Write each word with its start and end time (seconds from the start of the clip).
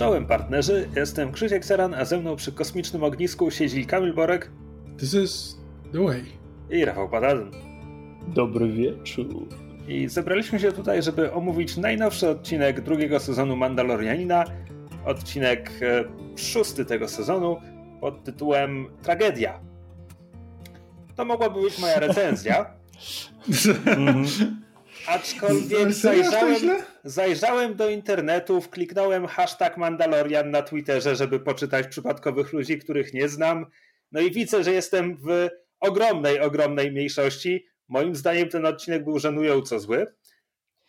Czołem 0.00 0.26
partnerzy, 0.26 0.88
jestem 0.96 1.32
Krzysiek 1.32 1.64
Seran, 1.64 1.94
a 1.94 2.04
ze 2.04 2.20
mną 2.20 2.36
przy 2.36 2.52
kosmicznym 2.52 3.04
ognisku 3.04 3.50
siedzi 3.50 3.86
Kamil 3.86 4.14
Borek. 4.14 4.50
This 4.98 5.14
is 5.14 5.58
the 5.92 6.04
way. 6.04 6.24
I 6.70 6.84
Rafał 6.84 7.08
Padalyn. 7.08 7.50
Dobry 8.28 8.68
wieczór. 8.68 9.48
I 9.88 10.08
zebraliśmy 10.08 10.60
się 10.60 10.72
tutaj, 10.72 11.02
żeby 11.02 11.32
omówić 11.32 11.76
najnowszy 11.76 12.28
odcinek 12.28 12.80
drugiego 12.80 13.20
sezonu 13.20 13.56
Mandalorianina. 13.56 14.44
Odcinek 15.04 15.70
e, 15.82 16.04
szósty 16.36 16.84
tego 16.84 17.08
sezonu 17.08 17.56
pod 18.00 18.24
tytułem 18.24 18.86
Tragedia. 19.02 19.60
To 21.16 21.24
mogłaby 21.24 21.60
być 21.60 21.78
moja 21.78 21.98
recenzja. 21.98 22.66
Mhm. 23.86 24.59
Aczkolwiek 25.06 25.92
zajrzałem, 25.92 26.82
zajrzałem 27.04 27.74
do 27.74 27.90
internetu, 27.90 28.62
kliknąłem 28.70 29.26
hashtag 29.26 29.76
Mandalorian 29.76 30.50
na 30.50 30.62
Twitterze, 30.62 31.16
żeby 31.16 31.40
poczytać 31.40 31.86
przypadkowych 31.86 32.52
ludzi, 32.52 32.78
których 32.78 33.14
nie 33.14 33.28
znam. 33.28 33.66
No 34.12 34.20
i 34.20 34.30
widzę, 34.30 34.64
że 34.64 34.72
jestem 34.72 35.16
w 35.16 35.48
ogromnej, 35.80 36.40
ogromnej 36.40 36.92
mniejszości. 36.92 37.66
Moim 37.88 38.16
zdaniem 38.16 38.48
ten 38.48 38.66
odcinek 38.66 39.04
był 39.04 39.18
żenująco 39.18 39.80
zły. 39.80 40.06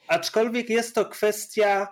Aczkolwiek 0.07 0.69
jest 0.69 0.95
to 0.95 1.05
kwestia 1.05 1.87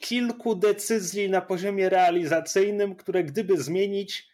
kilku 0.00 0.54
decyzji 0.54 1.30
na 1.30 1.40
poziomie 1.40 1.88
realizacyjnym, 1.88 2.94
które 2.96 3.24
gdyby 3.24 3.62
zmienić, 3.62 4.28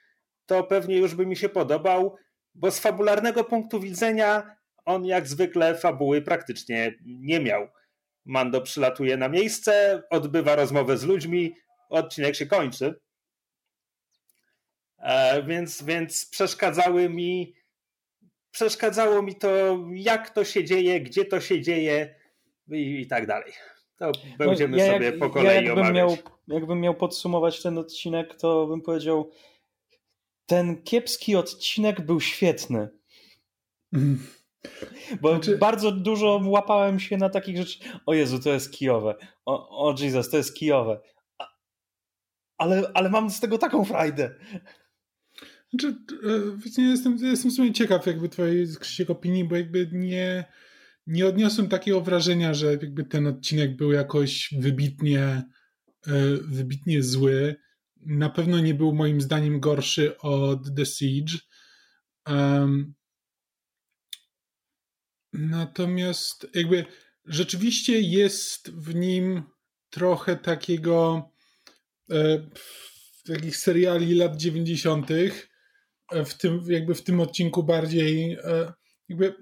to 0.47 0.64
pewnie 0.64 0.97
już 0.97 1.14
by 1.14 1.27
mi 1.27 1.36
się 1.36 1.48
podobał, 1.48 2.16
bo 2.55 2.70
z 2.70 2.78
fabularnego 2.78 3.45
punktu 3.45 3.80
widzenia 3.80 4.58
on 4.89 5.05
jak 5.05 5.28
zwykle 5.28 5.75
fabuły 5.75 6.22
praktycznie 6.22 6.94
nie 7.05 7.41
miał. 7.41 7.69
Mando 8.25 8.61
przylatuje 8.61 9.17
na 9.17 9.28
miejsce, 9.28 10.03
odbywa 10.11 10.56
rozmowę 10.56 10.98
z 10.98 11.05
ludźmi, 11.05 11.55
odcinek 11.89 12.34
się 12.36 12.47
kończy. 12.47 13.00
E, 14.98 15.42
więc, 15.42 15.83
więc 15.83 16.30
przeszkadzały 16.30 17.08
mi 17.08 17.55
przeszkadzało 18.50 19.22
mi 19.22 19.34
to, 19.34 19.48
jak 19.95 20.30
to 20.30 20.45
się 20.45 20.64
dzieje, 20.64 21.00
gdzie 21.00 21.25
to 21.25 21.41
się 21.41 21.62
dzieje 21.62 22.14
i, 22.73 23.00
i 23.00 23.06
tak 23.06 23.27
dalej. 23.27 23.52
To 23.98 24.12
będziemy 24.39 24.77
no, 24.77 24.83
ja 24.83 24.92
sobie 24.92 25.06
jak, 25.06 25.19
po 25.19 25.30
kolei 25.30 25.47
ja 25.47 25.55
jakbym 25.55 25.78
omawiać. 25.78 25.95
Miał, 25.95 26.17
jakbym 26.48 26.80
miał 26.80 26.95
podsumować 26.95 27.62
ten 27.62 27.78
odcinek, 27.78 28.34
to 28.34 28.67
bym 28.67 28.83
powiedział, 28.83 29.30
ten 30.47 30.83
kiepski 30.83 31.36
odcinek 31.36 32.00
był 32.00 32.20
świetny. 32.20 32.89
Mm. 33.92 34.38
Bo 35.20 35.30
znaczy... 35.30 35.58
bardzo 35.58 35.92
dużo 35.92 36.41
łapałem 36.44 37.00
się 37.00 37.16
na 37.16 37.28
takich 37.28 37.56
rzeczach. 37.56 38.00
O 38.06 38.14
Jezu, 38.14 38.38
to 38.38 38.52
jest 38.52 38.72
kijowe. 38.72 39.14
O, 39.44 39.88
o 39.88 39.94
Jesus, 39.98 40.30
to 40.30 40.36
jest 40.36 40.55
kijowe. 40.55 41.00
Ale, 42.58 42.91
ale 42.94 43.11
mam 43.11 43.30
z 43.30 43.41
tego 43.41 43.58
taką 43.58 43.84
frajdę. 43.84 44.34
Znaczy, 45.70 45.96
e, 46.78 46.83
jestem, 46.83 47.19
jestem 47.22 47.50
w 47.50 47.55
sumie 47.55 47.72
ciekaw 47.72 48.06
jakby 48.06 48.28
twojej 48.28 48.66
Krzysiek 48.80 49.11
opinii, 49.11 49.44
bo 49.44 49.56
jakby 49.56 49.89
nie, 49.92 50.44
nie 51.06 51.27
odniosłem 51.27 51.69
takiego 51.69 52.00
wrażenia, 52.00 52.55
że 52.55 52.66
jakby 52.66 53.05
ten 53.05 53.27
odcinek 53.27 53.77
był 53.77 53.92
jakoś 53.92 54.55
wybitnie, 54.58 55.22
e, 56.06 56.12
wybitnie 56.42 57.02
zły. 57.02 57.56
Na 58.06 58.30
pewno 58.30 58.61
nie 58.61 58.74
był 58.74 58.94
moim 58.94 59.20
zdaniem 59.20 59.61
gorszy 59.61 60.19
od 60.19 60.74
The 60.77 60.86
Siege. 60.86 61.39
Um, 62.28 62.94
Natomiast 65.32 66.46
jakby 66.54 66.84
rzeczywiście 67.24 68.00
jest 68.00 68.70
w 68.70 68.94
nim 68.94 69.42
trochę 69.90 70.36
takiego 70.36 71.30
e, 72.11 72.48
takich 73.27 73.56
seriali 73.56 74.14
lat 74.14 74.36
90. 74.36 75.11
E, 75.11 76.24
w 76.24 76.34
tym, 76.34 76.62
jakby 76.68 76.94
w 76.94 77.02
tym 77.02 77.20
odcinku 77.20 77.62
bardziej 77.62 78.33
e, 78.33 78.72
jakby 79.08 79.34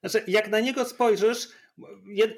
znaczy, 0.00 0.24
jak 0.26 0.48
na 0.48 0.60
niego 0.60 0.84
spojrzysz, 0.84 1.48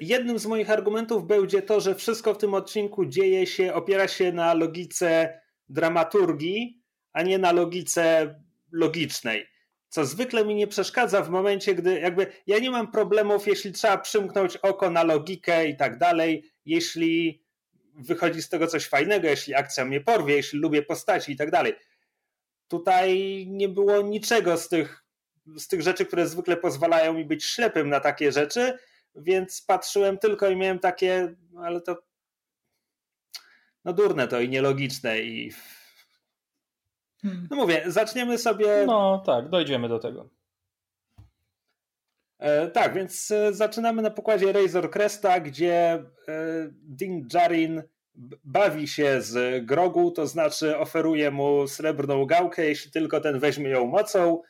jednym 0.01 0.39
z 0.39 0.45
moich 0.45 0.69
argumentów 0.69 1.27
będzie 1.27 1.61
to, 1.61 1.81
że 1.81 1.95
wszystko 1.95 2.33
w 2.33 2.37
tym 2.37 2.53
odcinku 2.53 3.05
dzieje 3.05 3.47
się, 3.47 3.73
opiera 3.73 4.07
się 4.07 4.31
na 4.31 4.53
logice 4.53 5.39
dramaturgii, 5.69 6.81
a 7.13 7.21
nie 7.21 7.37
na 7.37 7.51
logice 7.51 8.35
logicznej 8.71 9.54
co 9.95 10.05
zwykle 10.05 10.45
mi 10.45 10.55
nie 10.55 10.67
przeszkadza 10.67 11.21
w 11.21 11.29
momencie, 11.29 11.75
gdy 11.75 11.99
jakby 11.99 12.27
ja 12.47 12.59
nie 12.59 12.71
mam 12.71 12.91
problemów, 12.91 13.47
jeśli 13.47 13.71
trzeba 13.71 13.97
przymknąć 13.97 14.57
oko 14.57 14.89
na 14.89 15.03
logikę 15.03 15.67
i 15.67 15.75
tak 15.75 15.97
dalej, 15.97 16.51
jeśli 16.65 17.43
wychodzi 17.93 18.41
z 18.41 18.49
tego 18.49 18.67
coś 18.67 18.87
fajnego, 18.87 19.27
jeśli 19.27 19.55
akcja 19.55 19.85
mnie 19.85 20.01
porwie, 20.01 20.35
jeśli 20.35 20.59
lubię 20.59 20.81
postaci 20.81 21.31
i 21.31 21.35
tak 21.35 21.51
dalej. 21.51 21.73
Tutaj 22.67 23.45
nie 23.49 23.69
było 23.69 24.01
niczego 24.01 24.57
z 24.57 24.69
tych, 24.69 25.03
z 25.57 25.67
tych 25.67 25.81
rzeczy, 25.81 26.05
które 26.05 26.27
zwykle 26.27 26.57
pozwalają 26.57 27.13
mi 27.13 27.25
być 27.25 27.45
ślepym 27.45 27.89
na 27.89 27.99
takie 27.99 28.31
rzeczy, 28.31 28.77
więc 29.15 29.61
patrzyłem 29.61 30.17
tylko 30.17 30.49
i 30.49 30.55
miałem 30.55 30.79
takie, 30.79 31.35
ale 31.57 31.81
to 31.81 32.03
no 33.85 33.93
durne 33.93 34.27
to 34.27 34.39
i 34.39 34.49
nielogiczne 34.49 35.21
i. 35.21 35.51
No 37.49 37.55
mówię, 37.57 37.83
zaczniemy 37.87 38.37
sobie. 38.37 38.83
No 38.87 39.23
tak, 39.25 39.49
dojdziemy 39.49 39.89
do 39.89 39.99
tego. 39.99 40.29
E, 42.39 42.67
tak, 42.67 42.93
więc 42.93 43.31
e, 43.31 43.53
zaczynamy 43.53 44.01
na 44.01 44.09
pokładzie 44.11 44.51
Razor 44.51 44.91
Cresta, 44.91 45.39
gdzie 45.39 45.73
e, 45.83 46.03
Din 46.71 47.27
Djarin 47.27 47.83
bawi 48.43 48.87
się 48.87 49.21
z 49.21 49.65
Grogu, 49.65 50.11
to 50.11 50.27
znaczy 50.27 50.77
oferuje 50.77 51.31
mu 51.31 51.67
srebrną 51.67 52.25
gałkę, 52.25 52.65
jeśli 52.65 52.91
tylko 52.91 53.21
ten 53.21 53.39
weźmie 53.39 53.69
ją 53.69 53.85
mocą 53.85 54.41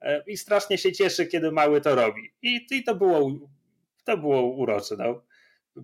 e, 0.00 0.22
i 0.26 0.36
strasznie 0.36 0.78
się 0.78 0.92
cieszy, 0.92 1.26
kiedy 1.26 1.52
mały 1.52 1.80
to 1.80 1.94
robi. 1.94 2.22
I, 2.42 2.66
i 2.70 2.84
to, 2.84 2.94
było, 2.94 3.30
to 4.04 4.18
było 4.18 4.42
urocze. 4.42 4.96
No. 4.98 5.22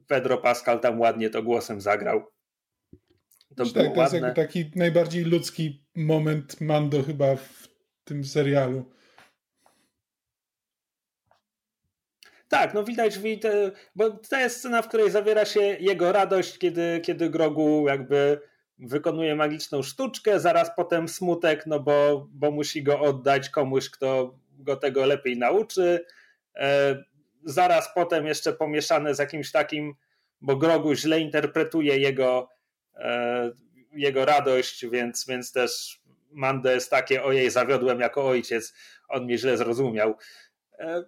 Pedro 0.06 0.38
Pascal 0.38 0.80
tam 0.80 1.00
ładnie 1.00 1.30
to 1.30 1.42
głosem 1.42 1.80
zagrał. 1.80 2.22
To, 3.58 3.64
tak, 3.64 3.94
to 3.94 4.16
jest 4.16 4.36
taki 4.36 4.70
najbardziej 4.76 5.24
ludzki 5.24 5.84
moment 5.94 6.60
Mando 6.60 7.02
chyba 7.02 7.36
w 7.36 7.68
tym 8.04 8.24
serialu. 8.24 8.84
Tak, 12.48 12.74
no 12.74 12.84
widać, 12.84 13.18
bo 13.94 14.10
to 14.10 14.36
jest 14.36 14.56
scena, 14.56 14.82
w 14.82 14.88
której 14.88 15.10
zawiera 15.10 15.44
się 15.44 15.60
jego 15.60 16.12
radość, 16.12 16.58
kiedy, 16.58 17.00
kiedy 17.04 17.30
Grogu 17.30 17.88
jakby 17.88 18.40
wykonuje 18.78 19.34
magiczną 19.34 19.82
sztuczkę, 19.82 20.40
zaraz 20.40 20.70
potem 20.76 21.08
smutek, 21.08 21.66
no 21.66 21.80
bo, 21.80 22.28
bo 22.30 22.50
musi 22.50 22.82
go 22.82 23.00
oddać 23.00 23.50
komuś, 23.50 23.90
kto 23.90 24.38
go 24.58 24.76
tego 24.76 25.06
lepiej 25.06 25.38
nauczy. 25.38 26.06
E, 26.56 26.96
zaraz 27.44 27.94
potem 27.94 28.26
jeszcze 28.26 28.52
pomieszane 28.52 29.14
z 29.14 29.18
jakimś 29.18 29.52
takim, 29.52 29.94
bo 30.40 30.56
Grogu 30.56 30.94
źle 30.94 31.20
interpretuje 31.20 31.98
jego 31.98 32.48
jego 33.92 34.24
radość, 34.24 34.86
więc, 34.86 35.26
więc 35.26 35.52
też 35.52 36.00
Mando 36.30 36.70
jest 36.70 36.90
takie, 36.90 37.24
ojej, 37.24 37.50
zawiodłem 37.50 38.00
jako 38.00 38.26
ojciec, 38.26 38.74
on 39.08 39.24
mnie 39.24 39.38
źle 39.38 39.56
zrozumiał. 39.56 40.14
E, 40.78 41.04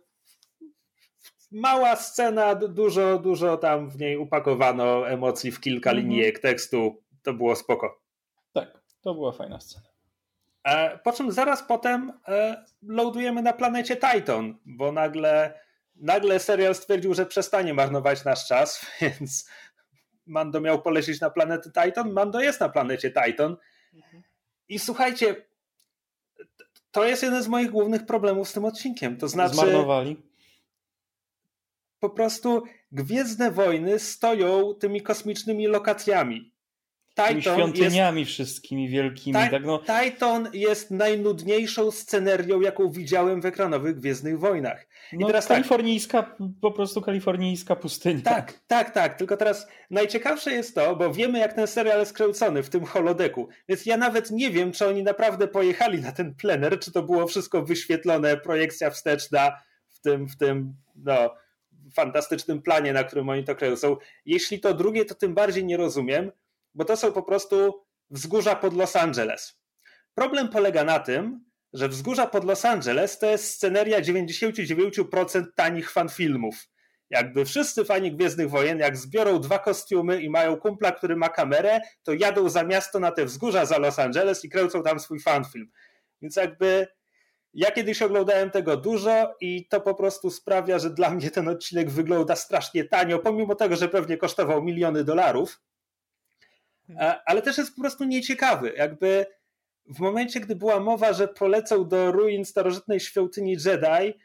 mała 1.50 1.96
scena, 1.96 2.54
dużo, 2.54 3.18
dużo 3.18 3.56
tam 3.56 3.90
w 3.90 3.98
niej 3.98 4.16
upakowano 4.16 5.08
emocji 5.08 5.50
w 5.50 5.60
kilka 5.60 5.90
mhm. 5.90 6.06
linijek 6.06 6.38
tekstu, 6.38 7.02
to 7.22 7.32
było 7.32 7.56
spoko. 7.56 8.00
Tak, 8.52 8.80
to 9.02 9.14
była 9.14 9.32
fajna 9.32 9.60
scena. 9.60 9.86
E, 10.64 10.98
po 10.98 11.12
czym 11.12 11.32
zaraz 11.32 11.62
potem 11.62 12.12
loadujemy 12.82 13.42
na 13.42 13.52
planecie 13.52 13.96
Titan, 13.96 14.58
bo 14.64 14.92
nagle, 14.92 15.60
nagle 15.96 16.38
serial 16.38 16.74
stwierdził, 16.74 17.14
że 17.14 17.26
przestanie 17.26 17.74
marnować 17.74 18.24
nasz 18.24 18.46
czas, 18.46 18.86
więc 19.00 19.48
Mando 20.30 20.60
miał 20.60 20.82
polecieć 20.82 21.20
na 21.20 21.30
planetę 21.30 21.70
Titan. 21.70 22.12
Mando 22.12 22.40
jest 22.40 22.60
na 22.60 22.68
planecie 22.68 23.10
Titan. 23.10 23.56
I 24.68 24.78
słuchajcie, 24.78 25.46
to 26.90 27.04
jest 27.04 27.22
jeden 27.22 27.42
z 27.42 27.48
moich 27.48 27.70
głównych 27.70 28.06
problemów 28.06 28.48
z 28.48 28.52
tym 28.52 28.64
odcinkiem. 28.64 29.16
To 29.16 29.28
znaczy. 29.28 29.54
Zmarnowali. 29.54 30.16
Po 31.98 32.10
prostu 32.10 32.62
Gwiezdne 32.92 33.50
Wojny 33.50 33.98
stoją 33.98 34.74
tymi 34.74 35.02
kosmicznymi 35.02 35.66
lokacjami. 35.66 36.52
Titan 37.28 37.54
świątyniami 37.54 38.20
jest, 38.20 38.32
wszystkimi 38.32 38.88
wielkimi. 38.88 39.38
Ti 39.44 39.50
tak 39.50 39.64
no. 39.64 39.78
Titan 39.78 40.48
jest 40.52 40.90
najnudniejszą 40.90 41.90
scenerią, 41.90 42.60
jaką 42.60 42.90
widziałem 42.90 43.40
w 43.40 43.46
ekranowych 43.46 43.96
Gwiezdnych 43.96 44.38
Wojnach. 44.38 44.86
I 45.12 45.18
no, 45.18 45.26
teraz 45.26 45.46
tak. 45.46 45.56
kalifornijska, 45.56 46.22
tak, 46.22 46.36
po 46.60 46.70
prostu 46.70 47.02
kalifornijska 47.02 47.76
pustynia. 47.76 48.22
Tak, 48.22 48.60
tak, 48.66 48.90
tak. 48.90 49.14
Tylko 49.14 49.36
teraz 49.36 49.66
najciekawsze 49.90 50.52
jest 50.52 50.74
to, 50.74 50.96
bo 50.96 51.12
wiemy 51.12 51.38
jak 51.38 51.52
ten 51.52 51.66
serial 51.66 52.00
jest 52.00 52.12
kręcony 52.12 52.62
w 52.62 52.70
tym 52.70 52.84
holodeku, 52.84 53.48
więc 53.68 53.86
ja 53.86 53.96
nawet 53.96 54.30
nie 54.30 54.50
wiem, 54.50 54.72
czy 54.72 54.86
oni 54.86 55.02
naprawdę 55.02 55.48
pojechali 55.48 56.00
na 56.00 56.12
ten 56.12 56.34
plener, 56.34 56.78
czy 56.78 56.92
to 56.92 57.02
było 57.02 57.26
wszystko 57.26 57.62
wyświetlone, 57.62 58.36
projekcja 58.36 58.90
wsteczna 58.90 59.52
w 59.88 60.00
tym, 60.00 60.28
w 60.28 60.36
tym, 60.36 60.74
no, 60.96 61.34
fantastycznym 61.94 62.62
planie, 62.62 62.92
na 62.92 63.04
którym 63.04 63.28
oni 63.28 63.44
to 63.44 63.56
kręcą. 63.56 63.96
Jeśli 64.26 64.60
to 64.60 64.74
drugie, 64.74 65.04
to 65.04 65.14
tym 65.14 65.34
bardziej 65.34 65.64
nie 65.64 65.76
rozumiem, 65.76 66.32
bo 66.74 66.84
to 66.84 66.96
są 66.96 67.12
po 67.12 67.22
prostu 67.22 67.84
wzgórza 68.10 68.56
pod 68.56 68.74
Los 68.74 68.96
Angeles. 68.96 69.60
Problem 70.14 70.48
polega 70.48 70.84
na 70.84 70.98
tym, 70.98 71.44
że 71.72 71.88
wzgórza 71.88 72.26
pod 72.26 72.44
Los 72.44 72.64
Angeles 72.64 73.18
to 73.18 73.26
jest 73.26 73.54
sceneria 73.54 74.00
99% 74.00 75.44
tanich 75.56 75.90
fanfilmów. 75.90 76.54
Jakby 77.10 77.44
wszyscy 77.44 77.84
fani 77.84 78.16
Gwiezdnych 78.16 78.50
Wojen, 78.50 78.78
jak 78.78 78.96
zbiorą 78.96 79.40
dwa 79.40 79.58
kostiumy 79.58 80.22
i 80.22 80.30
mają 80.30 80.56
kumpla, 80.56 80.92
który 80.92 81.16
ma 81.16 81.28
kamerę, 81.28 81.80
to 82.02 82.12
jadą 82.12 82.48
za 82.48 82.64
miasto 82.64 83.00
na 83.00 83.12
te 83.12 83.24
wzgórza 83.24 83.66
za 83.66 83.78
Los 83.78 83.98
Angeles 83.98 84.44
i 84.44 84.48
kręcą 84.48 84.82
tam 84.82 85.00
swój 85.00 85.20
fanfilm. 85.20 85.70
Więc 86.22 86.36
jakby 86.36 86.86
ja 87.54 87.70
kiedyś 87.70 88.02
oglądałem 88.02 88.50
tego 88.50 88.76
dużo 88.76 89.34
i 89.40 89.68
to 89.68 89.80
po 89.80 89.94
prostu 89.94 90.30
sprawia, 90.30 90.78
że 90.78 90.90
dla 90.90 91.10
mnie 91.10 91.30
ten 91.30 91.48
odcinek 91.48 91.90
wygląda 91.90 92.36
strasznie 92.36 92.84
tanio, 92.84 93.18
pomimo 93.18 93.54
tego, 93.54 93.76
że 93.76 93.88
pewnie 93.88 94.16
kosztował 94.16 94.62
miliony 94.62 95.04
dolarów. 95.04 95.60
Ale 97.24 97.42
też 97.42 97.58
jest 97.58 97.74
po 97.74 97.80
prostu 97.80 98.04
nieciekawy. 98.04 98.72
Jakby 98.76 99.26
w 99.86 100.00
momencie, 100.00 100.40
gdy 100.40 100.56
była 100.56 100.80
mowa, 100.80 101.12
że 101.12 101.28
polecą 101.28 101.88
do 101.88 102.12
ruin 102.12 102.44
starożytnej 102.44 103.00
świątyni 103.00 103.56
Jedi, 103.64 104.18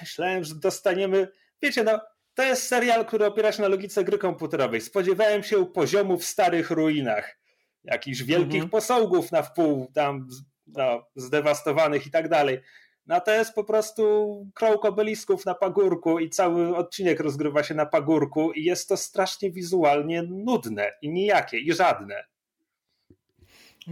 myślałem, 0.00 0.44
że 0.44 0.54
dostaniemy. 0.54 1.28
Wiecie, 1.62 1.84
no, 1.84 2.00
to 2.34 2.42
jest 2.42 2.68
serial, 2.68 3.06
który 3.06 3.26
opiera 3.26 3.52
się 3.52 3.62
na 3.62 3.68
logice 3.68 4.04
gry 4.04 4.18
komputerowej. 4.18 4.80
Spodziewałem 4.80 5.42
się 5.42 5.66
poziomu 5.66 6.18
w 6.18 6.24
starych 6.24 6.70
ruinach, 6.70 7.38
jakichś 7.84 8.22
wielkich 8.22 8.54
mhm. 8.54 8.70
posągów 8.70 9.32
na 9.32 9.42
wpół 9.42 9.90
tam 9.94 10.28
no, 10.66 11.06
zdewastowanych 11.16 12.06
i 12.06 12.10
tak 12.10 12.28
dalej. 12.28 12.60
No 13.08 13.20
to 13.20 13.30
jest 13.30 13.54
po 13.54 13.64
prostu 13.64 14.02
krąg 14.54 14.84
obelisków 14.84 15.46
na 15.46 15.54
pagórku 15.54 16.18
i 16.18 16.30
cały 16.30 16.76
odcinek 16.76 17.20
rozgrywa 17.20 17.62
się 17.62 17.74
na 17.74 17.86
pagórku 17.86 18.52
i 18.52 18.64
jest 18.64 18.88
to 18.88 18.96
strasznie 18.96 19.50
wizualnie 19.50 20.22
nudne 20.22 20.92
i 21.02 21.08
nijakie 21.08 21.58
i 21.58 21.72
żadne. 21.72 22.24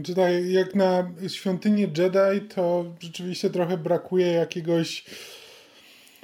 Czytaj, 0.04 0.52
jak 0.52 0.74
na 0.74 1.14
świątynię 1.28 1.82
Jedi, 1.82 2.48
to 2.54 2.84
rzeczywiście 3.00 3.50
trochę 3.50 3.78
brakuje 3.78 4.26
jakiegoś. 4.26 5.04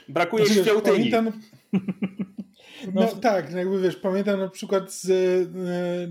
Brakuje 0.08 0.46
znaczy, 0.46 0.62
świątyni. 0.62 1.10
Pamiętam... 1.10 1.40
No, 2.94 3.00
no 3.00 3.06
tak, 3.06 3.52
no 3.52 3.58
jakby 3.58 3.80
wiesz, 3.80 3.96
pamiętam 3.96 4.40
na 4.40 4.48
przykład 4.48 4.92
z 4.92 5.10
e, 5.10 5.14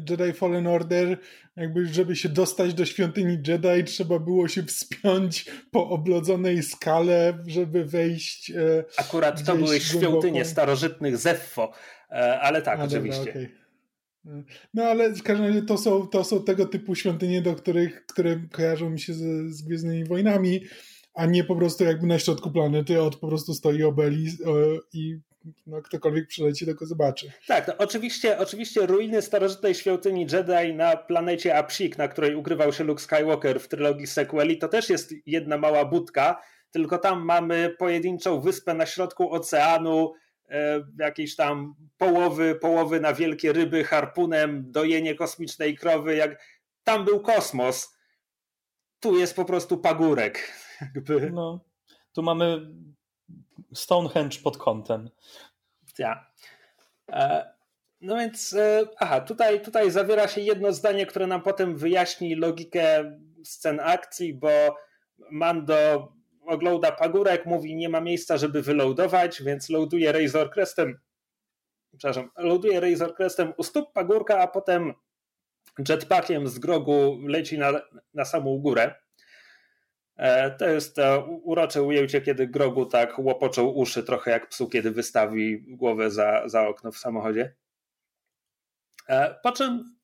Jedi 0.10 0.34
Fallen 0.34 0.68
Order, 0.68 1.18
jakby 1.56 1.86
żeby 1.86 2.16
się 2.16 2.30
dostać 2.30 2.74
do 2.74 2.86
świątyni 2.86 3.38
Jedi, 3.48 3.84
trzeba 3.86 4.20
było 4.20 4.48
się 4.48 4.64
wspiąć 4.64 5.46
po 5.72 5.90
oblodzonej 5.90 6.64
skale, 6.64 7.44
żeby 7.48 7.86
wejść. 7.86 8.52
E, 8.52 8.84
Akurat 8.98 9.44
to 9.44 9.56
były 9.56 9.80
świątynie 9.80 10.46
starożytnych 10.46 11.18
Zeffo, 11.18 11.72
e, 12.10 12.40
ale 12.40 12.62
tak, 12.62 12.80
A, 12.80 12.84
oczywiście. 12.84 13.26
Dobra, 13.26 13.42
okay. 13.42 13.62
No 14.74 14.84
ale 14.84 15.14
w 15.14 15.24
każdym 15.24 15.48
razie 15.48 15.62
to 15.62 15.78
są, 15.78 16.08
to 16.08 16.24
są 16.24 16.44
tego 16.44 16.66
typu 16.66 16.96
świątynie, 16.96 17.42
do 17.42 17.56
których, 17.56 18.06
które 18.06 18.42
kojarzą 18.52 18.90
mi 18.90 19.00
się 19.00 19.14
z, 19.14 19.52
z 19.56 19.62
Gwiezdnymi 19.62 20.06
Wojnami, 20.06 20.62
a 21.14 21.26
nie 21.26 21.44
po 21.44 21.56
prostu 21.56 21.84
jakby 21.84 22.08
na 22.08 22.20
środku 22.20 22.52
planety 22.52 23.02
od 23.02 23.16
po 23.16 23.28
prostu 23.28 23.54
stoi 23.54 23.84
obeli 23.84 24.28
i 24.94 25.20
no, 25.68 25.82
ktokolwiek 25.82 26.28
przyleci, 26.28 26.66
tylko 26.66 26.86
zobaczy. 26.86 27.32
Tak, 27.48 27.68
no, 27.68 27.74
oczywiście, 27.78 28.38
oczywiście 28.38 28.86
ruiny 28.86 29.22
starożytnej 29.22 29.76
świątyni 29.76 30.28
Jedi 30.32 30.74
na 30.74 30.98
planecie 30.98 31.58
Apsik, 31.58 31.98
na 31.98 32.08
której 32.08 32.36
ukrywał 32.36 32.74
się 32.74 32.84
Luke 32.84 33.02
Skywalker 33.02 33.60
w 33.60 33.68
trylogii 33.68 34.08
sequeli, 34.08 34.58
to 34.58 34.68
też 34.68 34.90
jest 34.90 35.14
jedna 35.26 35.58
mała 35.58 35.86
budka, 35.86 36.42
tylko 36.72 36.98
tam 36.98 37.26
mamy 37.26 37.76
pojedynczą 37.80 38.42
wyspę 38.42 38.74
na 38.74 38.86
środku 38.86 39.34
oceanu, 39.34 40.14
E, 40.52 40.84
jakieś 41.00 41.36
tam 41.36 41.76
połowy, 41.98 42.56
połowy 42.56 43.00
na 43.00 43.14
wielkie 43.14 43.54
ryby 43.54 43.84
harpunem, 43.84 44.72
dojenie 44.72 45.16
kosmicznej 45.16 45.76
krowy, 45.76 46.16
jak 46.16 46.44
tam 46.84 47.06
był 47.06 47.22
kosmos, 47.22 47.98
tu 49.00 49.18
jest 49.18 49.36
po 49.36 49.46
prostu 49.46 49.78
pagórek. 49.78 50.52
Jakby. 50.96 51.32
No, 51.32 51.66
tu 52.14 52.24
mamy 52.24 52.76
Stonehenge 53.74 54.40
pod 54.44 54.58
kątem. 54.58 55.10
Ja. 55.98 56.32
E, 57.12 57.54
no 58.02 58.18
więc, 58.18 58.54
e, 58.54 58.88
aha, 59.00 59.22
tutaj, 59.22 59.62
tutaj 59.62 59.92
zawiera 59.92 60.28
się 60.28 60.42
jedno 60.42 60.74
zdanie, 60.74 61.06
które 61.06 61.28
nam 61.28 61.42
potem 61.42 61.78
wyjaśni 61.78 62.36
logikę 62.36 63.18
scen 63.44 63.80
akcji, 63.80 64.34
bo 64.34 64.50
Mando 65.32 66.14
ogląda 66.46 66.92
pagórek, 66.92 67.46
mówi 67.46 67.76
nie 67.76 67.90
ma 67.90 68.02
miejsca, 68.02 68.38
żeby 68.38 68.62
wyloadować, 68.62 69.44
więc 69.44 69.70
loaduje 69.70 70.12
Razor 70.12 70.52
Crestem, 70.52 71.00
przepraszam, 71.98 72.30
loaduje 72.38 72.80
Razor 72.80 73.16
Crestem 73.16 73.54
u 73.58 73.64
stóp 73.64 73.94
pagórka, 73.94 74.40
a 74.40 74.48
potem 74.48 74.94
jetpackiem 75.90 76.48
z 76.48 76.60
grogu 76.60 77.20
leci 77.28 77.58
na, 77.58 77.82
na 78.14 78.26
samą 78.26 78.58
górę. 78.58 78.96
E, 80.18 80.52
to 80.52 80.70
jest 80.70 80.96
to 80.96 81.26
urocze 81.44 81.84
ujęcie, 81.84 82.22
kiedy 82.22 82.48
grogu 82.48 82.86
tak 82.86 83.20
łopoczą 83.20 83.68
uszy, 83.68 84.04
trochę 84.04 84.32
jak 84.32 84.50
psu, 84.50 84.70
kiedy 84.70 84.92
wystawi 84.92 85.76
głowę 85.76 86.12
za, 86.12 86.50
za 86.50 86.68
okno 86.68 86.92
w 86.92 86.98
samochodzie. 86.98 87.56
E, 89.10 89.36
po 89.44 89.52
czym 89.52 89.96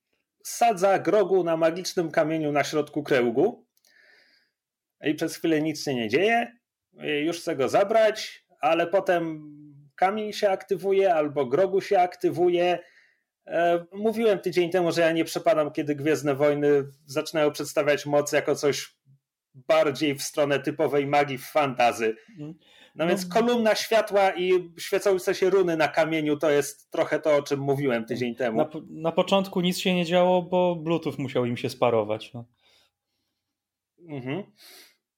sadza 0.43 0.99
grogu 0.99 1.43
na 1.43 1.57
magicznym 1.57 2.11
kamieniu 2.11 2.51
na 2.51 2.63
środku 2.63 3.03
kręgu 3.03 3.67
i 5.03 5.15
przez 5.15 5.35
chwilę 5.35 5.61
nic 5.61 5.83
się 5.83 5.95
nie 5.95 6.09
dzieje, 6.09 6.57
już 7.23 7.39
chcę 7.39 7.55
go 7.55 7.69
zabrać, 7.69 8.45
ale 8.61 8.87
potem 8.87 9.43
kamień 9.95 10.33
się 10.33 10.49
aktywuje 10.49 11.13
albo 11.13 11.45
grogu 11.45 11.81
się 11.81 11.99
aktywuje. 11.99 12.79
E, 13.47 13.85
mówiłem 13.91 14.39
tydzień 14.39 14.69
temu, 14.69 14.91
że 14.91 15.01
ja 15.01 15.11
nie 15.11 15.25
przepadam, 15.25 15.71
kiedy 15.71 15.95
Gwiezdne 15.95 16.35
Wojny 16.35 16.83
zaczynają 17.05 17.51
przedstawiać 17.51 18.05
moc 18.05 18.31
jako 18.31 18.55
coś 18.55 18.96
bardziej 19.67 20.15
w 20.15 20.23
stronę 20.23 20.59
typowej 20.59 21.07
magii 21.07 21.37
w 21.37 21.45
fantazy. 21.45 22.15
Mhm. 22.29 22.53
No 22.95 23.07
więc 23.07 23.29
no. 23.29 23.33
kolumna 23.33 23.75
światła 23.75 24.31
i 24.35 24.51
świecące 24.79 25.35
się 25.35 25.49
runy 25.49 25.77
na 25.77 25.87
kamieniu 25.87 26.37
to 26.37 26.49
jest 26.49 26.91
trochę 26.91 27.19
to, 27.19 27.35
o 27.35 27.41
czym 27.41 27.59
mówiłem 27.59 28.05
tydzień 28.05 28.35
temu. 28.35 28.57
Na, 28.57 28.69
na 28.89 29.11
początku 29.11 29.61
nic 29.61 29.77
się 29.77 29.95
nie 29.95 30.05
działo, 30.05 30.41
bo 30.41 30.75
Bluetooth 30.75 31.13
musiał 31.17 31.45
im 31.45 31.57
się 31.57 31.69
sparować. 31.69 32.33
No. 32.33 32.45
Mhm. 34.09 34.43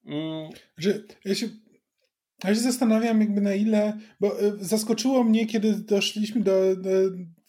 Mm. 0.06 0.50
Że 0.76 1.02
ja 1.24 1.34
się, 1.34 1.48
ja 2.44 2.54
się 2.54 2.60
zastanawiam, 2.60 3.20
jakby 3.20 3.40
na 3.40 3.54
ile. 3.54 3.98
Bo 4.20 4.40
e, 4.40 4.52
zaskoczyło 4.58 5.24
mnie, 5.24 5.46
kiedy 5.46 5.74
doszliśmy 5.74 6.40
do, 6.40 6.76
do 6.76 6.90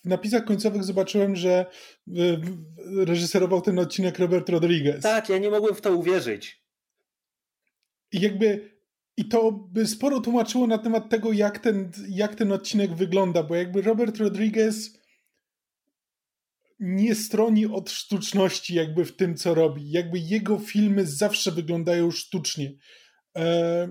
w 0.04 0.08
napisach 0.08 0.46
końcowych 0.46 0.84
zobaczyłem, 0.84 1.36
że 1.36 1.66
e, 2.08 3.06
reżyserował 3.06 3.62
ten 3.62 3.80
odcinek 3.80 4.20
Robert 4.20 4.50
Rodriguez. 4.50 5.02
Tak, 5.02 5.30
ja 5.30 5.38
nie 5.38 5.50
mogłem 5.50 5.76
w 5.76 5.82
to 5.82 5.96
uwierzyć. 5.96 6.61
I 8.12 8.22
jakby 8.22 8.72
i 9.18 9.26
to 9.26 9.52
by 9.52 9.88
sporo 9.88 10.22
tłumaczyło 10.22 10.68
na 10.68 10.78
temat 10.78 11.10
tego, 11.10 11.32
jak 11.32 11.60
ten, 11.60 11.92
jak 12.10 12.36
ten 12.36 12.52
odcinek 12.52 12.96
wygląda, 12.96 13.44
bo 13.44 13.56
jakby 13.56 13.82
Robert 13.82 14.18
Rodriguez 14.18 15.02
nie 16.80 17.16
stroni 17.16 17.66
od 17.66 17.92
sztuczności 17.92 18.76
jakby 18.76 19.06
w 19.06 19.16
tym, 19.16 19.36
co 19.36 19.54
robi. 19.54 19.92
Jakby 19.92 20.20
jego 20.20 20.60
filmy 20.60 21.06
zawsze 21.06 21.52
wyglądają 21.52 22.12
sztucznie. 22.12 22.74
E... 23.38 23.90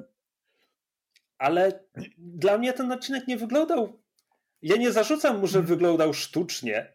Ale 1.39 1.85
dla 2.19 2.59
mnie 2.59 2.73
ten 2.73 2.93
odcinek 2.93 3.29
nie 3.29 3.37
wyglądał. 3.37 4.03
Ja 4.63 4.77
nie 4.77 4.93
zarzucam 4.93 5.39
mu, 5.41 5.47
że 5.47 5.53
hmm. 5.53 5.69
wyglądał 5.69 6.15
sztucznie. 6.15 6.93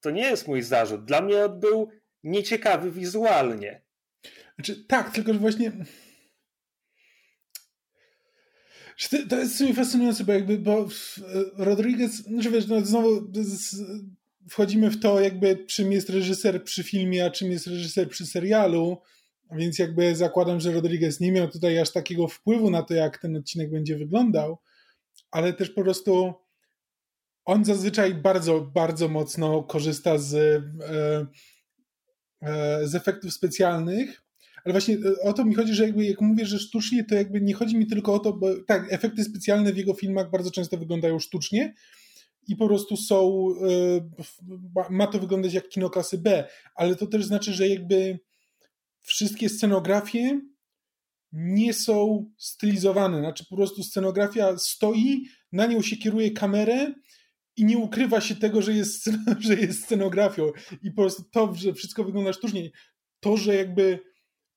To 0.00 0.10
nie 0.10 0.22
jest 0.22 0.48
mój 0.48 0.62
zarzut. 0.62 1.04
Dla 1.04 1.20
mnie 1.20 1.44
on 1.44 1.60
był 1.60 1.88
nieciekawy 2.22 2.90
wizualnie. 2.90 3.82
Znaczy, 4.54 4.84
tak, 4.84 5.10
tylko 5.10 5.32
że 5.32 5.38
właśnie. 5.38 5.72
To 9.28 9.38
jest 9.38 9.54
w 9.54 9.58
sumie 9.58 9.74
fascynujące, 9.74 10.24
bo 10.24 10.32
jakby, 10.32 10.58
bo 10.58 10.88
Rodriguez, 11.56 12.16
że 12.16 12.22
znaczy 12.22 12.50
wiesz, 12.50 12.66
no 12.66 12.80
znowu 12.80 13.32
wchodzimy 14.48 14.90
w 14.90 15.00
to, 15.00 15.20
jakby 15.20 15.64
czym 15.66 15.92
jest 15.92 16.10
reżyser 16.10 16.64
przy 16.64 16.82
filmie, 16.82 17.26
a 17.26 17.30
czym 17.30 17.50
jest 17.50 17.66
reżyser 17.66 18.08
przy 18.08 18.26
serialu. 18.26 18.98
Więc 19.52 19.78
jakby 19.78 20.16
zakładam, 20.16 20.60
że 20.60 20.72
Rodriguez 20.72 21.20
nie 21.20 21.32
miał 21.32 21.48
tutaj 21.48 21.78
aż 21.78 21.92
takiego 21.92 22.28
wpływu 22.28 22.70
na 22.70 22.82
to, 22.82 22.94
jak 22.94 23.18
ten 23.18 23.36
odcinek 23.36 23.70
będzie 23.70 23.96
wyglądał, 23.96 24.58
ale 25.30 25.52
też 25.52 25.70
po 25.70 25.82
prostu 25.82 26.34
on 27.44 27.64
zazwyczaj 27.64 28.14
bardzo, 28.14 28.60
bardzo 28.60 29.08
mocno 29.08 29.62
korzysta 29.62 30.18
z, 30.18 30.34
e, 30.34 31.26
e, 32.42 32.88
z 32.88 32.94
efektów 32.94 33.32
specjalnych. 33.32 34.23
Ale 34.64 34.72
właśnie 34.72 34.94
e, 34.94 35.22
o 35.22 35.32
to 35.32 35.44
mi 35.44 35.54
chodzi, 35.54 35.74
że 35.74 35.84
jakby 35.84 36.04
jak 36.04 36.20
mówię, 36.20 36.46
że 36.46 36.58
sztucznie, 36.58 37.04
to 37.04 37.14
jakby 37.14 37.40
nie 37.40 37.54
chodzi 37.54 37.76
mi 37.76 37.86
tylko 37.86 38.14
o 38.14 38.18
to, 38.18 38.32
bo 38.32 38.48
tak, 38.66 38.92
efekty 38.92 39.24
specjalne 39.24 39.72
w 39.72 39.76
jego 39.76 39.94
filmach 39.94 40.30
bardzo 40.30 40.50
często 40.50 40.76
wyglądają 40.76 41.18
sztucznie, 41.18 41.74
i 42.48 42.56
po 42.56 42.66
prostu 42.66 42.96
są, 42.96 43.48
e, 44.76 44.90
ma 44.90 45.06
to 45.06 45.18
wyglądać 45.18 45.54
jak 45.54 45.68
kino 45.68 45.90
klasy 45.90 46.18
B, 46.18 46.48
ale 46.74 46.96
to 46.96 47.06
też 47.06 47.24
znaczy, 47.24 47.52
że 47.52 47.68
jakby 47.68 48.18
wszystkie 49.00 49.48
scenografie 49.48 50.40
nie 51.32 51.74
są 51.74 52.30
stylizowane, 52.38 53.18
znaczy 53.18 53.44
po 53.50 53.56
prostu 53.56 53.82
scenografia 53.82 54.58
stoi 54.58 55.24
na 55.52 55.66
nią 55.66 55.82
się 55.82 55.96
kieruje 55.96 56.30
kamerę 56.30 56.94
i 57.56 57.64
nie 57.64 57.78
ukrywa 57.78 58.20
się 58.20 58.36
tego, 58.36 58.62
że 58.62 58.72
jest, 58.72 59.10
że 59.46 59.54
jest 59.54 59.84
scenografią. 59.84 60.50
I 60.82 60.90
po 60.90 61.02
prostu 61.02 61.22
to, 61.32 61.54
że 61.54 61.72
wszystko 61.72 62.04
wygląda 62.04 62.32
sztucznie, 62.32 62.70
to, 63.20 63.36
że 63.36 63.54
jakby 63.54 64.00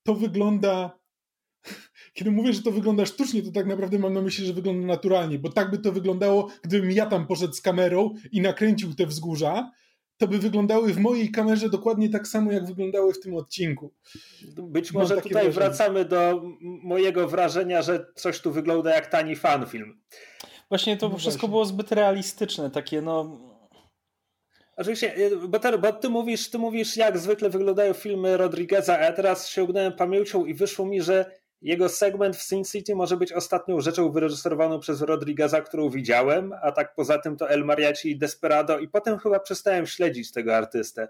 to 0.08 0.16
wygląda 0.16 1.00
kiedy 2.14 2.32
mówię, 2.32 2.54
że 2.54 2.62
to 2.62 2.72
wygląda 2.72 3.06
sztucznie, 3.06 3.42
to 3.44 3.52
tak 3.52 3.66
naprawdę 3.66 4.00
mam 4.00 4.14
na 4.14 4.22
myśli, 4.22 4.46
że 4.46 4.54
wygląda 4.54 4.88
naturalnie, 4.88 5.40
bo 5.40 5.52
tak 5.52 5.72
by 5.72 5.78
to 5.78 5.92
wyglądało, 5.92 6.48
gdybym 6.62 6.92
ja 6.92 7.06
tam 7.06 7.28
poszedł 7.28 7.54
z 7.54 7.62
kamerą 7.62 8.14
i 8.32 8.42
nakręcił 8.42 8.96
te 8.96 9.06
wzgórza, 9.06 9.72
to 10.18 10.28
by 10.28 10.40
wyglądały 10.40 10.94
w 10.94 11.00
mojej 11.00 11.32
kamerze 11.32 11.70
dokładnie 11.70 12.10
tak 12.10 12.28
samo, 12.28 12.52
jak 12.52 12.66
wyglądały 12.66 13.14
w 13.14 13.20
tym 13.20 13.36
odcinku. 13.36 13.94
Być 14.58 14.92
może 14.92 15.16
tutaj 15.16 15.32
wrażenie. 15.32 15.54
wracamy 15.54 16.06
do 16.06 16.42
mojego 16.62 17.28
wrażenia, 17.28 17.82
że 17.82 18.06
coś 18.16 18.42
tu 18.42 18.52
wygląda 18.52 18.96
jak 18.96 19.08
tani 19.08 19.36
fanfilm. 19.36 20.02
Właśnie 20.70 20.98
to 20.98 21.10
no 21.10 21.18
wszystko 21.18 21.40
właśnie. 21.40 21.50
było 21.50 21.66
zbyt 21.66 21.92
realistyczne, 21.92 22.72
takie 22.72 23.02
no... 23.02 23.40
Oczywiście, 24.78 25.18
y, 25.18 25.38
bo, 25.48 25.60
te, 25.60 25.78
bo 25.78 25.94
ty, 25.94 26.10
mówisz, 26.10 26.50
ty 26.50 26.58
mówisz, 26.58 26.98
jak 26.98 27.18
zwykle 27.18 27.50
wyglądają 27.50 27.94
filmy 27.94 28.38
Rodrigueza, 28.38 29.00
a 29.00 29.04
ja 29.04 29.14
teraz 29.14 29.50
sięgnąłem 29.50 29.94
pamięcią 29.94 30.46
i 30.46 30.54
wyszło 30.54 30.86
mi, 30.86 31.02
że 31.02 31.32
jego 31.62 31.90
segment 31.90 32.38
w 32.38 32.42
Sin 32.42 32.64
City 32.64 32.96
może 32.96 33.18
być 33.18 33.34
ostatnią 33.34 33.82
rzeczą 33.82 34.12
wyreżyserowaną 34.12 34.80
przez 34.80 35.02
Rodrigueza, 35.02 35.62
którą 35.62 35.90
widziałem, 35.90 36.54
a 36.62 36.72
tak 36.72 36.96
poza 36.96 37.20
tym 37.20 37.38
to 37.38 37.50
El 37.50 37.66
Mariachi 37.66 38.12
i 38.12 38.18
Desperado 38.18 38.80
i 38.80 38.88
potem 38.88 39.18
chyba 39.18 39.40
przestałem 39.40 39.88
śledzić 39.88 40.32
tego 40.32 40.56
artystę. 40.56 41.08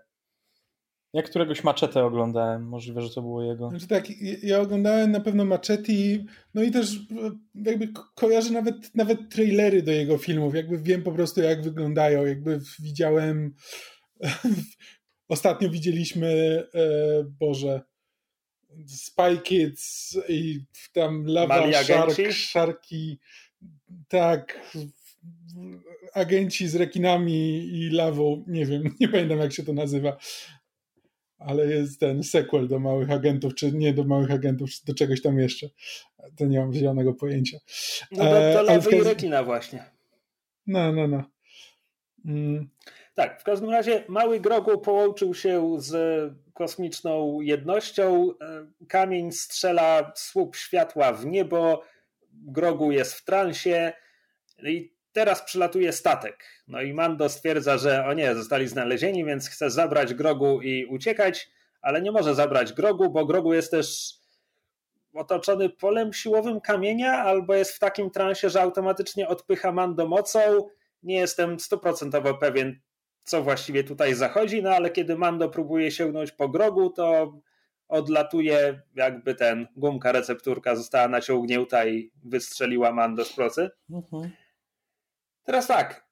Ja 1.13 1.21
któregoś 1.21 1.63
Machete 1.63 2.05
oglądałem, 2.05 2.67
możliwe, 2.67 3.01
że 3.01 3.09
to 3.09 3.21
było 3.21 3.43
jego. 3.43 3.69
Znaczy 3.69 3.87
tak, 3.87 4.05
ja 4.43 4.61
oglądałem 4.61 5.11
na 5.11 5.19
pewno 5.19 5.45
Machete, 5.45 5.93
no 6.53 6.63
i 6.63 6.71
też 6.71 6.99
jakby 7.55 7.87
kojarzę 8.15 8.51
nawet, 8.51 8.95
nawet 8.95 9.29
trailery 9.29 9.81
do 9.81 9.91
jego 9.91 10.17
filmów, 10.17 10.55
jakby 10.55 10.77
wiem 10.77 11.03
po 11.03 11.11
prostu 11.11 11.41
jak 11.41 11.61
wyglądają, 11.61 12.25
jakby 12.25 12.59
widziałem 12.79 13.55
ostatnio 15.27 15.69
widzieliśmy 15.69 16.27
e, 16.73 17.23
Boże 17.23 17.81
Spy 18.87 19.37
Kids 19.43 20.17
i 20.29 20.59
tam 20.93 21.25
Lava 21.25 21.83
Shark, 21.83 22.15
Sharki, 22.31 23.19
tak, 24.07 24.59
agenci 26.13 26.67
z 26.67 26.75
rekinami 26.75 27.67
i 27.73 27.89
lawą, 27.89 28.43
nie 28.47 28.65
wiem, 28.65 28.83
nie 28.99 29.09
pamiętam 29.09 29.39
jak 29.39 29.53
się 29.53 29.63
to 29.63 29.73
nazywa, 29.73 30.17
ale 31.39 31.65
jest 31.65 31.99
ten 31.99 32.23
sequel 32.23 32.67
do 32.67 32.79
Małych 32.79 33.11
Agentów, 33.11 33.55
czy 33.55 33.71
nie 33.71 33.93
do 33.93 34.03
Małych 34.03 34.31
Agentów, 34.31 34.69
czy 34.69 34.85
do 34.85 34.93
czegoś 34.93 35.21
tam 35.21 35.39
jeszcze. 35.39 35.69
To 36.37 36.45
nie 36.45 36.59
mam 36.59 36.73
zielonego 36.73 37.13
pojęcia. 37.13 37.57
No 38.11 38.23
do, 38.23 38.53
do 38.53 38.61
lawy 38.61 38.95
i 38.95 39.03
rekina 39.03 39.43
właśnie. 39.43 39.83
No, 40.67 40.91
no, 40.91 41.07
no. 41.07 41.23
Mm. 42.25 42.69
Tak, 43.13 43.41
w 43.41 43.43
każdym 43.43 43.69
razie 43.69 44.03
mały 44.07 44.39
Grogu 44.39 44.77
połączył 44.77 45.33
się 45.33 45.75
z 45.79 46.33
kosmiczną 46.53 47.41
jednością. 47.41 48.29
E, 48.41 48.67
kamień 48.87 49.31
strzela 49.31 50.11
słup 50.15 50.55
światła 50.55 51.13
w 51.13 51.25
niebo, 51.25 51.83
Grogu 52.33 52.91
jest 52.91 53.13
w 53.13 53.25
transie 53.25 53.93
i 54.63 54.96
teraz 55.17 55.41
przylatuje 55.41 55.93
statek. 55.93 56.43
No 56.67 56.81
i 56.81 56.93
Mando 56.93 57.29
stwierdza, 57.29 57.77
że 57.77 58.05
o 58.05 58.13
nie, 58.13 58.35
zostali 58.35 58.67
znalezieni, 58.67 59.25
więc 59.25 59.49
chce 59.49 59.69
zabrać 59.69 60.13
Grogu 60.13 60.61
i 60.61 60.85
uciekać, 60.85 61.49
ale 61.81 62.01
nie 62.01 62.11
może 62.11 62.35
zabrać 62.35 62.73
Grogu, 62.73 63.09
bo 63.09 63.25
Grogu 63.25 63.53
jest 63.53 63.71
też 63.71 64.13
otoczony 65.13 65.69
polem 65.69 66.13
siłowym 66.13 66.61
kamienia, 66.61 67.13
albo 67.13 67.55
jest 67.55 67.71
w 67.71 67.79
takim 67.79 68.09
transie, 68.11 68.49
że 68.49 68.61
automatycznie 68.61 69.27
odpycha 69.27 69.71
Mando 69.71 70.07
mocą. 70.07 70.39
Nie 71.03 71.15
jestem 71.15 71.59
stuprocentowo 71.59 72.33
pewien, 72.33 72.79
co 73.23 73.43
właściwie 73.43 73.83
tutaj 73.83 74.13
zachodzi, 74.13 74.63
no 74.63 74.69
ale 74.69 74.89
kiedy 74.89 75.15
Mando 75.17 75.49
próbuje 75.49 75.91
sięgnąć 75.91 76.31
po 76.31 76.49
grogu, 76.49 76.89
to 76.89 77.33
odlatuje 77.87 78.81
jakby 78.95 79.35
ten 79.35 79.67
gumka 79.75 80.11
recepturka 80.11 80.75
została 80.75 81.07
naciągnięta 81.07 81.85
i 81.85 82.11
wystrzeliła 82.23 82.91
Mando 82.91 83.25
z 83.25 83.33
procy. 83.33 83.69
Mhm. 83.89 84.31
Teraz 85.47 85.67
tak, 85.67 86.07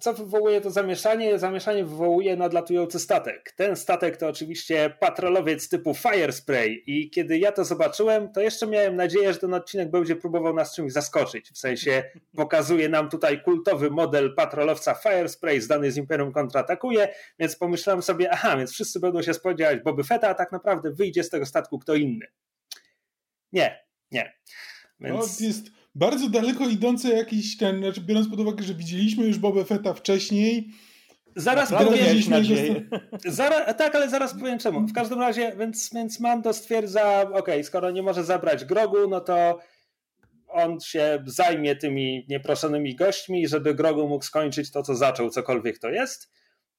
co 0.00 0.14
wywołuje 0.14 0.60
to 0.60 0.70
zamieszanie? 0.70 1.38
Zamieszanie 1.38 1.84
wywołuje 1.84 2.36
nadlatujący 2.36 2.98
statek. 2.98 3.52
Ten 3.56 3.76
statek 3.76 4.16
to 4.16 4.28
oczywiście 4.28 4.96
patrolowiec 5.00 5.68
typu 5.68 5.94
Fire 5.94 6.32
Spray 6.32 6.82
i 6.86 7.10
kiedy 7.10 7.38
ja 7.38 7.52
to 7.52 7.64
zobaczyłem, 7.64 8.32
to 8.32 8.40
jeszcze 8.40 8.66
miałem 8.66 8.96
nadzieję, 8.96 9.32
że 9.32 9.38
ten 9.38 9.54
odcinek 9.54 9.90
będzie 9.90 10.16
próbował 10.16 10.54
nas 10.54 10.74
czymś 10.74 10.92
zaskoczyć. 10.92 11.50
W 11.50 11.58
sensie 11.58 12.04
pokazuje 12.36 12.88
nam 12.88 13.10
tutaj 13.10 13.42
kultowy 13.42 13.90
model 13.90 14.34
patrolowca 14.34 14.94
Fire 14.94 15.28
Spray 15.28 15.60
zdany 15.60 15.92
z 15.92 15.96
Imperium 15.96 16.32
kontratakuje, 16.32 17.14
więc 17.38 17.56
pomyślałem 17.56 18.02
sobie, 18.02 18.30
aha, 18.30 18.56
więc 18.56 18.72
wszyscy 18.72 19.00
będą 19.00 19.22
się 19.22 19.34
spodziewać 19.34 19.80
Boby 19.80 20.04
Fetta, 20.04 20.28
a 20.28 20.34
tak 20.34 20.52
naprawdę 20.52 20.92
wyjdzie 20.92 21.24
z 21.24 21.30
tego 21.30 21.46
statku 21.46 21.78
kto 21.78 21.94
inny. 21.94 22.26
Nie, 23.52 23.84
nie. 24.10 24.32
Więc... 25.00 25.40
No, 25.40 25.46
jest 25.46 25.83
bardzo 25.94 26.28
daleko 26.28 26.68
idące 26.68 27.08
jakiś 27.08 27.56
ten, 27.56 27.78
znaczy 27.78 28.00
biorąc 28.00 28.28
pod 28.28 28.40
uwagę, 28.40 28.62
że 28.62 28.74
widzieliśmy 28.74 29.26
już 29.26 29.38
Boba 29.38 29.64
Fetta 29.64 29.94
wcześniej. 29.94 30.70
Zaraz 31.36 31.70
powiem. 31.70 32.20
Zaraz, 33.24 33.76
tak, 33.76 33.94
ale 33.94 34.10
zaraz 34.10 34.38
powiem 34.40 34.58
czemu. 34.58 34.86
W 34.86 34.92
każdym 34.92 35.20
razie, 35.20 35.52
więc, 35.58 35.90
więc 35.94 36.20
Mando 36.20 36.52
stwierdza, 36.52 37.30
ok, 37.32 37.48
skoro 37.62 37.90
nie 37.90 38.02
może 38.02 38.24
zabrać 38.24 38.64
Grogu, 38.64 39.08
no 39.08 39.20
to 39.20 39.58
on 40.48 40.80
się 40.80 41.22
zajmie 41.26 41.76
tymi 41.76 42.26
nieproszonymi 42.28 42.96
gośćmi, 42.96 43.48
żeby 43.48 43.74
Grogu 43.74 44.08
mógł 44.08 44.24
skończyć 44.24 44.70
to, 44.70 44.82
co 44.82 44.94
zaczął, 44.94 45.30
cokolwiek 45.30 45.78
to 45.78 45.90
jest. 45.90 46.30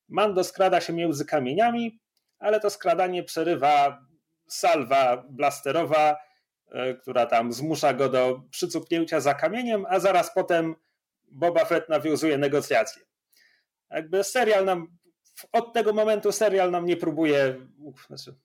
Mando 0.09 0.43
skrada 0.43 0.81
się 0.81 0.93
między 0.93 1.25
kamieniami, 1.25 1.99
ale 2.39 2.59
to 2.59 2.69
skradanie 2.69 3.23
przerywa 3.23 3.99
salwa 4.47 5.23
blasterowa, 5.29 6.17
która 7.01 7.25
tam 7.25 7.53
zmusza 7.53 7.93
go 7.93 8.09
do 8.09 8.41
przycupnięcia 8.51 9.19
za 9.19 9.33
kamieniem, 9.33 9.85
a 9.89 9.99
zaraz 9.99 10.33
potem 10.33 10.75
Boba 11.31 11.65
Fett 11.65 11.89
nawiązuje 11.89 12.37
negocjacje. 12.37 13.03
Jakby 13.91 14.23
serial 14.23 14.65
nam, 14.65 14.97
od 15.51 15.73
tego 15.73 15.93
momentu 15.93 16.31
serial 16.31 16.71
nam 16.71 16.85
nie 16.85 16.97
próbuje, 16.97 17.55
znaczy, 18.07 18.35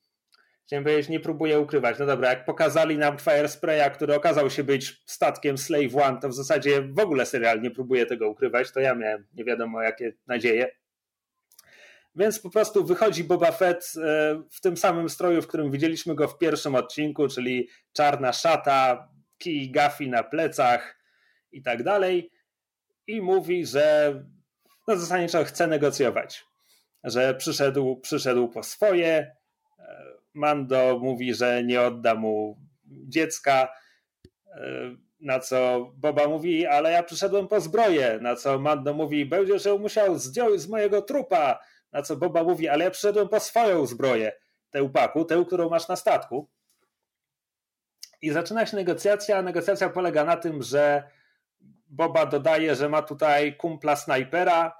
chciałem 0.66 0.84
powiedzieć, 0.84 1.08
nie 1.08 1.20
próbuje 1.20 1.60
ukrywać. 1.60 1.98
No 1.98 2.06
dobra, 2.06 2.30
jak 2.30 2.44
pokazali 2.44 2.98
nam 2.98 3.18
Fire 3.18 3.48
Spraya, 3.48 3.90
który 3.90 4.14
okazał 4.14 4.50
się 4.50 4.64
być 4.64 5.02
statkiem 5.06 5.58
Slave 5.58 5.96
One, 5.96 6.20
to 6.20 6.28
w 6.28 6.34
zasadzie 6.34 6.82
w 6.82 6.98
ogóle 6.98 7.26
serial 7.26 7.60
nie 7.60 7.70
próbuje 7.70 8.06
tego 8.06 8.28
ukrywać, 8.28 8.72
to 8.72 8.80
ja 8.80 8.94
miałem 8.94 9.26
nie 9.34 9.44
wiadomo 9.44 9.82
jakie 9.82 10.12
nadzieje. 10.26 10.79
Więc 12.14 12.40
po 12.40 12.50
prostu 12.50 12.84
wychodzi 12.84 13.24
Boba 13.24 13.52
Fett 13.52 13.92
e, 13.96 14.42
w 14.50 14.60
tym 14.60 14.76
samym 14.76 15.08
stroju, 15.08 15.42
w 15.42 15.46
którym 15.46 15.70
widzieliśmy 15.70 16.14
go 16.14 16.28
w 16.28 16.38
pierwszym 16.38 16.74
odcinku, 16.74 17.28
czyli 17.28 17.68
czarna 17.92 18.32
szata, 18.32 19.08
kij 19.38 19.70
gafi 19.70 20.08
na 20.08 20.22
plecach 20.22 20.98
i 21.52 21.62
tak 21.62 21.82
dalej. 21.82 22.30
I 23.06 23.22
mówi, 23.22 23.66
że 23.66 24.14
no 24.88 24.96
zasadniczo 24.96 25.44
chce 25.44 25.66
negocjować. 25.66 26.44
Że 27.04 27.34
przyszedł, 27.34 28.00
przyszedł 28.00 28.48
po 28.48 28.62
swoje. 28.62 29.36
E, 29.78 30.04
Mando 30.34 30.98
mówi, 31.02 31.34
że 31.34 31.64
nie 31.64 31.80
odda 31.80 32.14
mu 32.14 32.58
dziecka. 32.84 33.68
E, 34.46 34.96
na 35.20 35.40
co 35.40 35.90
Boba 35.96 36.28
mówi, 36.28 36.66
ale 36.66 36.92
ja 36.92 37.02
przyszedłem 37.02 37.48
po 37.48 37.60
zbroję. 37.60 38.18
Na 38.22 38.36
co 38.36 38.58
Mando 38.58 38.94
mówi, 38.94 39.26
będziesz 39.26 39.64
ją 39.64 39.78
musiał 39.78 40.18
zdjąć 40.18 40.60
z 40.60 40.68
mojego 40.68 41.02
trupa. 41.02 41.58
Na 41.92 42.02
co 42.02 42.16
Boba 42.16 42.44
mówi, 42.44 42.68
ale 42.68 42.84
ja 42.84 42.90
przyszedłem 42.90 43.28
po 43.28 43.40
swoją 43.40 43.86
zbroję, 43.86 44.32
tę 44.70 44.82
upaku, 44.82 45.24
tę, 45.24 45.44
którą 45.46 45.68
masz 45.70 45.88
na 45.88 45.96
statku. 45.96 46.48
I 48.22 48.30
zaczyna 48.30 48.66
się 48.66 48.76
negocjacja. 48.76 49.42
Negocjacja 49.42 49.88
polega 49.88 50.24
na 50.24 50.36
tym, 50.36 50.62
że 50.62 51.10
Boba 51.86 52.26
dodaje, 52.26 52.74
że 52.74 52.88
ma 52.88 53.02
tutaj 53.02 53.56
kumpla 53.56 53.96
snajpera 53.96 54.76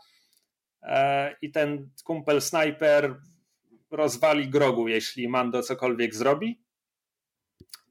e, 0.83 1.37
i 1.43 1.51
ten 1.51 1.91
kumpel 2.05 2.41
snajper 2.41 3.17
rozwali 3.91 4.49
grogu, 4.49 4.89
jeśli 4.89 5.29
Mando 5.29 5.63
cokolwiek 5.63 6.15
zrobi. 6.15 6.61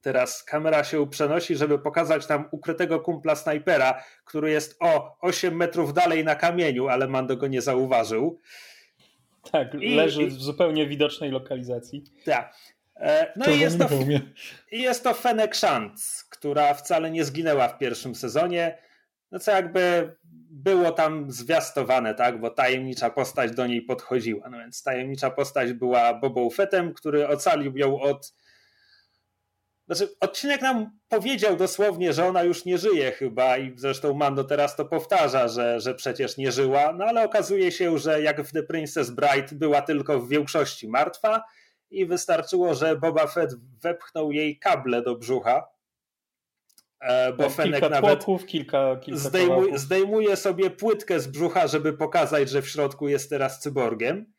Teraz 0.02 0.44
kamera 0.44 0.84
się 0.84 1.10
przenosi, 1.10 1.56
żeby 1.56 1.80
pokazać 1.80 2.28
nam 2.28 2.48
ukrytego 2.52 3.00
kumpla 3.00 3.36
snajpera, 3.36 4.04
który 4.26 4.52
jest 4.52 4.78
o 4.80 5.18
8 5.22 5.56
metrów 5.56 5.94
dalej 5.94 6.24
na 6.24 6.36
kamieniu, 6.36 6.88
ale 6.88 7.08
Mando 7.08 7.38
go 7.38 7.48
nie 7.48 7.62
zauważył. 7.62 8.40
Tak, 9.52 9.74
I, 9.74 9.96
leży 9.96 10.28
w 10.28 10.34
zupełnie 10.34 10.88
widocznej 10.88 11.32
lokalizacji. 11.32 12.04
Tak. 12.26 12.56
E, 12.96 13.34
no 13.36 13.46
i 13.46 13.60
jest 13.60 13.80
to, 13.80 13.90
jest 14.72 15.04
to 15.04 15.14
Fennec 15.14 15.56
Shantz, 15.56 16.26
która 16.30 16.74
wcale 16.74 17.12
nie 17.12 17.26
zginęła 17.26 17.68
w 17.68 17.78
pierwszym 17.78 18.16
sezonie. 18.16 18.78
No 19.32 19.40
co 19.40 19.52
jakby 19.52 20.16
było 20.52 20.92
tam 20.92 21.32
zwiastowane, 21.32 22.16
tak, 22.16 22.40
bo 22.40 22.50
tajemnicza 22.50 23.10
postać 23.10 23.52
do 23.52 23.68
niej 23.68 23.82
podchodziła. 23.82 24.50
No 24.50 24.58
więc 24.58 24.84
tajemnicza 24.84 25.32
postać 25.32 25.74
była 25.74 26.14
Bobą 26.14 26.50
Fettem, 26.50 26.94
który 26.94 27.28
ocalił 27.28 27.78
ją 27.78 28.00
od 28.00 28.34
Znaczy, 29.90 30.16
odcinek 30.20 30.62
nam 30.62 31.00
powiedział 31.08 31.56
dosłownie, 31.56 32.14
że 32.14 32.26
ona 32.26 32.44
już 32.44 32.66
nie 32.66 32.78
żyje 32.78 33.12
chyba 33.12 33.58
i 33.58 33.74
zresztą 33.76 34.14
Mando 34.14 34.44
teraz 34.44 34.76
to 34.76 34.86
powtarza, 34.86 35.48
że, 35.48 35.80
że 35.80 35.96
przecież 35.96 36.38
nie 36.38 36.52
żyła, 36.52 36.94
no 36.94 37.06
ale 37.06 37.26
okazuje 37.26 37.72
się, 37.72 37.98
że 37.98 38.22
jak 38.22 38.42
w 38.42 38.52
The 38.52 38.64
Princess 38.64 39.10
Bride 39.10 39.48
była 39.52 39.82
tylko 39.82 40.20
w 40.20 40.30
większości 40.30 40.88
martwa 40.88 41.44
i 41.92 42.06
wystarczyło, 42.06 42.76
że 42.76 42.96
Boba 42.96 43.28
Fett 43.28 43.56
wepchnął 43.82 44.32
jej 44.32 44.60
kable 44.60 45.02
do 45.02 45.16
brzucha, 45.16 45.68
e, 47.00 47.34
bo 47.34 47.50
Fenek 47.50 47.82
kilka 47.82 47.90
nawet 47.90 48.26
kilka, 48.48 48.96
kilka 48.96 49.20
zdejmuj, 49.20 49.78
zdejmuje 49.78 50.36
sobie 50.36 50.70
płytkę 50.70 51.20
z 51.20 51.28
brzucha, 51.28 51.68
żeby 51.68 51.94
pokazać, 51.94 52.50
że 52.50 52.62
w 52.62 52.70
środku 52.70 53.08
jest 53.08 53.30
teraz 53.30 53.60
cyborgiem. 53.60 54.34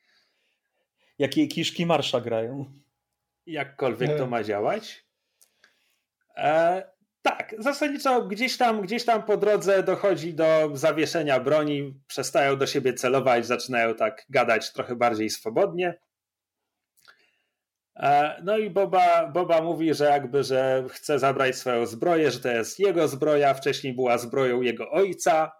Jakie 1.19 1.47
kiszki 1.47 1.87
marsza 1.87 2.21
grają. 2.21 2.65
Jakkolwiek 3.47 4.17
to 4.17 4.25
e. 4.25 4.27
ma 4.27 4.45
działać. 4.45 5.10
E, 6.37 6.83
tak, 7.23 7.55
zasadniczo 7.59 8.23
gdzieś 8.23 8.57
tam, 8.57 8.83
gdzieś 8.83 9.05
tam 9.05 9.23
po 9.23 9.37
drodze 9.37 9.83
dochodzi 9.83 10.35
do 10.35 10.71
zawieszenia 10.75 11.41
broni, 11.41 12.01
przestają 12.07 12.57
do 12.57 12.67
siebie 12.67 12.95
celować, 12.95 13.47
zaczynają 13.47 13.95
tak 13.95 14.27
gadać 14.31 14.73
trochę 14.73 14.97
bardziej 14.97 15.31
swobodnie. 15.31 15.99
E, 17.97 18.41
no 18.45 18.59
i 18.59 18.71
Boba, 18.71 19.27
Boba 19.27 19.63
mówi, 19.63 19.95
że 19.95 20.05
jakby, 20.05 20.45
że 20.45 20.85
chce 20.89 21.19
zabrać 21.19 21.57
swoją 21.57 21.87
zbroję, 21.87 22.31
że 22.31 22.41
to 22.41 22.49
jest 22.49 22.79
jego 22.79 23.09
zbroja, 23.09 23.55
wcześniej 23.55 23.95
była 23.95 24.19
zbroją 24.19 24.63
jego 24.63 24.91
ojca. 24.91 25.53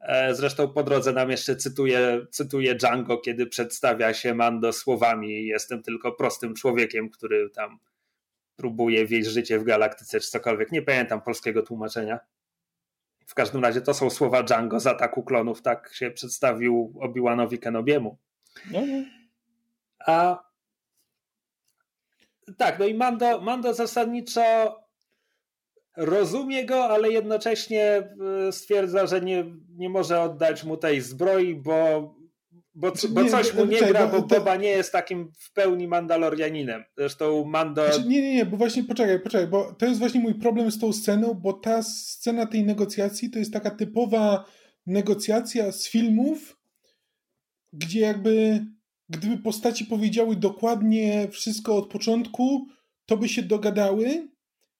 E, 0.00 0.34
zresztą 0.34 0.68
po 0.68 0.82
drodze 0.82 1.12
nam 1.12 1.30
jeszcze 1.30 1.56
cytuje, 1.56 2.26
cytuje 2.30 2.74
Django, 2.74 3.18
kiedy 3.18 3.46
przedstawia 3.46 4.14
się 4.14 4.34
Mando 4.34 4.72
słowami 4.72 5.46
jestem 5.46 5.82
tylko 5.82 6.12
prostym 6.12 6.54
człowiekiem, 6.54 7.10
który 7.10 7.50
tam 7.50 7.78
próbuje 8.58 9.06
wieść 9.06 9.28
życie 9.28 9.58
w 9.58 9.64
galaktyce 9.64 10.20
czy 10.20 10.30
cokolwiek. 10.30 10.72
Nie 10.72 10.82
pamiętam 10.82 11.20
polskiego 11.20 11.62
tłumaczenia. 11.62 12.20
W 13.26 13.34
każdym 13.34 13.62
razie 13.62 13.80
to 13.80 13.94
są 13.94 14.10
słowa 14.10 14.42
Django 14.42 14.80
z 14.80 14.86
ataku 14.86 15.22
klonów, 15.22 15.62
tak 15.62 15.94
się 15.94 16.10
przedstawił 16.10 16.94
Obi-Wanowi 17.00 17.58
Kenobiemu. 17.58 18.18
No, 18.72 18.80
no. 18.86 19.04
A 20.06 20.48
tak, 22.56 22.78
no 22.78 22.86
i 22.86 22.94
Mando, 22.94 23.40
Mando 23.40 23.74
zasadniczo 23.74 24.42
rozumie 25.96 26.64
go, 26.66 26.84
ale 26.84 27.10
jednocześnie 27.10 27.82
e, 28.48 28.52
stwierdza, 28.52 29.06
że 29.06 29.20
nie, 29.20 29.44
nie 29.76 29.88
może 29.88 30.22
oddać 30.22 30.64
mu 30.64 30.76
tej 30.76 31.00
zbroi, 31.00 31.54
bo 31.54 32.14
bo, 32.78 32.92
bo 33.10 33.24
coś 33.24 33.54
mu 33.54 33.64
nie 33.64 33.80
gra, 33.80 34.06
bo 34.06 34.22
Boba 34.22 34.56
nie 34.56 34.68
jest 34.68 34.92
takim 34.92 35.32
w 35.38 35.52
pełni 35.52 35.88
Mandalorianinem. 35.88 36.84
Zresztą 36.96 37.44
Mando... 37.44 37.84
Znaczy, 37.84 38.08
nie, 38.08 38.22
nie, 38.22 38.34
nie, 38.34 38.46
bo 38.46 38.56
właśnie 38.56 38.84
poczekaj, 38.84 39.20
poczekaj, 39.20 39.48
bo 39.48 39.74
to 39.74 39.86
jest 39.86 39.98
właśnie 39.98 40.20
mój 40.20 40.34
problem 40.34 40.70
z 40.70 40.78
tą 40.78 40.92
sceną, 40.92 41.34
bo 41.34 41.52
ta 41.52 41.82
scena 41.82 42.46
tej 42.46 42.64
negocjacji 42.64 43.30
to 43.30 43.38
jest 43.38 43.52
taka 43.52 43.70
typowa 43.70 44.44
negocjacja 44.86 45.72
z 45.72 45.88
filmów, 45.88 46.56
gdzie 47.72 48.00
jakby 48.00 48.66
gdyby 49.08 49.38
postaci 49.38 49.84
powiedziały 49.84 50.36
dokładnie 50.36 51.28
wszystko 51.30 51.76
od 51.76 51.90
początku, 51.90 52.66
to 53.06 53.16
by 53.16 53.28
się 53.28 53.42
dogadały, 53.42 54.28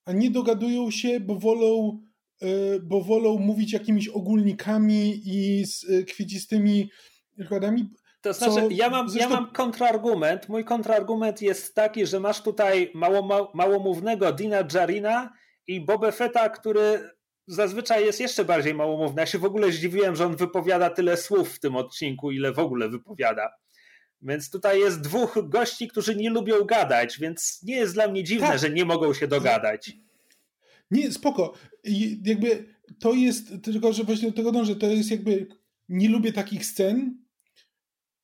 a 0.05 0.13
nie 0.13 0.31
dogadują 0.31 0.91
się, 0.91 1.21
bo 1.21 1.39
wolą, 1.39 2.01
e, 2.43 2.49
bo 2.81 3.01
wolą 3.01 3.39
mówić 3.39 3.73
jakimiś 3.73 4.09
ogólnikami 4.09 5.23
i 5.25 5.67
z 5.67 5.91
e, 5.91 6.03
kwiecistymi 6.03 6.91
przykładami. 7.39 7.91
To 8.21 8.33
znaczy, 8.33 8.53
co, 8.53 8.69
ja, 8.71 8.91
mam, 8.91 9.09
zresztą... 9.09 9.31
ja 9.31 9.41
mam 9.41 9.53
kontrargument. 9.53 10.49
Mój 10.49 10.65
kontrargument 10.65 11.43
jest 11.43 11.75
taki, 11.75 12.07
że 12.07 12.21
masz 12.21 12.43
tutaj 12.43 12.91
mało, 12.95 13.51
małomównego 13.55 14.33
Dina 14.33 14.65
Jarina 14.75 15.33
i 15.67 15.81
Boba 15.81 16.11
Fetta, 16.11 16.49
który 16.49 17.11
zazwyczaj 17.47 18.05
jest 18.05 18.21
jeszcze 18.21 18.45
bardziej 18.45 18.75
małomówny. 18.75 19.23
Ja 19.23 19.27
się 19.27 19.39
w 19.39 19.45
ogóle 19.45 19.73
zdziwiłem, 19.73 20.17
że 20.17 20.27
on 20.27 20.37
wypowiada 20.37 20.91
tyle 20.91 21.17
słów 21.17 21.55
w 21.55 21.61
tym 21.61 21.77
odcinku, 21.77 22.31
ile 22.31 22.53
w 22.53 22.59
ogóle 22.59 22.89
wypowiada. 22.89 23.51
Więc 24.23 24.51
tutaj 24.51 24.81
jest 24.81 25.01
dwóch 25.01 25.39
gości, 25.49 25.89
którzy 25.89 26.17
nie 26.17 26.31
lubią 26.31 26.65
gadać, 26.65 27.19
więc 27.19 27.61
nie 27.63 27.77
jest 27.77 27.95
dla 27.95 28.09
mnie 28.09 28.25
dziwne, 28.25 28.47
tak. 28.47 28.59
że 28.59 28.71
nie 28.71 28.85
mogą 28.85 29.15
się 29.15 29.29
dogadać. 29.29 29.93
Nie, 30.91 31.13
spoko. 31.13 31.53
I 31.85 32.21
jakby 32.25 32.75
to 33.01 33.13
jest, 33.13 33.53
tylko 33.63 33.93
że 33.93 34.05
właśnie 34.05 34.31
do 34.31 34.37
tego 34.37 34.53
dążę, 34.53 34.77
to 34.77 34.87
jest 34.87 35.11
jakby 35.11 35.47
nie 35.89 36.09
lubię 36.09 36.33
takich 36.33 36.67
scen, 36.67 37.28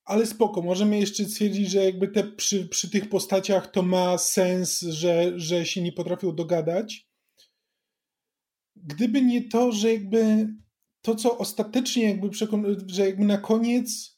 ale 0.05 0.27
spoko, 0.27 0.63
możemy 0.63 0.99
jeszcze 0.99 1.25
stwierdzić, 1.25 1.71
że 1.71 1.85
jakby 1.85 2.09
te 2.09 2.25
przy, 2.25 2.69
przy 2.69 2.91
tych 2.91 3.09
postaciach 3.09 3.71
to 3.71 3.83
ma 3.83 4.19
sens, 4.19 4.81
że, 4.81 5.33
że 5.41 5.67
się 5.67 5.83
nie 5.83 5.93
potrafią 5.93 6.35
dogadać. 6.35 7.09
Gdyby 8.77 9.23
nie 9.23 9.49
to, 9.49 9.73
że 9.73 9.93
jakby 9.93 10.49
to, 11.03 11.15
co 11.15 11.39
ostatecznie 11.39 12.05
jakby 12.05 12.29
przekon- 12.29 12.85
że 12.87 13.07
jakby 13.07 13.25
na 13.25 13.39
koniec 13.39 14.15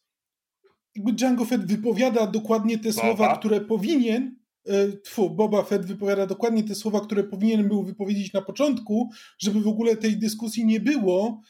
jakby 0.96 1.12
Django 1.12 1.44
Fett 1.44 1.66
wypowiada 1.66 2.26
dokładnie 2.26 2.78
te 2.78 2.88
Boba. 2.90 3.00
słowa, 3.00 3.38
które 3.38 3.60
powinien 3.60 4.36
e, 4.64 4.92
Tfu, 4.92 5.30
Boba 5.30 5.62
Fett 5.62 5.86
wypowiada 5.86 6.26
dokładnie 6.26 6.64
te 6.64 6.74
słowa, 6.74 7.00
które 7.00 7.24
powinien 7.24 7.68
był 7.68 7.84
wypowiedzieć 7.84 8.32
na 8.32 8.42
początku, 8.42 9.10
żeby 9.38 9.60
w 9.60 9.68
ogóle 9.68 9.96
tej 9.96 10.16
dyskusji 10.16 10.66
nie 10.66 10.80
było, 10.80 11.40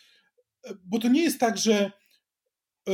e, 0.64 0.75
bo 0.85 0.99
to 0.99 1.09
nie 1.09 1.22
jest 1.22 1.40
tak, 1.40 1.59
że 1.59 1.92
e, 2.88 2.92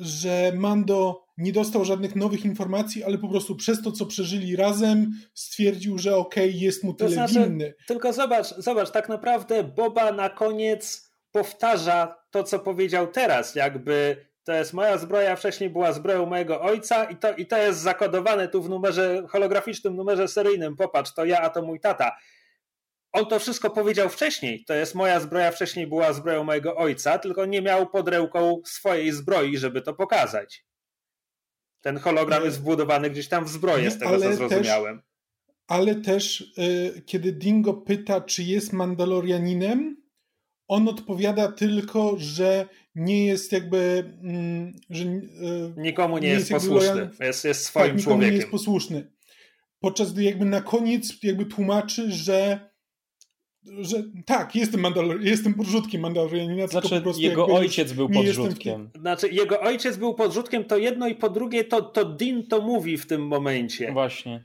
że 0.00 0.52
Mando 0.54 1.26
nie 1.38 1.52
dostał 1.52 1.84
żadnych 1.84 2.16
nowych 2.16 2.44
informacji, 2.44 3.04
ale 3.04 3.18
po 3.18 3.28
prostu 3.28 3.56
przez 3.56 3.82
to, 3.82 3.92
co 3.92 4.06
przeżyli 4.06 4.56
razem, 4.56 5.12
stwierdził, 5.34 5.98
że 5.98 6.16
okej, 6.16 6.48
okay, 6.48 6.60
jest 6.60 6.84
mu 6.84 6.94
tyle 6.94 7.10
to 7.10 7.14
znaczy, 7.14 7.48
winny. 7.48 7.74
Tylko 7.86 8.12
zobacz, 8.12 8.46
zobacz, 8.58 8.90
tak 8.90 9.08
naprawdę 9.08 9.64
Boba 9.64 10.12
na 10.12 10.30
koniec 10.30 11.10
powtarza 11.32 12.16
to, 12.30 12.44
co 12.44 12.58
powiedział 12.58 13.06
teraz, 13.06 13.54
jakby 13.54 14.26
to 14.44 14.52
jest 14.52 14.72
moja 14.72 14.98
zbroja, 14.98 15.36
wcześniej 15.36 15.70
była 15.70 15.92
zbroją 15.92 16.26
mojego 16.26 16.60
ojca 16.60 17.04
i 17.04 17.16
to, 17.16 17.34
i 17.34 17.46
to 17.46 17.56
jest 17.56 17.80
zakodowane 17.80 18.48
tu 18.48 18.62
w 18.62 18.68
numerze 18.68 19.22
holograficznym, 19.28 19.96
numerze 19.96 20.28
seryjnym. 20.28 20.76
Popatrz, 20.76 21.14
to 21.14 21.24
ja, 21.24 21.40
a 21.40 21.50
to 21.50 21.62
mój 21.62 21.80
tata 21.80 22.16
on 23.16 23.26
to 23.26 23.38
wszystko 23.38 23.70
powiedział 23.70 24.08
wcześniej. 24.08 24.64
To 24.64 24.74
jest 24.74 24.94
moja 24.94 25.20
zbroja, 25.20 25.50
wcześniej 25.50 25.86
była 25.86 26.12
zbroją 26.12 26.44
mojego 26.44 26.76
ojca, 26.76 27.18
tylko 27.18 27.46
nie 27.46 27.62
miał 27.62 27.90
pod 27.90 28.08
ręką 28.08 28.62
swojej 28.64 29.12
zbroi, 29.12 29.58
żeby 29.58 29.82
to 29.82 29.94
pokazać. 29.94 30.66
Ten 31.80 31.98
hologram 31.98 32.44
jest 32.44 32.60
wbudowany 32.60 33.10
gdzieś 33.10 33.28
tam 33.28 33.44
w 33.44 33.48
zbroję, 33.48 33.90
z 33.90 33.98
tego 33.98 34.18
co 34.18 34.32
zrozumiałem. 34.32 34.96
Też, 34.96 35.06
ale 35.66 35.94
też, 35.94 36.40
y, 36.58 37.02
kiedy 37.06 37.32
Dingo 37.32 37.74
pyta, 37.74 38.20
czy 38.20 38.42
jest 38.42 38.72
Mandalorianinem, 38.72 39.96
on 40.68 40.88
odpowiada 40.88 41.52
tylko, 41.52 42.14
że 42.18 42.68
nie 42.94 43.26
jest 43.26 43.52
jakby. 43.52 44.12
Mm, 44.22 44.72
że, 44.90 45.04
y, 45.04 45.20
nikomu 45.76 46.18
nie, 46.18 46.28
nie 46.28 46.34
jest, 46.34 46.50
jest 46.50 46.66
posłuszny. 46.66 47.10
Jest, 47.20 47.44
jest 47.44 47.64
swoim 47.64 47.94
tak, 47.94 48.04
człowiekiem. 48.04 48.30
nie 48.30 48.36
jest 48.36 48.50
posłuszny. 48.50 49.10
Podczas 49.80 50.12
gdy 50.12 50.22
jakby 50.22 50.44
na 50.44 50.60
koniec 50.60 51.22
jakby 51.22 51.46
tłumaczy, 51.46 52.12
że 52.12 52.70
że 53.80 54.02
tak, 54.26 54.56
jestem, 54.56 54.80
Mandalor 54.80 55.20
jestem 55.20 55.54
podrzutkiem 55.54 56.00
Mandalorianina, 56.00 56.66
znaczy, 56.66 56.88
po 56.88 57.00
prostu 57.00 57.22
jego 57.22 57.46
ojciec 57.46 57.92
był 57.92 58.08
podrzutkiem. 58.08 58.90
Znaczy, 59.00 59.28
jego 59.28 59.60
ojciec 59.60 59.96
był 59.96 60.14
podrzutkiem, 60.14 60.64
to 60.64 60.76
jedno 60.76 61.08
i 61.08 61.14
po 61.14 61.30
drugie 61.30 61.64
to, 61.64 61.82
to 61.82 62.04
Din 62.04 62.46
to 62.46 62.60
mówi 62.60 62.98
w 62.98 63.06
tym 63.06 63.26
momencie. 63.26 63.92
Właśnie. 63.92 64.44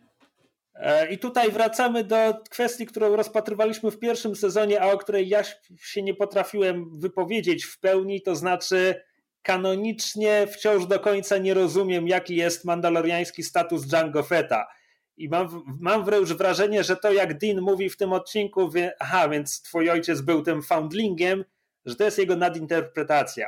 E, 0.76 1.14
I 1.14 1.18
tutaj 1.18 1.52
wracamy 1.52 2.04
do 2.04 2.16
kwestii, 2.50 2.86
którą 2.86 3.16
rozpatrywaliśmy 3.16 3.92
w 3.92 4.00
pierwszym 4.00 4.36
sezonie, 4.36 4.82
a 4.82 4.92
o 4.92 4.98
której 4.98 5.30
ja 5.30 5.44
się 5.82 6.02
nie 6.02 6.14
potrafiłem 6.14 7.00
wypowiedzieć 7.00 7.64
w 7.64 7.80
pełni, 7.80 8.22
to 8.22 8.36
znaczy 8.36 8.96
kanonicznie 9.42 10.48
wciąż 10.52 10.86
do 10.86 11.00
końca 11.00 11.38
nie 11.38 11.54
rozumiem, 11.54 12.08
jaki 12.08 12.36
jest 12.36 12.66
mandaloriański 12.66 13.44
status 13.44 13.88
Django 13.88 14.24
Fetta 14.24 14.66
i 15.18 15.30
mam, 15.30 15.64
mam 15.80 16.06
wręcz 16.06 16.30
wrażenie, 16.30 16.84
że 16.84 16.96
to 16.96 17.14
jak 17.14 17.38
Dean 17.38 17.62
mówi 17.62 17.90
w 17.90 17.98
tym 17.98 18.14
odcinku, 18.14 18.70
wie, 18.70 18.94
aha, 19.00 19.30
więc 19.30 19.62
twój 19.62 19.90
ojciec 19.90 20.22
był 20.22 20.42
tym 20.42 20.62
foundlingiem, 20.62 21.46
że 21.86 21.96
to 21.96 22.04
jest 22.04 22.18
jego 22.18 22.36
nadinterpretacja. 22.36 23.48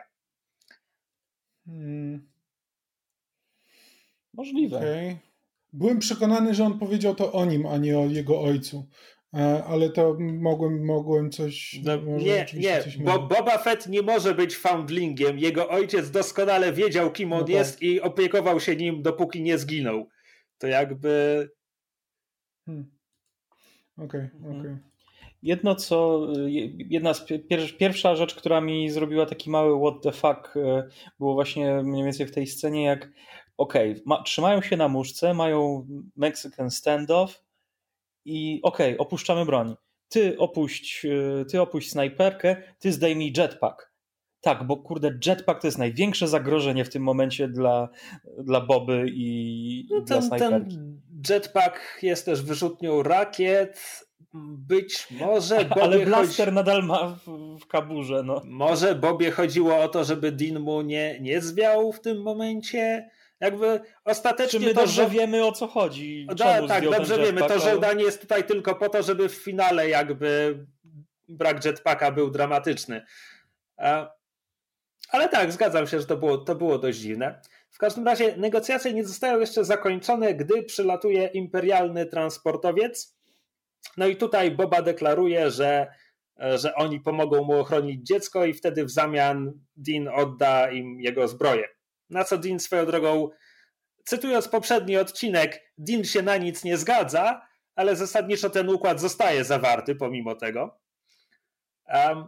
Hmm. 1.66 2.28
Możliwe. 4.34 4.78
Okay. 4.78 5.18
Byłem 5.74 6.00
przekonany, 6.00 6.54
że 6.54 6.66
on 6.66 6.80
powiedział 6.80 7.16
to 7.16 7.32
o 7.32 7.46
nim, 7.46 7.66
a 7.66 7.78
nie 7.78 8.00
o 8.00 8.06
jego 8.06 8.42
ojcu. 8.42 8.88
E, 9.34 9.64
ale 9.64 9.90
to 9.90 10.18
mogłem, 10.20 10.86
mogłem 10.86 11.32
coś. 11.32 11.80
No, 11.84 11.98
nie, 11.98 12.46
nie, 12.54 12.84
coś 12.84 12.98
bo 12.98 13.20
Boba 13.20 13.58
Fett 13.58 13.88
nie 13.88 14.02
może 14.02 14.36
być 14.36 14.58
foundlingiem. 14.58 15.40
Jego 15.40 15.70
ojciec 15.70 16.12
doskonale 16.12 16.74
wiedział, 16.74 17.12
kim 17.12 17.34
on 17.34 17.40
no 17.40 17.46
tak. 17.46 17.56
jest 17.56 17.82
i 17.82 18.02
opiekował 18.02 18.60
się 18.60 18.76
nim, 18.76 19.02
dopóki 19.02 19.42
nie 19.42 19.58
zginął. 19.58 20.10
To 20.64 20.68
jakby 20.68 21.50
Hmm. 22.66 22.92
Okej, 23.98 24.06
okay, 24.06 24.32
mhm. 24.36 24.60
okej. 24.60 24.72
Okay. 24.72 24.84
Jedno 25.42 25.76
co, 25.76 26.28
jedna 26.78 27.14
z 27.14 27.26
pier, 27.26 27.78
pierwsza 27.78 28.16
rzecz, 28.16 28.36
która 28.36 28.62
mi 28.62 28.90
zrobiła 28.90 29.26
taki 29.26 29.50
mały 29.50 29.80
what 29.80 30.04
the 30.04 30.12
fuck, 30.12 30.58
e, 30.58 30.90
było 31.20 31.34
właśnie 31.34 31.84
mniej 31.84 32.04
więcej 32.04 32.26
w 32.26 32.32
tej 32.32 32.48
scenie, 32.48 32.84
jak 32.84 33.12
okej, 33.58 34.04
okay, 34.06 34.24
trzymają 34.24 34.62
się 34.62 34.78
na 34.78 34.88
muszce, 34.88 35.34
mają 35.34 35.88
Mexican 36.16 36.72
standoff 36.72 37.44
i 38.26 38.60
okej, 38.64 38.94
okay, 38.94 39.08
opuszczamy 39.08 39.46
broń. 39.46 39.76
Ty 40.10 40.38
opuść, 40.38 41.06
y, 41.06 41.46
ty 41.46 41.62
opuść 41.62 41.92
snajperkę, 41.92 42.56
ty 42.80 42.92
zdejmij 42.92 43.34
jetpack. 43.38 43.93
Tak, 44.44 44.64
bo 44.64 44.78
kurde, 44.78 45.20
jetpack 45.26 45.62
to 45.62 45.68
jest 45.68 45.78
największe 45.78 46.28
zagrożenie 46.28 46.86
w 46.86 46.90
tym 46.90 47.04
momencie 47.04 47.48
dla, 47.48 47.90
dla 48.38 48.62
Boby 48.62 49.06
i 49.14 49.88
no 49.92 49.98
ten, 49.98 50.06
dla 50.06 50.22
snajperki. 50.22 50.76
Ten 50.76 51.02
jetpack 51.30 51.80
jest 52.02 52.26
też 52.26 52.42
wyrzutnią 52.42 53.04
rakiet, 53.04 54.04
być 54.34 55.08
może 55.12 55.66
Bobie 55.66 55.82
Ale 55.82 56.06
blaster 56.06 56.46
chodzi... 56.46 56.56
nadal 56.56 56.84
ma 56.84 57.08
w, 57.08 57.58
w, 57.60 57.68
kaburze. 57.68 58.24
No. 58.26 58.42
Może 58.46 58.96
Bobie 58.96 59.32
chodziło 59.32 59.78
o 59.78 59.88
to, 59.88 60.04
żeby 60.04 60.32
Dean 60.32 60.60
mu 60.60 60.82
nie, 60.82 61.20
nie 61.20 61.42
zwiał 61.42 61.94
w 61.94 62.02
tym 62.02 62.22
momencie. 62.22 63.10
Jakby 63.40 63.80
ostatecznie. 64.06 64.60
Czy 64.60 64.66
my 64.66 64.74
to, 64.74 64.80
dobrze 64.80 65.04
że... 65.04 65.10
wiemy 65.10 65.46
o 65.46 65.52
co 65.52 65.68
chodzi? 65.68 66.28
Da, 66.36 66.68
tak, 66.68 66.90
dobrze 66.90 67.18
wiemy. 67.18 67.42
To 67.42 67.60
żądanie 67.60 68.04
jest 68.04 68.22
tutaj 68.22 68.44
tylko 68.44 68.76
po 68.76 68.90
to, 68.90 69.04
żeby 69.04 69.30
w 69.30 69.36
finale 69.36 69.90
jakby 69.90 70.60
brak 71.30 71.66
jetpacka 71.66 72.12
był 72.12 72.32
dramatyczny. 72.32 73.06
Ale 75.14 75.30
tak, 75.30 75.52
zgadzam 75.52 75.88
się, 75.88 76.00
że 76.00 76.06
to 76.06 76.18
było, 76.18 76.38
to 76.38 76.56
było 76.56 76.78
dość 76.78 77.00
dziwne. 77.00 77.42
W 77.72 77.78
każdym 77.78 78.06
razie 78.06 78.38
negocjacje 78.38 78.94
nie 78.94 79.06
zostają 79.06 79.40
jeszcze 79.40 79.66
zakończone, 79.66 80.34
gdy 80.34 80.64
przylatuje 80.64 81.28
imperialny 81.28 82.06
transportowiec 82.06 83.16
no 83.98 84.08
i 84.08 84.16
tutaj 84.16 84.52
Boba 84.52 84.82
deklaruje, 84.82 85.52
że, 85.52 85.88
że 86.56 86.76
oni 86.76 87.00
pomogą 87.00 87.44
mu 87.44 87.60
ochronić 87.60 88.08
dziecko 88.08 88.46
i 88.46 88.54
wtedy 88.54 88.86
w 88.86 88.90
zamian 88.90 89.54
Dean 89.76 90.08
odda 90.08 90.72
im 90.72 91.02
jego 91.02 91.28
zbroję. 91.28 91.68
Na 92.10 92.24
co 92.24 92.38
Dean 92.38 92.60
swoją 92.60 92.86
drogą, 92.86 93.30
cytując 94.06 94.48
poprzedni 94.48 94.98
odcinek, 94.98 95.74
Dean 95.78 96.04
się 96.04 96.22
na 96.22 96.38
nic 96.38 96.64
nie 96.64 96.78
zgadza, 96.78 97.48
ale 97.76 97.96
zasadniczo 97.96 98.50
ten 98.50 98.70
układ 98.70 99.02
zostaje 99.02 99.44
zawarty 99.44 99.96
pomimo 99.96 100.36
tego. 100.36 100.80
Um, 101.94 102.28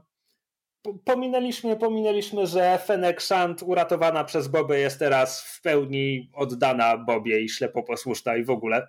pominęliśmy, 1.05 1.75
pominęliśmy, 1.75 2.47
że 2.47 2.79
Fennec 2.85 3.21
Shand 3.21 3.63
uratowana 3.63 4.23
przez 4.23 4.47
Bobę 4.47 4.79
jest 4.79 4.99
teraz 4.99 5.41
w 5.41 5.61
pełni 5.61 6.29
oddana 6.33 6.97
Bobie 6.97 7.41
i 7.41 7.49
ślepo 7.49 7.83
posłuszna 7.83 8.35
i 8.35 8.43
w 8.43 8.49
ogóle. 8.49 8.87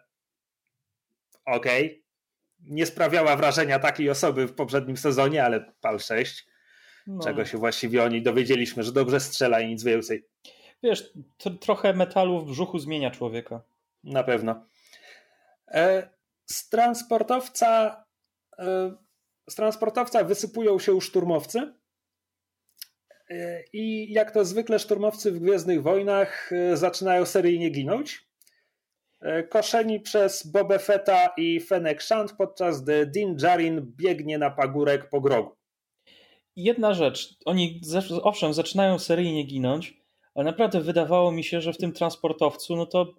Okej. 1.44 1.86
Okay 1.86 2.06
nie 2.60 2.86
sprawiała 2.86 3.36
wrażenia 3.36 3.78
takiej 3.78 4.10
osoby 4.10 4.46
w 4.46 4.54
poprzednim 4.54 4.96
sezonie, 4.96 5.44
ale 5.44 5.72
PAL 5.80 6.00
6, 6.00 6.46
no. 7.06 7.24
czego 7.24 7.44
się 7.44 7.58
właściwie 7.58 8.02
o 8.02 8.08
niej 8.08 8.22
dowiedzieliśmy, 8.22 8.82
że 8.82 8.92
dobrze 8.92 9.20
strzela 9.20 9.60
i 9.60 9.68
nic 9.68 9.84
więcej. 9.84 10.26
Wiesz, 10.82 11.12
trochę 11.60 11.92
metalu 11.92 12.40
w 12.40 12.50
brzuchu 12.50 12.78
zmienia 12.78 13.10
człowieka. 13.10 13.62
Na 14.04 14.24
pewno. 14.24 14.66
E, 15.68 16.08
z 16.46 16.68
transportowca 16.68 18.04
e, 18.58 18.96
z 19.50 19.54
transportowca 19.54 20.24
wysypują 20.24 20.78
się 20.78 21.00
szturmowcy 21.00 21.74
i 23.72 24.12
jak 24.12 24.30
to 24.30 24.44
zwykle 24.44 24.78
szturmowcy 24.78 25.32
w 25.32 25.38
Gwiezdnych 25.38 25.82
Wojnach 25.82 26.52
e, 26.52 26.76
zaczynają 26.76 27.24
seryjnie 27.24 27.70
ginąć. 27.70 28.26
E, 29.20 29.42
koszeni 29.42 30.00
przez 30.00 30.46
Boba 30.46 30.78
Fetta 30.78 31.28
i 31.36 31.60
Fennec 31.60 32.02
Shand, 32.02 32.32
podczas 32.32 32.82
gdy 32.82 33.06
Din 33.06 33.36
Djarin 33.36 33.92
biegnie 33.96 34.38
na 34.38 34.50
pagórek 34.50 35.08
po 35.10 35.20
grogu. 35.20 35.50
Jedna 36.56 36.94
rzecz, 36.94 37.36
oni 37.44 37.80
owszem 38.22 38.54
zaczynają 38.54 38.98
seryjnie 38.98 39.44
ginąć, 39.44 40.00
ale 40.34 40.44
naprawdę 40.44 40.80
wydawało 40.80 41.32
mi 41.32 41.44
się, 41.44 41.60
że 41.60 41.72
w 41.72 41.78
tym 41.78 41.92
transportowcu, 41.92 42.76
no 42.76 42.86
to 42.86 43.14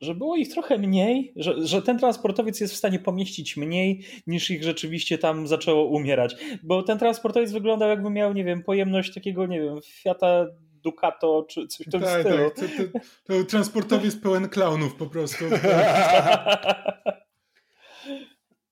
że 0.00 0.14
było 0.14 0.36
ich 0.36 0.48
trochę 0.48 0.78
mniej, 0.78 1.32
że, 1.36 1.66
że 1.66 1.82
ten 1.82 1.98
transportowiec 1.98 2.60
jest 2.60 2.74
w 2.74 2.76
stanie 2.76 2.98
pomieścić 2.98 3.56
mniej 3.56 4.04
niż 4.26 4.50
ich 4.50 4.64
rzeczywiście 4.64 5.18
tam 5.18 5.46
zaczęło 5.46 5.84
umierać. 5.84 6.36
Bo 6.62 6.82
ten 6.82 6.98
transportowiec 6.98 7.52
wyglądał 7.52 7.88
jakby 7.88 8.10
miał, 8.10 8.32
nie 8.32 8.44
wiem, 8.44 8.62
pojemność 8.62 9.14
takiego, 9.14 9.46
nie 9.46 9.60
wiem, 9.60 9.78
Fiata 9.84 10.46
Ducato 10.82 11.46
czy 11.48 11.66
coś 11.66 11.86
w 11.86 11.90
tym 11.90 12.00
tak, 12.00 12.20
stylu. 12.20 12.50
Tak. 12.50 12.54
To, 12.54 12.62
to, 12.62 13.38
to 13.38 13.44
transportowiec 13.44 14.16
pełen 14.16 14.48
klaunów 14.48 14.94
po 14.94 15.06
prostu. 15.06 15.44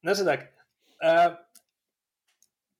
znaczy 0.03 0.25
tak. 0.25 0.53
E... 1.03 1.37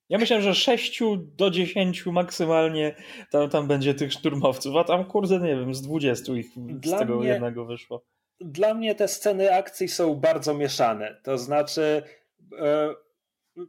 Ja 0.09 0.19
myślę, 0.19 0.43
że 0.43 0.55
6 0.55 1.01
do 1.37 1.51
10 1.51 2.07
maksymalnie 2.07 2.95
tam, 3.31 3.51
tam 3.51 3.67
będzie 3.67 3.95
tych 3.95 4.13
szturmowców, 4.13 4.77
a 4.77 4.85
tam 4.85 5.05
kurde 5.05 5.41
nie 5.41 5.57
wiem, 5.57 5.75
z 5.75 5.83
20 5.83 6.33
ich 6.33 6.47
Dla 6.57 6.97
z 6.97 7.01
tego 7.01 7.19
mnie... 7.19 7.29
jednego 7.29 7.65
wyszło. 7.65 8.05
Dla 8.41 8.75
mnie 8.75 8.95
te 8.95 9.09
sceny 9.09 9.55
akcji 9.55 9.89
są 9.89 10.15
bardzo 10.15 10.55
mieszane. 10.55 11.21
To 11.23 11.39
znaczy, 11.39 12.03
e, 12.59 12.95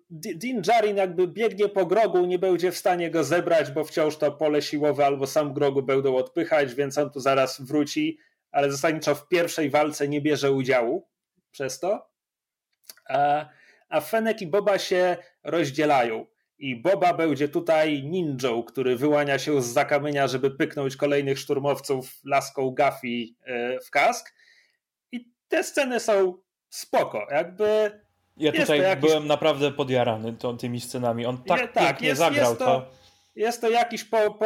Dean 0.10 0.62
Jarin 0.68 0.98
jakby 0.98 1.28
biegnie 1.28 1.70
po 1.70 1.86
grogu, 1.86 2.26
nie 2.26 2.40
będzie 2.40 2.72
w 2.72 2.78
stanie 2.78 3.12
go 3.12 3.24
zebrać, 3.24 3.72
bo 3.72 3.84
wciąż 3.84 4.18
to 4.18 4.32
pole 4.32 4.62
siłowe 4.62 5.06
albo 5.06 5.28
sam 5.28 5.54
grogu 5.54 5.84
będą 5.84 6.16
odpychać, 6.16 6.76
więc 6.76 6.98
on 6.98 7.12
tu 7.12 7.20
zaraz 7.20 7.62
wróci, 7.62 8.18
ale 8.52 8.72
zasadniczo 8.72 9.16
w 9.16 9.28
pierwszej 9.28 9.70
walce 9.70 10.08
nie 10.08 10.22
bierze 10.22 10.52
udziału 10.52 11.08
przez 11.52 11.80
to. 11.80 12.10
A, 13.10 13.50
a 13.90 14.02
Fenek 14.02 14.42
i 14.42 14.48
Boba 14.48 14.80
się 14.80 15.18
rozdzielają. 15.44 16.26
I 16.60 16.82
Boba 16.82 17.14
będzie 17.14 17.50
tutaj 17.50 18.04
ninją, 18.04 18.64
który 18.64 18.96
wyłania 18.96 19.40
się 19.40 19.62
z 19.62 19.66
zakamienia, 19.66 20.28
żeby 20.28 20.52
pyknąć 20.52 20.96
kolejnych 20.96 21.40
szturmowców 21.40 22.20
laską 22.26 22.72
Gafi 22.72 23.38
e, 23.46 23.80
w 23.80 23.90
kask. 23.90 24.34
Te 25.48 25.64
sceny 25.64 26.00
są 26.00 26.34
spoko. 26.70 27.28
Jakby 27.32 27.92
ja 28.38 28.52
tutaj 28.52 28.82
jakiś... 28.82 29.10
byłem 29.10 29.28
naprawdę 29.28 29.72
podjarany 29.72 30.34
tą, 30.34 30.58
tymi 30.58 30.82
scenami. 30.82 31.26
On 31.26 31.44
tak, 31.44 31.62
Nie, 31.62 31.68
tak 31.68 32.02
jest, 32.02 32.20
zagrał 32.20 32.50
jest 32.50 32.60
to, 32.60 32.66
to. 32.66 32.90
Jest 33.36 33.62
to 33.62 33.70
jakiś 33.70 34.04
po, 34.04 34.32
po, 34.32 34.46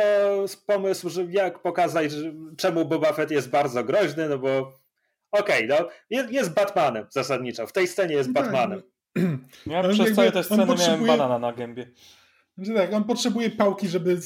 pomysł, 0.67 1.09
że 1.09 1.23
jak 1.29 1.61
pokazać, 1.61 2.11
że, 2.11 2.33
czemu 2.57 2.85
Boba 2.85 3.13
Fett 3.13 3.31
jest 3.31 3.49
bardzo 3.49 3.83
groźny, 3.83 4.29
no 4.29 4.37
bo 4.37 4.73
okej, 5.31 5.65
okay, 5.65 5.67
no, 5.67 5.89
jest, 6.09 6.31
jest, 6.31 6.53
Batmanem 6.53 7.07
zasadniczo. 7.09 7.67
W 7.67 7.71
tej 7.71 7.87
scenie 7.87 8.15
jest 8.15 8.33
tak, 8.33 8.43
Batmanem. 8.43 8.81
Ja 9.65 9.89
przez 9.89 10.15
całe 10.15 10.31
te 10.31 10.43
sceny 10.43 10.67
potrzebuje... 10.67 11.01
miałem 11.01 11.17
banana 11.17 11.39
na 11.39 11.53
gębie. 11.53 11.87
Tak, 12.75 12.93
on 12.93 13.03
potrzebuje 13.03 13.49
pałki, 13.49 13.87
żeby, 13.87 14.19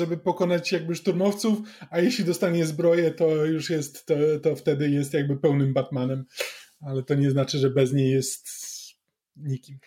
żeby 0.00 0.16
pokonać 0.16 0.72
jakby 0.72 0.94
szturmowców, 0.94 1.58
a 1.90 2.00
jeśli 2.00 2.24
dostanie 2.24 2.66
zbroję, 2.66 3.10
to 3.10 3.44
już 3.44 3.70
jest, 3.70 4.06
to, 4.06 4.14
to 4.42 4.56
wtedy 4.56 4.90
jest 4.90 5.14
jakby 5.14 5.36
pełnym 5.36 5.72
Batmanem 5.72 6.24
ale 6.86 7.02
to 7.02 7.14
nie 7.14 7.30
znaczy, 7.30 7.58
że 7.58 7.70
bez 7.70 7.92
niej 7.92 8.10
jest 8.10 8.48
nikim. 9.36 9.78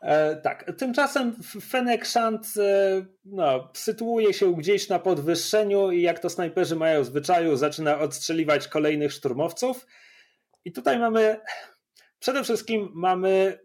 E, 0.00 0.36
tak, 0.36 0.72
tymczasem 0.78 1.36
Fenek 1.42 2.06
Shant 2.06 2.46
e, 2.56 3.06
no, 3.24 3.72
sytuuje 3.74 4.34
się 4.34 4.56
gdzieś 4.56 4.88
na 4.88 4.98
podwyższeniu 4.98 5.90
i 5.90 6.02
jak 6.02 6.18
to 6.18 6.30
snajperzy 6.30 6.76
mają 6.76 7.04
zwyczaju, 7.04 7.56
zaczyna 7.56 7.98
odstrzeliwać 7.98 8.68
kolejnych 8.68 9.12
szturmowców. 9.12 9.86
I 10.64 10.72
tutaj 10.72 10.98
mamy, 10.98 11.40
przede 12.18 12.44
wszystkim 12.44 12.90
mamy 12.94 13.58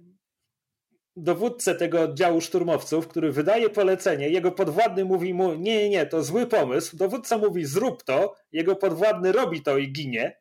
dowódcę 1.15 1.75
tego 1.75 2.01
oddziału 2.01 2.41
szturmowców, 2.41 3.07
który 3.07 3.31
wydaje 3.31 3.69
polecenie, 3.69 4.29
jego 4.29 4.51
podwładny 4.51 5.05
mówi 5.05 5.33
mu 5.33 5.53
nie, 5.53 5.75
nie, 5.75 5.89
nie, 5.89 6.05
to 6.05 6.23
zły 6.23 6.47
pomysł, 6.47 6.97
dowódca 6.97 7.37
mówi 7.37 7.65
zrób 7.65 8.03
to, 8.03 8.35
jego 8.51 8.75
podwładny 8.75 9.31
robi 9.31 9.61
to 9.61 9.77
i 9.77 9.91
ginie. 9.91 10.37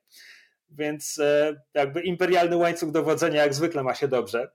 Więc 0.71 1.19
e, 1.19 1.63
jakby 1.75 2.03
imperialny 2.03 2.57
łańcuch 2.57 2.91
dowodzenia 2.91 3.43
jak 3.43 3.55
zwykle 3.55 3.83
ma 3.83 3.95
się 3.95 4.09
dobrze. 4.09 4.51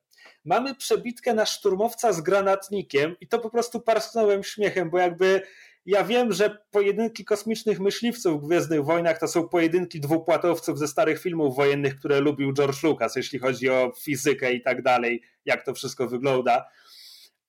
Mamy 0.46 0.76
przebitkę 0.76 1.34
na 1.34 1.46
szturmowca 1.46 2.14
z 2.14 2.22
granatnikiem 2.22 3.16
i 3.22 3.28
to 3.28 3.40
po 3.40 3.50
prostu 3.50 3.80
parsknąłem 3.80 4.44
śmiechem, 4.44 4.90
bo 4.90 4.98
jakby 4.98 5.42
ja 5.90 6.04
wiem, 6.04 6.34
że 6.34 6.58
pojedynki 6.72 7.26
kosmicznych 7.26 7.80
myśliwców 7.80 8.42
w 8.42 8.48
Gwiezdnych 8.48 8.86
Wojnach 8.86 9.20
to 9.20 9.28
są 9.28 9.48
pojedynki 9.48 10.00
dwupłatowców 10.00 10.80
ze 10.80 10.88
starych 10.88 11.22
filmów 11.22 11.56
wojennych, 11.56 11.96
które 11.96 12.20
lubił 12.20 12.54
George 12.54 12.84
Lucas, 12.84 13.16
jeśli 13.16 13.40
chodzi 13.40 13.70
o 13.70 13.92
fizykę 14.02 14.54
i 14.54 14.62
tak 14.62 14.82
dalej, 14.82 15.22
jak 15.46 15.66
to 15.66 15.74
wszystko 15.74 16.08
wygląda. 16.08 16.70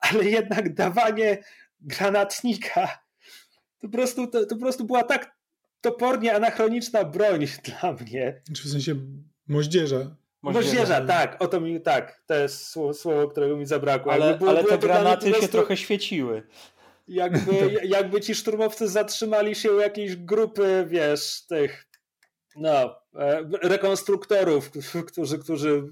Ale 0.01 0.25
jednak 0.25 0.75
dawanie 0.75 1.39
granatnika 1.81 2.87
to 3.79 3.89
po 3.89 3.93
prostu, 3.97 4.27
to, 4.27 4.47
to 4.47 4.55
po 4.55 4.61
prostu 4.61 4.85
była 4.85 5.03
tak 5.03 5.37
topornie 5.81 6.35
anachroniczna 6.35 7.05
broń 7.05 7.47
dla 7.81 7.93
mnie. 7.93 8.43
Czy 8.57 8.69
w 8.69 8.71
sensie 8.71 8.95
moździerza? 9.49 10.17
Moździerza, 10.43 10.69
moździerza 10.69 11.07
tak, 11.07 11.43
o 11.43 11.49
to 11.49 11.61
mi, 11.61 11.81
tak, 11.81 12.23
to 12.27 12.35
jest 12.35 12.67
słowo, 12.67 12.95
słowo 12.95 13.29
którego 13.29 13.57
mi 13.57 13.67
zabrakło. 13.67 14.13
Ale, 14.13 14.39
było, 14.39 14.51
ale 14.51 14.65
te 14.65 14.79
granaty 14.79 15.33
się 15.33 15.49
trochę 15.49 15.77
świeciły. 15.77 16.43
Jakby, 17.11 17.81
jakby 17.85 18.21
ci 18.21 18.35
szturmowcy 18.35 18.89
zatrzymali 18.89 19.55
się 19.55 19.73
u 19.73 19.81
jakiejś 19.81 20.17
grupy, 20.17 20.85
wiesz, 20.89 21.47
tych 21.47 21.87
no, 22.57 23.01
e, 23.15 23.43
rekonstruktorów, 23.63 24.71
którzy, 25.07 25.39
którzy 25.39 25.83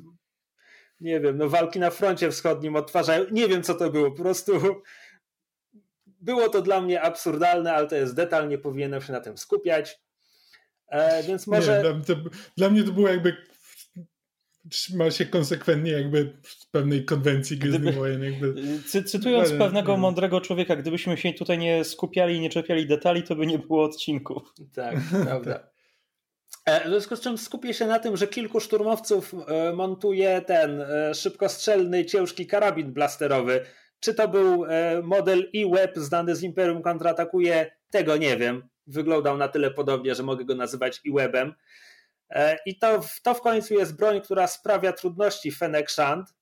nie 1.01 1.21
wiem, 1.21 1.39
no 1.39 1.49
walki 1.49 1.79
na 1.79 1.91
froncie 1.91 2.31
wschodnim 2.31 2.77
odtwarzają. 2.77 3.25
Nie 3.31 3.49
wiem, 3.49 3.63
co 3.63 3.75
to 3.75 3.91
było. 3.91 4.11
Po 4.11 4.23
prostu 4.23 4.53
było 6.07 6.49
to 6.49 6.63
dla 6.63 6.81
mnie 6.81 7.03
absurdalne, 7.03 7.73
ale 7.73 7.87
to 7.87 7.97
jest 7.97 8.15
detal, 8.15 8.49
nie 8.49 8.59
powinienem 8.59 9.01
się 9.01 9.13
na 9.13 9.21
tym 9.21 9.39
skupiać. 9.39 10.01
E, 10.89 11.23
więc 11.23 11.47
może. 11.47 11.77
Nie, 11.77 11.93
dla, 11.93 12.05
to, 12.05 12.23
dla 12.57 12.71
mnie 12.71 12.85
to 12.85 12.93
było 12.93 13.09
jakby 13.09 13.37
trzyma 14.71 15.11
się 15.11 15.27
konsekwentnie 15.27 15.93
jakby 15.93 16.33
z 16.43 16.67
pewnej 16.67 17.05
konwencji 17.05 17.59
Gwiezdnych 17.59 17.95
Wojen. 17.95 18.23
Jakby. 18.23 18.55
Cy, 18.87 19.03
cytując 19.03 19.49
Ale, 19.49 19.59
pewnego 19.59 19.93
nie. 19.93 19.99
mądrego 19.99 20.41
człowieka, 20.41 20.77
gdybyśmy 20.77 21.17
się 21.17 21.33
tutaj 21.33 21.59
nie 21.59 21.85
skupiali 21.85 22.37
i 22.37 22.41
nie 22.41 22.51
czepiali 22.51 22.87
detali, 22.87 23.23
to 23.23 23.37
by 23.37 23.47
nie 23.47 23.59
było 23.59 23.85
odcinków. 23.85 24.55
Tak, 24.75 24.97
prawda. 25.27 25.69
E, 26.65 26.85
w 26.85 26.89
związku 26.89 27.17
z 27.17 27.21
czym 27.21 27.39
skupię 27.39 27.75
się 27.75 27.87
na 27.87 27.99
tym, 27.99 28.17
że 28.17 28.27
kilku 28.27 28.61
szturmowców 28.61 29.35
e, 29.35 29.73
montuje 29.73 30.43
ten 30.47 30.81
e, 30.81 31.15
szybkostrzelny, 31.15 32.05
ciężki 32.05 32.47
karabin 32.47 32.93
blasterowy. 32.93 33.61
Czy 34.01 34.15
to 34.15 34.29
był 34.29 34.65
model 35.03 35.51
E-Web 35.55 35.97
znany 35.97 36.37
z 36.37 36.43
Imperium 36.43 36.83
kontratakuje? 36.83 37.71
Tego 37.91 38.17
nie 38.17 38.37
wiem. 38.37 38.69
Wyglądał 38.87 39.37
na 39.37 39.49
tyle 39.49 39.71
podobnie, 39.71 40.15
że 40.15 40.23
mogę 40.23 40.45
go 40.45 40.55
nazywać 40.55 41.01
E-Webem. 41.09 41.55
I 42.67 42.79
to, 42.79 43.01
to 43.23 43.35
w 43.35 43.41
końcu 43.41 43.75
jest 43.75 43.97
broń, 43.97 44.21
która 44.21 44.47
sprawia 44.47 44.93
trudności 44.93 45.53
Fennec 45.53 45.91
Shand. 45.91 46.35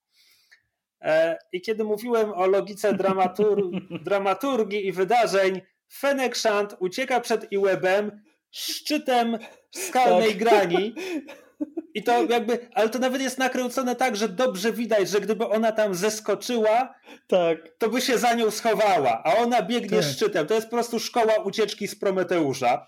I 1.53 1.61
kiedy 1.61 1.85
mówiłem 1.85 2.33
o 2.33 2.47
logice 2.47 2.95
dramatur 2.95 3.71
dramaturgii 4.05 4.87
i 4.87 4.93
wydarzeń, 4.93 5.63
Fennec 5.93 6.37
Shand 6.37 6.77
ucieka 6.79 7.21
przed 7.21 7.45
E-Webem 7.53 8.23
szczytem 8.51 9.39
skalnej 9.71 10.29
tak. 10.29 10.39
grani. 10.39 10.95
I 11.95 12.03
to 12.03 12.25
jakby, 12.25 12.69
ale 12.75 12.89
to 12.89 12.99
nawet 12.99 13.23
jest 13.23 13.39
nakręcone 13.39 13.97
tak, 13.97 14.17
że 14.17 14.29
dobrze 14.29 14.73
widać, 14.73 15.09
że 15.09 15.21
gdyby 15.21 15.49
ona 15.49 15.73
tam 15.73 15.95
zeskoczyła, 15.95 16.95
tak. 17.27 17.59
to 17.79 17.91
by 17.91 18.01
się 18.01 18.19
za 18.19 18.35
nią 18.35 18.51
schowała, 18.51 19.23
a 19.25 19.37
ona 19.37 19.63
biegnie 19.63 20.01
tak. 20.01 20.11
szczytem. 20.11 20.47
To 20.47 20.55
jest 20.55 20.67
po 20.67 20.77
prostu 20.77 20.99
szkoła 20.99 21.35
ucieczki 21.45 21.89
z 21.89 21.97
Prometeusza. 21.97 22.87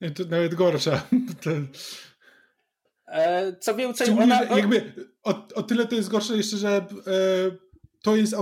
I 0.00 0.10
to 0.10 0.24
nawet 0.24 0.54
gorsza. 0.54 1.02
E, 3.10 3.52
co 3.60 3.74
więcej, 3.74 4.10
ona... 4.10 4.44
Jakby 4.44 4.92
o, 5.22 5.48
o, 5.54 5.62
tyle 5.62 5.86
to 5.86 5.94
jest 5.96 6.08
gorsze 6.08 6.36
jeszcze, 6.36 6.56
że 6.56 6.68
e, 6.76 6.82
to 8.02 8.16
jest 8.16 8.34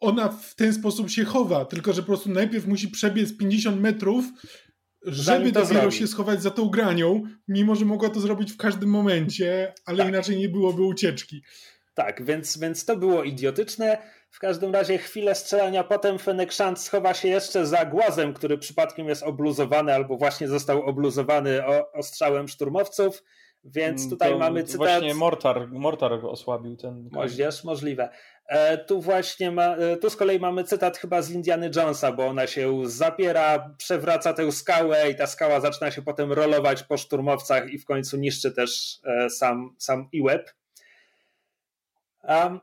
ona 0.00 0.28
w 0.28 0.54
ten 0.54 0.72
sposób 0.72 1.10
się 1.10 1.24
chowa, 1.24 1.64
tylko 1.64 1.92
że 1.92 2.02
po 2.02 2.06
prostu 2.06 2.30
najpierw 2.30 2.66
musi 2.66 2.88
przebiec 2.88 3.36
50 3.36 3.80
metrów, 3.80 4.24
żeby 5.02 5.52
dopiero 5.52 5.90
się 5.90 6.06
schować 6.06 6.42
za 6.42 6.50
tą 6.50 6.68
granią, 6.68 7.22
mimo 7.48 7.74
że 7.74 7.84
mogła 7.84 8.08
to 8.08 8.20
zrobić 8.20 8.52
w 8.52 8.56
każdym 8.56 8.90
momencie, 8.90 9.74
ale 9.84 9.98
tak. 9.98 10.08
inaczej 10.08 10.38
nie 10.38 10.48
byłoby 10.48 10.82
ucieczki. 10.82 11.42
Tak, 11.94 12.24
więc, 12.24 12.58
więc 12.58 12.84
to 12.84 12.96
było 12.96 13.24
idiotyczne. 13.24 13.98
W 14.30 14.38
każdym 14.38 14.72
razie 14.72 14.98
chwilę 14.98 15.34
strzelania, 15.34 15.84
potem 15.84 16.18
Fennec 16.18 16.52
Shand 16.52 16.80
schowa 16.80 17.14
się 17.14 17.28
jeszcze 17.28 17.66
za 17.66 17.84
głazem, 17.84 18.34
który 18.34 18.58
przypadkiem 18.58 19.08
jest 19.08 19.22
obluzowany 19.22 19.94
albo 19.94 20.16
właśnie 20.16 20.48
został 20.48 20.82
obluzowany 20.82 21.66
ostrzałem 21.92 22.48
szturmowców. 22.48 23.22
Więc 23.64 24.00
mm, 24.00 24.10
tutaj 24.10 24.32
to 24.32 24.38
mamy 24.38 24.64
cytat. 24.64 24.76
Właśnie 24.76 25.14
Mortar, 25.14 25.68
Mortar 25.68 26.12
osłabił 26.12 26.76
ten. 26.76 27.08
Moździerz, 27.12 27.64
możliwe. 27.64 28.08
E, 28.46 28.78
tu 28.78 29.00
właśnie 29.00 29.50
ma, 29.50 29.76
e, 29.76 29.96
tu 29.96 30.10
z 30.10 30.16
kolei 30.16 30.40
mamy 30.40 30.64
cytat 30.64 30.98
chyba 30.98 31.22
z 31.22 31.30
Indiany 31.30 31.70
Jonesa, 31.76 32.12
bo 32.12 32.26
ona 32.26 32.46
się 32.46 32.82
zapiera, 32.84 33.74
przewraca 33.78 34.32
tę 34.32 34.52
skałę 34.52 35.10
i 35.10 35.14
ta 35.14 35.26
skała 35.26 35.60
zaczyna 35.60 35.90
się 35.90 36.02
potem 36.02 36.32
rolować 36.32 36.82
po 36.82 36.96
szturmowcach 36.96 37.72
i 37.72 37.78
w 37.78 37.84
końcu 37.84 38.16
niszczy 38.16 38.52
też 38.52 39.00
e, 39.04 39.30
sam, 39.30 39.74
sam 39.78 40.08
Iweb. 40.12 40.54
Um, 42.22 42.60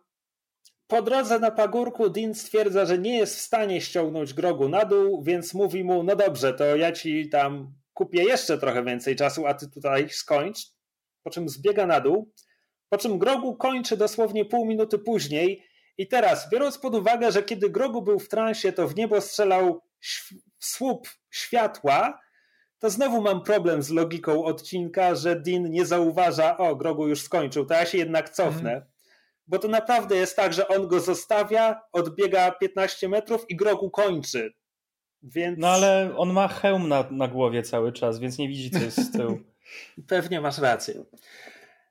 po 0.87 1.01
drodze 1.01 1.39
na 1.39 1.51
pagórku 1.51 2.09
Dean 2.09 2.35
stwierdza, 2.35 2.85
że 2.85 2.97
nie 2.97 3.17
jest 3.17 3.35
w 3.35 3.41
stanie 3.41 3.81
ściągnąć 3.81 4.33
grogu 4.33 4.69
na 4.69 4.85
dół, 4.85 5.23
więc 5.23 5.53
mówi 5.53 5.83
mu, 5.83 6.03
no 6.03 6.15
dobrze, 6.15 6.53
to 6.53 6.75
ja 6.75 6.91
ci 6.91 7.29
tam 7.29 7.73
kupię 7.93 8.23
jeszcze 8.23 8.57
trochę 8.57 8.83
więcej 8.83 9.15
czasu, 9.15 9.47
a 9.47 9.53
ty 9.53 9.69
tutaj 9.69 10.09
skończ. 10.09 10.76
Po 11.27 11.31
czym 11.31 11.49
zbiega 11.49 11.85
na 11.87 12.01
dół, 12.01 12.31
po 12.89 12.97
czym 12.97 13.19
grogu 13.19 13.55
kończy 13.55 13.97
dosłownie 13.97 14.45
pół 14.45 14.65
minuty 14.65 14.99
później 14.99 15.63
i 15.97 16.07
teraz, 16.07 16.49
biorąc 16.49 16.77
pod 16.77 16.95
uwagę, 16.95 17.31
że 17.31 17.43
kiedy 17.43 17.69
Grogu 17.69 18.01
był 18.01 18.19
w 18.19 18.29
transie, 18.29 18.71
to 18.71 18.87
w 18.87 18.95
niebo 18.95 19.21
strzelał 19.21 19.81
słup 20.59 21.07
światła, 21.31 22.19
to 22.79 22.89
znowu 22.89 23.21
mam 23.21 23.43
problem 23.43 23.81
z 23.81 23.89
logiką 23.89 24.45
odcinka, 24.45 25.15
że 25.15 25.35
Dean 25.35 25.71
nie 25.71 25.85
zauważa, 25.85 26.57
o, 26.57 26.75
Grogu 26.75 27.07
już 27.07 27.21
skończył, 27.21 27.65
to 27.65 27.73
ja 27.73 27.85
się 27.85 27.97
jednak 27.97 28.29
cofnę. 28.29 28.73
Mhm. 28.73 28.91
Bo 29.47 29.59
to 29.59 29.67
naprawdę 29.67 30.15
jest 30.15 30.35
tak, 30.35 30.53
że 30.53 30.67
on 30.67 30.87
go 30.87 30.99
zostawia, 30.99 31.81
odbiega 31.91 32.51
15 32.51 33.09
metrów 33.09 33.45
i 33.49 33.55
Grogu 33.55 33.89
kończy. 33.89 34.53
Więc... 35.23 35.59
No 35.59 35.67
ale 35.67 36.11
on 36.17 36.33
ma 36.33 36.47
hełm 36.47 36.87
na, 36.87 37.05
na 37.11 37.27
głowie 37.27 37.63
cały 37.63 37.91
czas, 37.91 38.19
więc 38.19 38.37
nie 38.37 38.47
widzi, 38.47 38.71
co 38.71 38.79
jest 38.79 38.97
z 38.97 39.11
tyłu. 39.11 39.39
Pewnie 40.07 40.41
masz 40.41 40.57
rację. 40.57 41.03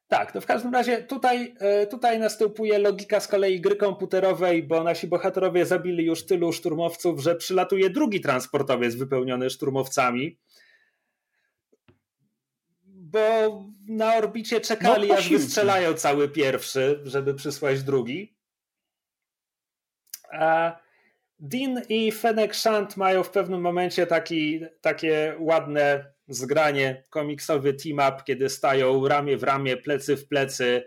Tak, 0.08 0.32
to 0.32 0.40
w 0.40 0.46
każdym 0.46 0.72
razie 0.72 1.02
tutaj, 1.02 1.54
e, 1.58 1.86
tutaj 1.86 2.18
następuje 2.18 2.78
logika 2.78 3.20
z 3.20 3.28
kolei 3.28 3.60
gry 3.60 3.76
komputerowej, 3.76 4.62
bo 4.62 4.84
nasi 4.84 5.06
bohaterowie 5.06 5.66
zabili 5.66 6.04
już 6.06 6.26
tylu 6.26 6.52
szturmowców, 6.52 7.20
że 7.20 7.36
przylatuje 7.36 7.90
drugi 7.90 8.20
transportowiec 8.20 8.94
wypełniony 8.94 9.50
szturmowcami. 9.50 10.38
Bo 12.84 13.18
na 13.88 14.16
orbicie 14.16 14.60
czekali, 14.60 15.08
no, 15.08 15.14
aż 15.14 15.30
wystrzelają 15.30 15.94
cały 15.94 16.28
pierwszy, 16.28 17.00
żeby 17.04 17.34
przysłać 17.34 17.82
drugi. 17.82 18.36
A 20.32 20.78
Dean 21.38 21.82
i 21.88 22.12
Fennec 22.12 22.54
Shant 22.54 22.96
mają 22.96 23.22
w 23.22 23.30
pewnym 23.30 23.60
momencie 23.60 24.06
taki, 24.06 24.60
takie 24.80 25.36
ładne 25.38 26.15
zgranie, 26.28 27.04
komiksowy 27.10 27.74
team-up, 27.74 28.22
kiedy 28.26 28.48
stają 28.48 29.08
ramię 29.08 29.36
w 29.36 29.42
ramię, 29.42 29.76
plecy 29.76 30.16
w 30.16 30.28
plecy 30.28 30.84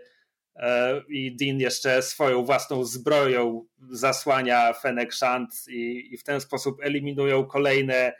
e, 0.56 1.00
i 1.08 1.36
Dean 1.36 1.60
jeszcze 1.60 2.02
swoją 2.02 2.44
własną 2.44 2.84
zbroją 2.84 3.66
zasłania 3.90 4.72
Fennec 4.72 5.14
Shant 5.14 5.50
i, 5.68 6.08
i 6.14 6.18
w 6.18 6.24
ten 6.24 6.40
sposób 6.40 6.78
eliminują 6.82 7.44
kolejne 7.44 8.12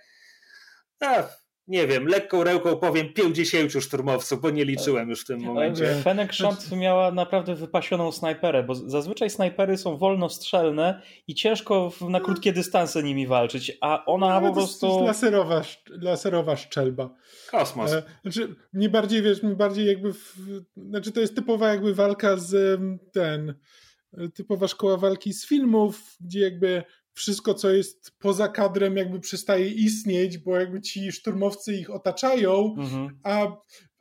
nie 1.69 1.87
wiem, 1.87 2.07
lekką 2.07 2.45
ręką 2.45 2.77
powiem 2.77 3.13
50 3.13 3.73
szturmowców, 3.73 4.41
bo 4.41 4.51
nie 4.51 4.65
liczyłem 4.65 5.11
już 5.11 5.23
w 5.23 5.27
tym 5.27 5.41
momencie. 5.41 5.95
Fennec 6.03 6.33
Shant 6.33 6.73
miała 6.73 7.13
naprawdę 7.13 7.55
wypasioną 7.55 8.13
snajperę, 8.13 8.63
bo 8.63 8.75
zazwyczaj 8.75 9.31
snajpery 9.31 9.77
są 9.77 9.97
wolnostrzelne 9.97 11.03
i 11.27 11.35
ciężko 11.35 11.93
na 12.09 12.21
krótkie 12.21 12.53
dystanse 12.53 13.03
nimi 13.03 13.27
walczyć, 13.27 13.79
a 13.81 14.05
ona 14.05 14.41
no, 14.41 14.49
po 14.49 14.55
prostu... 14.55 14.87
To 14.87 14.93
jest 14.93 15.07
laserowa, 15.07 15.63
laserowa 15.91 16.57
szczelba. 16.57 17.15
Kosmos. 17.51 17.93
E, 17.93 18.03
znaczy, 18.23 18.55
mnie 18.73 18.89
bardziej, 18.89 19.23
wiesz, 19.23 19.43
mnie 19.43 19.57
bardziej 19.57 19.87
jakby... 19.87 20.13
W, 20.13 20.35
znaczy, 20.77 21.13
to 21.13 21.21
jest 21.21 21.37
typowa 21.37 21.69
jakby 21.69 21.95
walka 21.95 22.37
z 22.37 22.81
ten... 23.13 23.55
Typowa 24.35 24.69
szkoła 24.69 24.97
walki 24.97 25.33
z 25.33 25.47
filmów, 25.47 26.17
gdzie 26.21 26.41
jakby 26.41 26.83
wszystko, 27.21 27.55
co 27.55 27.71
jest 27.71 28.13
poza 28.19 28.49
kadrem, 28.49 28.97
jakby 28.97 29.21
przestaje 29.21 29.69
istnieć, 29.69 30.39
bo 30.39 30.57
jakby 30.57 30.81
ci 30.81 31.13
szturmowcy 31.13 31.75
ich 31.77 31.91
otaczają, 31.91 32.75
mhm. 32.79 33.19
a, 33.23 33.57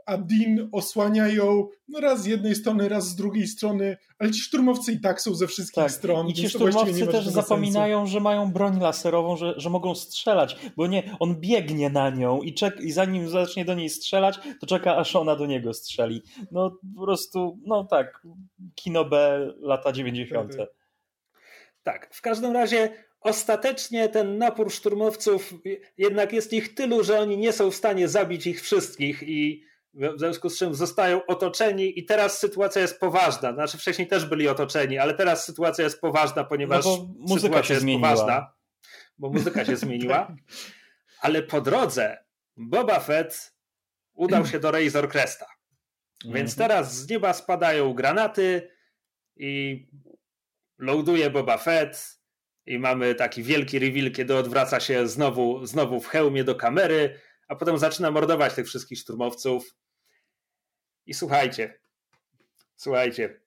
a 0.06 0.18
Dean 0.18 0.70
osłaniają 0.72 1.68
no 1.88 2.00
raz 2.00 2.22
z 2.22 2.26
jednej 2.26 2.56
strony, 2.56 2.90
raz 2.90 3.08
z 3.08 3.16
drugiej 3.16 3.48
strony, 3.48 3.98
ale 4.20 4.32
ci 4.32 4.40
szturmowcy 4.40 4.92
i 4.92 5.00
tak 5.00 5.22
są 5.22 5.36
ze 5.36 5.48
wszystkich 5.48 5.84
tak. 5.84 5.92
stron. 5.92 6.28
I 6.28 6.34
ci 6.34 6.50
szturmowcy 6.50 7.08
też 7.08 7.28
zapominają, 7.28 8.00
sensu. 8.00 8.14
że 8.14 8.20
mają 8.20 8.52
broń 8.52 8.80
laserową, 8.80 9.38
że, 9.38 9.54
że 9.58 9.70
mogą 9.70 9.96
strzelać, 9.96 10.56
bo 10.78 10.88
nie, 10.88 11.18
on 11.20 11.40
biegnie 11.40 11.90
na 11.90 12.10
nią 12.10 12.42
i, 12.42 12.54
czek, 12.54 12.82
i 12.82 12.92
zanim 12.92 13.30
zacznie 13.30 13.66
do 13.66 13.74
niej 13.74 13.90
strzelać, 13.90 14.40
to 14.60 14.68
czeka, 14.68 14.96
aż 14.96 15.16
ona 15.16 15.36
do 15.36 15.46
niego 15.46 15.74
strzeli. 15.74 16.22
No 16.52 16.72
po 16.96 17.06
prostu, 17.06 17.60
no 17.66 17.84
tak, 17.84 18.22
kino 18.76 19.06
B 19.06 19.40
lata 19.60 19.92
90. 19.92 20.58
Tak, 20.58 20.70
tak, 21.84 22.16
w 22.16 22.22
każdym 22.22 22.52
razie 22.52 23.09
ostatecznie 23.22 24.10
ten 24.10 24.38
napór 24.38 24.72
szturmowców 24.72 25.54
jednak 25.98 26.34
jest 26.34 26.54
ich 26.54 26.76
tylu, 26.76 27.04
że 27.04 27.20
oni 27.20 27.38
nie 27.38 27.54
są 27.54 27.72
w 27.72 27.76
stanie 27.76 28.08
zabić 28.08 28.48
ich 28.48 28.62
wszystkich 28.62 29.24
i 29.24 29.70
w 29.94 30.20
związku 30.20 30.50
z 30.50 30.58
czym 30.58 30.76
zostają 30.76 31.26
otoczeni 31.26 32.00
i 32.00 32.06
teraz 32.06 32.40
sytuacja 32.40 32.82
jest 32.82 33.00
poważna. 33.00 33.54
Znaczy 33.54 33.78
wcześniej 33.78 34.08
też 34.08 34.26
byli 34.26 34.48
otoczeni, 34.48 34.98
ale 34.98 35.14
teraz 35.14 35.46
sytuacja 35.46 35.84
jest 35.84 36.02
poważna, 36.02 36.44
ponieważ 36.44 36.86
no 36.86 37.10
muzyka 37.18 37.42
sytuacja 37.42 37.64
się 37.64 37.74
jest 37.74 37.84
zmieniła. 37.84 38.10
poważna, 38.10 38.54
bo 39.18 39.30
muzyka 39.30 39.66
się 39.66 39.76
zmieniła. 39.76 40.36
Ale 41.22 41.44
po 41.44 41.62
drodze 41.62 42.18
Boba 42.58 43.00
Fett 43.00 43.56
udał 44.14 44.46
się 44.46 44.60
do 44.60 44.72
Razor 44.72 45.10
Cresta. 45.10 45.46
Więc 46.26 46.52
mhm. 46.52 46.70
teraz 46.70 46.96
z 46.96 47.10
nieba 47.10 47.34
spadają 47.34 47.94
granaty 47.94 48.72
i 49.36 49.86
loaduje 50.78 51.30
Boba 51.30 51.58
Fett 51.58 52.19
i 52.70 52.80
mamy 52.80 53.16
taki 53.16 53.44
wielki 53.44 53.80
reveal, 53.80 54.12
kiedy 54.12 54.36
odwraca 54.36 54.80
się 54.80 55.08
znowu, 55.08 55.66
znowu 55.66 56.00
w 56.00 56.08
hełmie 56.08 56.44
do 56.44 56.56
kamery, 56.56 57.20
a 57.48 57.56
potem 57.56 57.78
zaczyna 57.78 58.12
mordować 58.12 58.54
tych 58.54 58.68
wszystkich 58.68 59.00
szturmowców. 59.00 59.76
I 61.06 61.14
słuchajcie, 61.14 61.80
słuchajcie. 62.76 63.40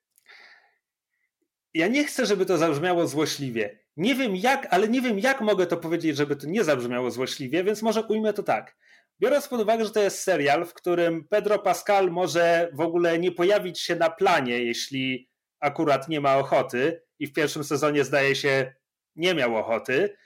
Ja 1.74 1.88
nie 1.88 2.04
chcę, 2.04 2.26
żeby 2.26 2.46
to 2.46 2.58
zabrzmiało 2.58 3.06
złośliwie. 3.06 3.78
Nie 3.96 4.14
wiem 4.14 4.36
jak, 4.36 4.66
ale 4.70 4.88
nie 4.88 5.00
wiem 5.00 5.18
jak 5.18 5.40
mogę 5.40 5.66
to 5.66 5.76
powiedzieć, 5.76 6.16
żeby 6.16 6.36
to 6.36 6.46
nie 6.46 6.64
zabrzmiało 6.64 7.10
złośliwie, 7.10 7.64
więc 7.64 7.82
może 7.82 8.02
ujmę 8.02 8.32
to 8.32 8.42
tak. 8.42 8.76
biorąc 9.20 9.48
pod 9.48 9.60
uwagę, 9.60 9.84
że 9.84 9.90
to 9.90 10.00
jest 10.00 10.22
serial, 10.22 10.64
w 10.64 10.74
którym 10.74 11.28
Pedro 11.28 11.58
Pascal 11.58 12.10
może 12.10 12.70
w 12.72 12.80
ogóle 12.80 13.18
nie 13.18 13.32
pojawić 13.32 13.80
się 13.80 13.96
na 13.96 14.10
planie, 14.10 14.64
jeśli 14.64 15.28
akurat 15.60 16.08
nie 16.08 16.20
ma 16.20 16.36
ochoty 16.38 17.02
i 17.18 17.26
w 17.26 17.32
pierwszym 17.32 17.64
sezonie 17.64 18.04
zdaje 18.04 18.36
się 18.36 18.81
nie 19.16 19.34
miał 19.34 19.56
ochoty, 19.56 20.16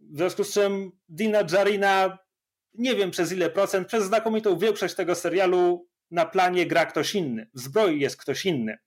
w 0.00 0.16
związku 0.16 0.44
z 0.44 0.52
czym 0.52 0.92
Dina 1.08 1.42
Jarina 1.52 2.18
nie 2.74 2.94
wiem 2.94 3.10
przez 3.10 3.32
ile 3.32 3.50
procent, 3.50 3.88
przez 3.88 4.04
znakomitą 4.04 4.58
większość 4.58 4.94
tego 4.94 5.14
serialu 5.14 5.88
na 6.10 6.26
planie 6.26 6.66
gra 6.66 6.86
ktoś 6.86 7.14
inny. 7.14 7.50
W 7.54 7.60
zbroi 7.60 8.00
jest 8.00 8.16
ktoś 8.16 8.46
inny. 8.46 8.78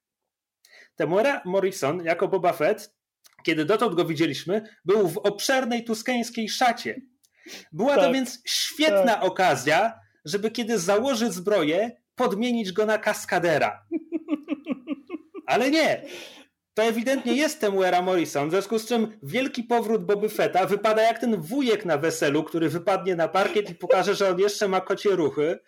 Temuera 0.96 1.42
Morrison 1.46 2.06
jako 2.06 2.28
Boba 2.28 2.54
Fett, 2.54 2.96
kiedy 3.44 3.66
dotąd 3.66 3.96
go 3.96 4.06
widzieliśmy, 4.06 4.62
był 4.86 5.10
w 5.10 5.18
obszernej 5.18 5.84
tuskeńskiej 5.84 6.50
szacie. 6.50 7.02
Była 7.72 7.96
tak, 7.96 8.06
to 8.06 8.14
więc 8.14 8.42
świetna 8.48 9.14
tak. 9.16 9.24
okazja, 9.24 10.00
żeby 10.26 10.52
kiedy 10.52 10.80
założy 10.80 11.32
zbroję, 11.32 12.02
podmienić 12.16 12.72
go 12.72 12.86
na 12.86 12.98
kaskadera. 12.98 13.86
Ale 15.48 15.72
nie. 15.72 16.06
To 16.74 16.84
ewidentnie 16.84 17.34
jest 17.34 17.60
Temuera 17.60 18.02
Morrison, 18.02 18.48
w 18.48 18.52
związku 18.52 18.80
z 18.80 18.88
czym 18.88 19.20
wielki 19.24 19.64
powrót 19.64 20.06
Boby 20.06 20.30
Fetta 20.30 20.66
wypada 20.66 21.02
jak 21.02 21.20
ten 21.20 21.42
wujek 21.42 21.86
na 21.86 21.98
weselu, 21.98 22.44
który 22.44 22.70
wypadnie 22.70 23.16
na 23.16 23.28
parkiet 23.28 23.70
i 23.70 23.76
pokaże, 23.76 24.16
że 24.16 24.30
on 24.30 24.40
jeszcze 24.40 24.68
ma 24.68 24.82
kocie 24.82 25.10
ruchy. 25.10 25.60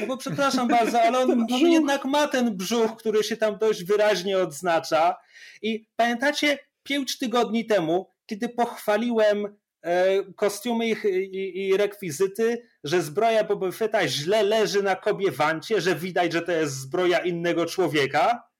No 0.00 0.06
bo 0.06 0.16
przepraszam 0.16 0.68
bardzo, 0.68 1.02
ale 1.02 1.18
on, 1.18 1.46
on 1.52 1.60
jednak 1.60 2.04
ma 2.04 2.28
ten 2.28 2.56
brzuch, 2.56 2.96
który 2.96 3.22
się 3.22 3.36
tam 3.36 3.58
dość 3.58 3.84
wyraźnie 3.84 4.38
odznacza. 4.38 5.16
I 5.62 5.86
pamiętacie, 5.96 6.58
pięć 6.82 7.18
tygodni 7.18 7.66
temu, 7.66 8.10
kiedy 8.26 8.48
pochwaliłem 8.48 9.56
e, 9.82 10.22
kostiumy 10.36 10.86
i, 10.86 10.92
i, 10.92 11.68
i, 11.68 11.76
rekwizyty, 11.76 12.62
że 12.84 13.02
zbroja 13.02 13.44
Boba 13.44 13.72
Fetta 13.72 14.08
źle 14.08 14.42
leży 14.42 14.82
na 14.82 14.96
kobie 14.96 15.30
wancie, 15.30 15.80
że 15.80 15.94
widać, 15.94 16.32
że 16.32 16.42
to 16.42 16.52
jest 16.52 16.80
zbroja 16.80 17.18
innego 17.18 17.66
człowieka. 17.66 18.53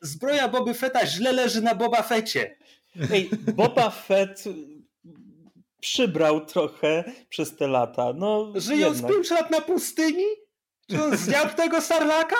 Zbroja 0.00 0.48
Boba 0.48 0.74
Fetta 0.74 1.06
źle 1.06 1.32
leży 1.32 1.62
na 1.62 1.74
Boba 1.74 2.02
Fecie. 2.02 2.56
Ej, 3.12 3.30
Boba 3.54 3.90
Fett 3.90 4.44
przybrał 5.80 6.46
trochę 6.46 7.04
przez 7.28 7.56
te 7.56 7.68
lata. 7.68 8.12
No, 8.16 8.52
Żyjąc 8.54 8.96
jednak. 8.96 9.12
5 9.12 9.30
lat 9.30 9.50
na 9.50 9.60
pustyni? 9.60 10.26
Czy 10.90 11.02
on 11.02 11.16
zjadł 11.16 11.56
tego 11.62 11.80
sarlaka? 11.80 12.36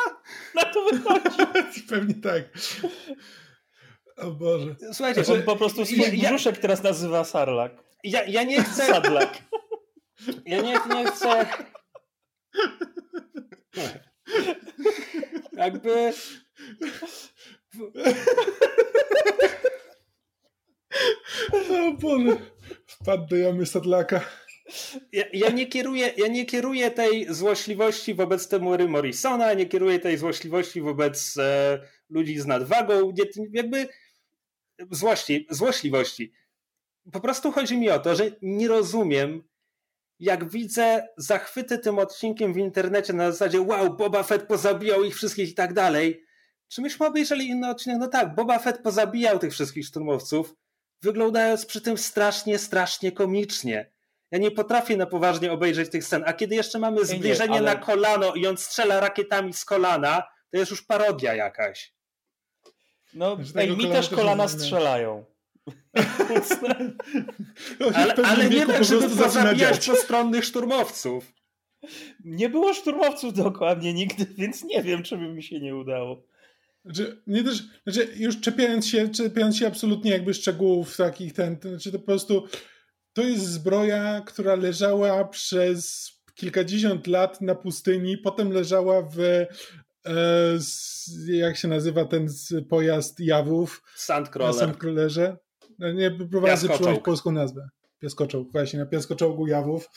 Na 0.54 0.64
to 0.64 0.84
wychodzi. 0.84 1.82
Pewnie 1.88 2.14
tak. 2.14 2.44
O 4.16 4.30
Boże. 4.30 4.76
Słuchajcie, 4.92 5.32
on 5.32 5.42
po 5.42 5.56
prostu 5.56 5.86
swój 5.86 6.18
ja, 6.18 6.28
brzuszek 6.28 6.58
teraz 6.58 6.82
nazywa 6.82 7.24
sarlak. 7.24 7.72
Ja, 8.04 8.24
ja 8.24 8.42
nie 8.42 8.62
chcę... 8.62 8.86
Sadlak. 8.86 9.38
Ja 10.46 10.60
nie, 10.60 10.72
nie 10.94 11.04
chcę... 11.06 11.46
Jakby... 15.52 16.12
O 21.70 21.92
Boże. 21.92 22.36
Wpadł 22.86 23.26
do 23.26 23.36
jamy 23.36 23.66
sadlaka. 23.66 24.20
Ja, 25.12 25.24
ja, 25.32 25.50
nie 25.50 25.66
kieruję, 25.66 26.12
ja 26.16 26.26
nie 26.26 26.46
kieruję 26.46 26.90
tej 26.90 27.34
złośliwości 27.34 28.14
wobec 28.14 28.48
Temury 28.48 28.88
Morrisona, 28.88 29.54
nie 29.54 29.66
kieruję 29.66 29.98
tej 29.98 30.18
złośliwości 30.18 30.80
wobec 30.80 31.36
e, 31.36 31.80
ludzi 32.10 32.38
z 32.38 32.46
nadwagą, 32.46 33.10
nie, 33.10 33.24
jakby 33.52 33.88
złości, 34.90 35.46
złośliwości. 35.50 36.32
Po 37.12 37.20
prostu 37.20 37.52
chodzi 37.52 37.78
mi 37.78 37.90
o 37.90 37.98
to, 37.98 38.14
że 38.14 38.30
nie 38.42 38.68
rozumiem, 38.68 39.42
jak 40.20 40.50
widzę 40.50 41.08
zachwyty 41.16 41.78
tym 41.78 41.98
odcinkiem 41.98 42.52
w 42.52 42.56
internecie 42.58 43.12
na 43.12 43.32
zasadzie 43.32 43.60
wow, 43.60 43.96
Boba 43.96 44.22
Fett 44.22 44.46
pozabijał 44.46 45.04
ich 45.04 45.16
wszystkich 45.16 45.50
i 45.50 45.54
tak 45.54 45.72
dalej. 45.72 46.24
Czy 46.70 46.82
myśmy 46.82 47.06
obejrzeli 47.06 47.48
inny 47.48 47.70
odcinek? 47.70 47.98
No 47.98 48.08
tak, 48.08 48.34
Boba 48.34 48.58
Fett 48.58 48.82
pozabijał 48.82 49.38
tych 49.38 49.52
wszystkich 49.52 49.86
szturmowców, 49.86 50.54
wyglądając 51.02 51.66
przy 51.66 51.80
tym 51.80 51.98
strasznie, 51.98 52.58
strasznie 52.58 53.12
komicznie. 53.12 53.90
Ja 54.30 54.38
nie 54.38 54.50
potrafię 54.50 54.96
na 54.96 55.06
poważnie 55.06 55.52
obejrzeć 55.52 55.90
tych 55.90 56.04
scen. 56.04 56.22
A 56.26 56.32
kiedy 56.32 56.54
jeszcze 56.54 56.78
mamy 56.78 57.04
zbliżenie 57.04 57.52
nie, 57.52 57.58
ale... 57.58 57.74
na 57.74 57.76
kolano 57.76 58.34
i 58.34 58.46
on 58.46 58.56
strzela 58.56 59.00
rakietami 59.00 59.52
z 59.52 59.64
kolana, 59.64 60.22
to 60.50 60.56
jest 60.56 60.70
już 60.70 60.82
parodia 60.82 61.34
jakaś. 61.34 61.94
No, 63.14 63.36
ej, 63.56 63.76
mi 63.76 63.88
też 63.88 64.08
kolana 64.08 64.48
strzelają. 64.48 65.24
ale, 67.94 68.14
ale 68.14 68.48
nie 68.48 68.66
tak, 68.66 68.84
żeby 68.84 69.08
pozabijać 69.08 69.86
postronnych 69.86 70.44
szturmowców. 70.44 71.32
Nie 72.24 72.48
było 72.48 72.74
szturmowców 72.74 73.32
dookoła 73.34 73.74
mnie 73.74 73.94
nigdy, 73.94 74.26
więc 74.38 74.64
nie 74.64 74.82
wiem, 74.82 75.02
czy 75.02 75.16
by 75.16 75.28
mi 75.28 75.42
się 75.42 75.60
nie 75.60 75.76
udało. 75.76 76.30
Znaczy, 76.84 77.22
nie 77.26 77.44
też, 77.44 77.62
znaczy 77.82 78.08
już 78.16 78.40
czepiając 78.40 78.86
się, 78.86 79.08
czepiając 79.08 79.56
się 79.56 79.66
absolutnie 79.66 80.10
jakby 80.10 80.34
szczegółów 80.34 80.96
takich, 80.96 81.32
ten, 81.32 81.56
ten, 81.56 81.70
znaczy 81.70 81.92
to 81.92 81.98
po 81.98 82.06
prostu 82.06 82.46
to 83.12 83.22
jest 83.22 83.46
zbroja, 83.46 84.22
która 84.26 84.54
leżała 84.54 85.24
przez 85.24 86.10
kilkadziesiąt 86.34 87.06
lat 87.06 87.40
na 87.40 87.54
pustyni, 87.54 88.18
potem 88.18 88.52
leżała 88.52 89.02
w 89.02 89.20
e, 90.06 90.58
jak 91.26 91.56
się 91.56 91.68
nazywa 91.68 92.04
ten 92.04 92.28
pojazd 92.68 93.20
jawów? 93.20 93.82
Sandcrawler. 93.96 94.54
Na 94.54 94.60
Sandcrawlerze. 94.60 95.36
No, 95.78 95.92
nie, 95.92 96.10
przyjąć 96.74 97.00
polską 97.04 97.32
nazwę. 97.32 97.68
Piaskoczołg, 97.98 98.52
właśnie, 98.52 98.78
na 98.78 98.86
piaskoczołgu 98.86 99.46
jawów. 99.46 99.88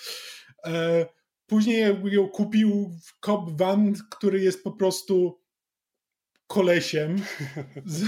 E, 0.66 1.06
później 1.48 1.96
ją 2.04 2.30
kupił 2.30 2.92
Cobb 3.20 3.58
Van, 3.58 3.94
który 4.10 4.40
jest 4.40 4.64
po 4.64 4.72
prostu 4.72 5.43
kolesiem. 6.54 7.16
Z, 7.86 8.04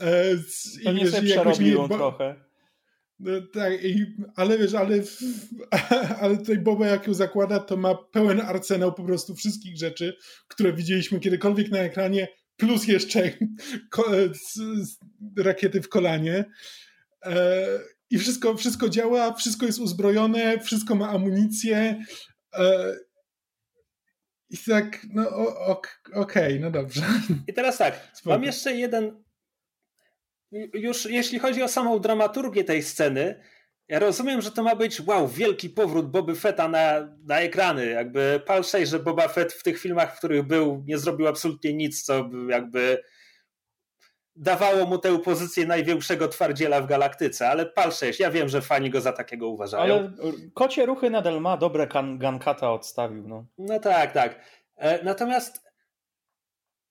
e, 0.00 0.36
z, 0.36 0.80
i 0.80 0.94
wiesz, 0.94 1.22
jakoś 1.22 1.58
nie, 1.58 1.72
bo, 1.72 1.88
trochę. 1.88 2.44
No, 3.18 3.32
tak, 3.52 3.84
i, 3.84 4.06
ale 4.36 4.58
wiesz, 4.58 4.74
ale, 4.74 5.02
ale 6.20 6.38
tutaj 6.38 6.58
Boba 6.58 6.86
jak 6.86 7.06
ją 7.06 7.14
zakłada, 7.14 7.60
to 7.60 7.76
ma 7.76 7.94
pełen 7.94 8.40
arsenał 8.40 8.94
po 8.94 9.04
prostu 9.04 9.34
wszystkich 9.34 9.78
rzeczy, 9.78 10.16
które 10.48 10.72
widzieliśmy 10.72 11.20
kiedykolwiek 11.20 11.70
na 11.70 11.78
ekranie, 11.78 12.28
plus 12.56 12.86
jeszcze 12.86 13.30
ko, 13.90 14.04
rakiety 15.38 15.82
w 15.82 15.88
kolanie. 15.88 16.44
E, 17.22 17.66
I 18.10 18.18
wszystko, 18.18 18.56
wszystko 18.56 18.88
działa, 18.88 19.34
wszystko 19.34 19.66
jest 19.66 19.78
uzbrojone, 19.78 20.60
wszystko 20.60 20.94
ma 20.94 21.08
amunicję. 21.08 22.04
E, 22.54 22.94
I 24.50 24.56
tak, 24.58 25.06
no 25.14 25.28
okej, 25.28 26.22
okay, 26.22 26.58
no 26.60 26.70
dobrze. 26.70 27.02
I 27.48 27.54
teraz 27.54 27.78
tak, 27.78 28.10
Spoko. 28.12 28.30
mam 28.30 28.44
jeszcze 28.44 28.74
jeden 28.74 29.24
już 30.74 31.06
jeśli 31.06 31.38
chodzi 31.38 31.62
o 31.62 31.68
samą 31.68 31.98
dramaturgię 31.98 32.64
tej 32.64 32.82
sceny, 32.82 33.40
ja 33.88 33.98
rozumiem, 33.98 34.42
że 34.42 34.50
to 34.50 34.62
ma 34.62 34.76
być 34.76 35.00
wow, 35.00 35.28
wielki 35.28 35.70
powrót 35.70 36.10
Boby 36.10 36.34
Fetta 36.34 36.68
na, 36.68 37.16
na 37.26 37.40
ekrany. 37.40 37.86
Jakby 37.86 38.42
pal 38.46 38.62
że 38.84 38.98
Boba 38.98 39.28
Fett 39.28 39.52
w 39.52 39.62
tych 39.62 39.80
filmach, 39.80 40.14
w 40.14 40.18
których 40.18 40.42
był, 40.42 40.84
nie 40.86 40.98
zrobił 40.98 41.26
absolutnie 41.26 41.74
nic, 41.74 42.02
co 42.02 42.30
jakby 42.48 43.02
dawało 44.36 44.86
mu 44.86 44.98
tę 44.98 45.18
pozycję 45.18 45.66
największego 45.66 46.28
twardziela 46.28 46.80
w 46.80 46.86
galaktyce, 46.86 47.48
ale 47.48 47.66
pal 47.66 47.92
6, 47.92 48.20
ja 48.20 48.30
wiem, 48.30 48.48
że 48.48 48.62
fani 48.62 48.90
go 48.90 49.00
za 49.00 49.12
takiego 49.12 49.48
uważają. 49.48 49.94
Ale 49.94 50.12
kocie 50.54 50.86
ruchy 50.86 51.10
nadal 51.10 51.40
ma, 51.40 51.56
dobre 51.56 51.88
Gankata 52.18 52.72
odstawił. 52.72 53.28
No. 53.28 53.46
no 53.58 53.80
tak, 53.80 54.12
tak. 54.12 54.40
E, 54.76 55.04
natomiast 55.04 55.64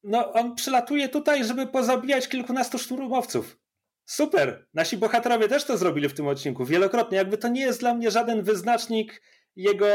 no, 0.03 0.33
on 0.33 0.55
przylatuje 0.55 1.09
tutaj, 1.09 1.45
żeby 1.45 1.67
pozabijać 1.67 2.27
kilkunastu 2.27 2.79
szturmowców. 2.79 3.59
Super! 4.05 4.67
Nasi 4.73 4.97
bohaterowie 4.97 5.47
też 5.47 5.63
to 5.63 5.77
zrobili 5.77 6.09
w 6.09 6.13
tym 6.13 6.27
odcinku 6.27 6.65
wielokrotnie. 6.65 7.17
Jakby 7.17 7.37
to 7.37 7.47
nie 7.47 7.61
jest 7.61 7.79
dla 7.79 7.93
mnie 7.93 8.11
żaden 8.11 8.43
wyznacznik 8.43 9.21
jego 9.55 9.85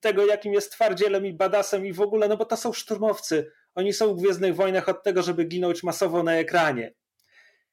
tego, 0.00 0.26
jakim 0.26 0.52
jest 0.52 0.72
twardzielem 0.72 1.26
i 1.26 1.32
badasem 1.32 1.86
i 1.86 1.92
w 1.92 2.00
ogóle, 2.00 2.28
no 2.28 2.36
bo 2.36 2.44
to 2.44 2.56
są 2.56 2.72
szturmowcy. 2.72 3.52
Oni 3.74 3.92
są 3.92 4.14
w 4.14 4.18
Gwiezdnych 4.18 4.54
Wojnach 4.54 4.88
od 4.88 5.02
tego, 5.02 5.22
żeby 5.22 5.44
ginąć 5.44 5.82
masowo 5.82 6.22
na 6.22 6.32
ekranie. 6.32 6.92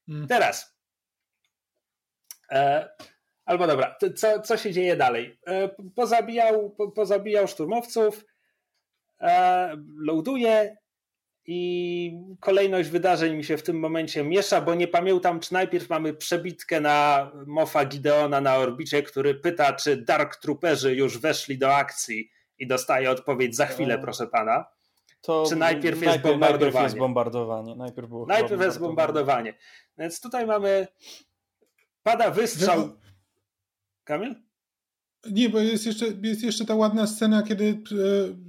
Hmm. 0.05 0.27
Teraz. 0.27 0.75
E, 2.51 2.89
albo 3.45 3.67
dobra, 3.67 3.95
co, 4.15 4.41
co 4.41 4.57
się 4.57 4.71
dzieje 4.71 4.95
dalej? 4.95 5.39
E, 5.47 5.69
pozabijał, 5.95 6.69
po, 6.69 6.91
pozabijał 6.91 7.47
szturmowców, 7.47 8.25
e, 9.21 9.77
loaduje 9.97 10.77
i 11.45 12.11
kolejność 12.39 12.89
wydarzeń 12.89 13.35
mi 13.35 13.43
się 13.43 13.57
w 13.57 13.63
tym 13.63 13.79
momencie 13.79 14.23
miesza, 14.23 14.61
bo 14.61 14.75
nie 14.75 14.87
pamiętam, 14.87 15.39
czy 15.39 15.53
najpierw 15.53 15.89
mamy 15.89 16.13
przebitkę 16.13 16.81
na 16.81 17.31
Mofa 17.47 17.85
Gideona 17.85 18.41
na 18.41 18.55
orbicie, 18.55 19.03
który 19.03 19.35
pyta, 19.35 19.73
czy 19.73 19.97
Dark 19.97 20.35
Trooperzy 20.35 20.95
już 20.95 21.17
weszli 21.17 21.57
do 21.57 21.75
akcji 21.75 22.29
i 22.57 22.67
dostaje 22.67 23.11
odpowiedź 23.11 23.55
za 23.55 23.65
chwilę, 23.65 23.99
proszę 23.99 24.27
pana. 24.27 24.65
To 25.21 25.45
czy 25.49 25.55
najpierw, 25.55 26.01
najpierw 26.01 26.21
jest 26.21 26.23
bombardowanie? 26.23 26.71
Najpierw 26.71 26.83
jest 26.83 26.97
bombardowanie. 26.97 27.75
Najpierw, 27.75 28.09
było 28.09 28.25
najpierw 28.25 28.61
jest 28.61 28.79
bombardowanie. 28.79 29.53
Więc 29.97 30.21
tutaj 30.21 30.45
mamy 30.45 30.87
pada 32.03 32.31
wystrzał. 32.31 32.89
Kamil? 34.03 34.35
Nie, 35.31 35.49
bo 35.49 35.59
jest 35.59 35.85
jeszcze, 35.85 36.05
jest 36.23 36.43
jeszcze 36.43 36.65
ta 36.65 36.75
ładna 36.75 37.07
scena, 37.07 37.43
kiedy 37.43 37.65
e, 37.65 37.75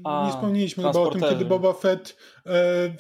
A, 0.05 0.27
nie 0.27 0.33
wspomnieliśmy 0.33 0.85
chyba 0.85 1.01
o 1.01 1.11
tym, 1.11 1.21
kiedy 1.21 1.45
Boba 1.45 1.73
Fett 1.73 2.17
e, 2.47 2.51
e, 2.51 2.95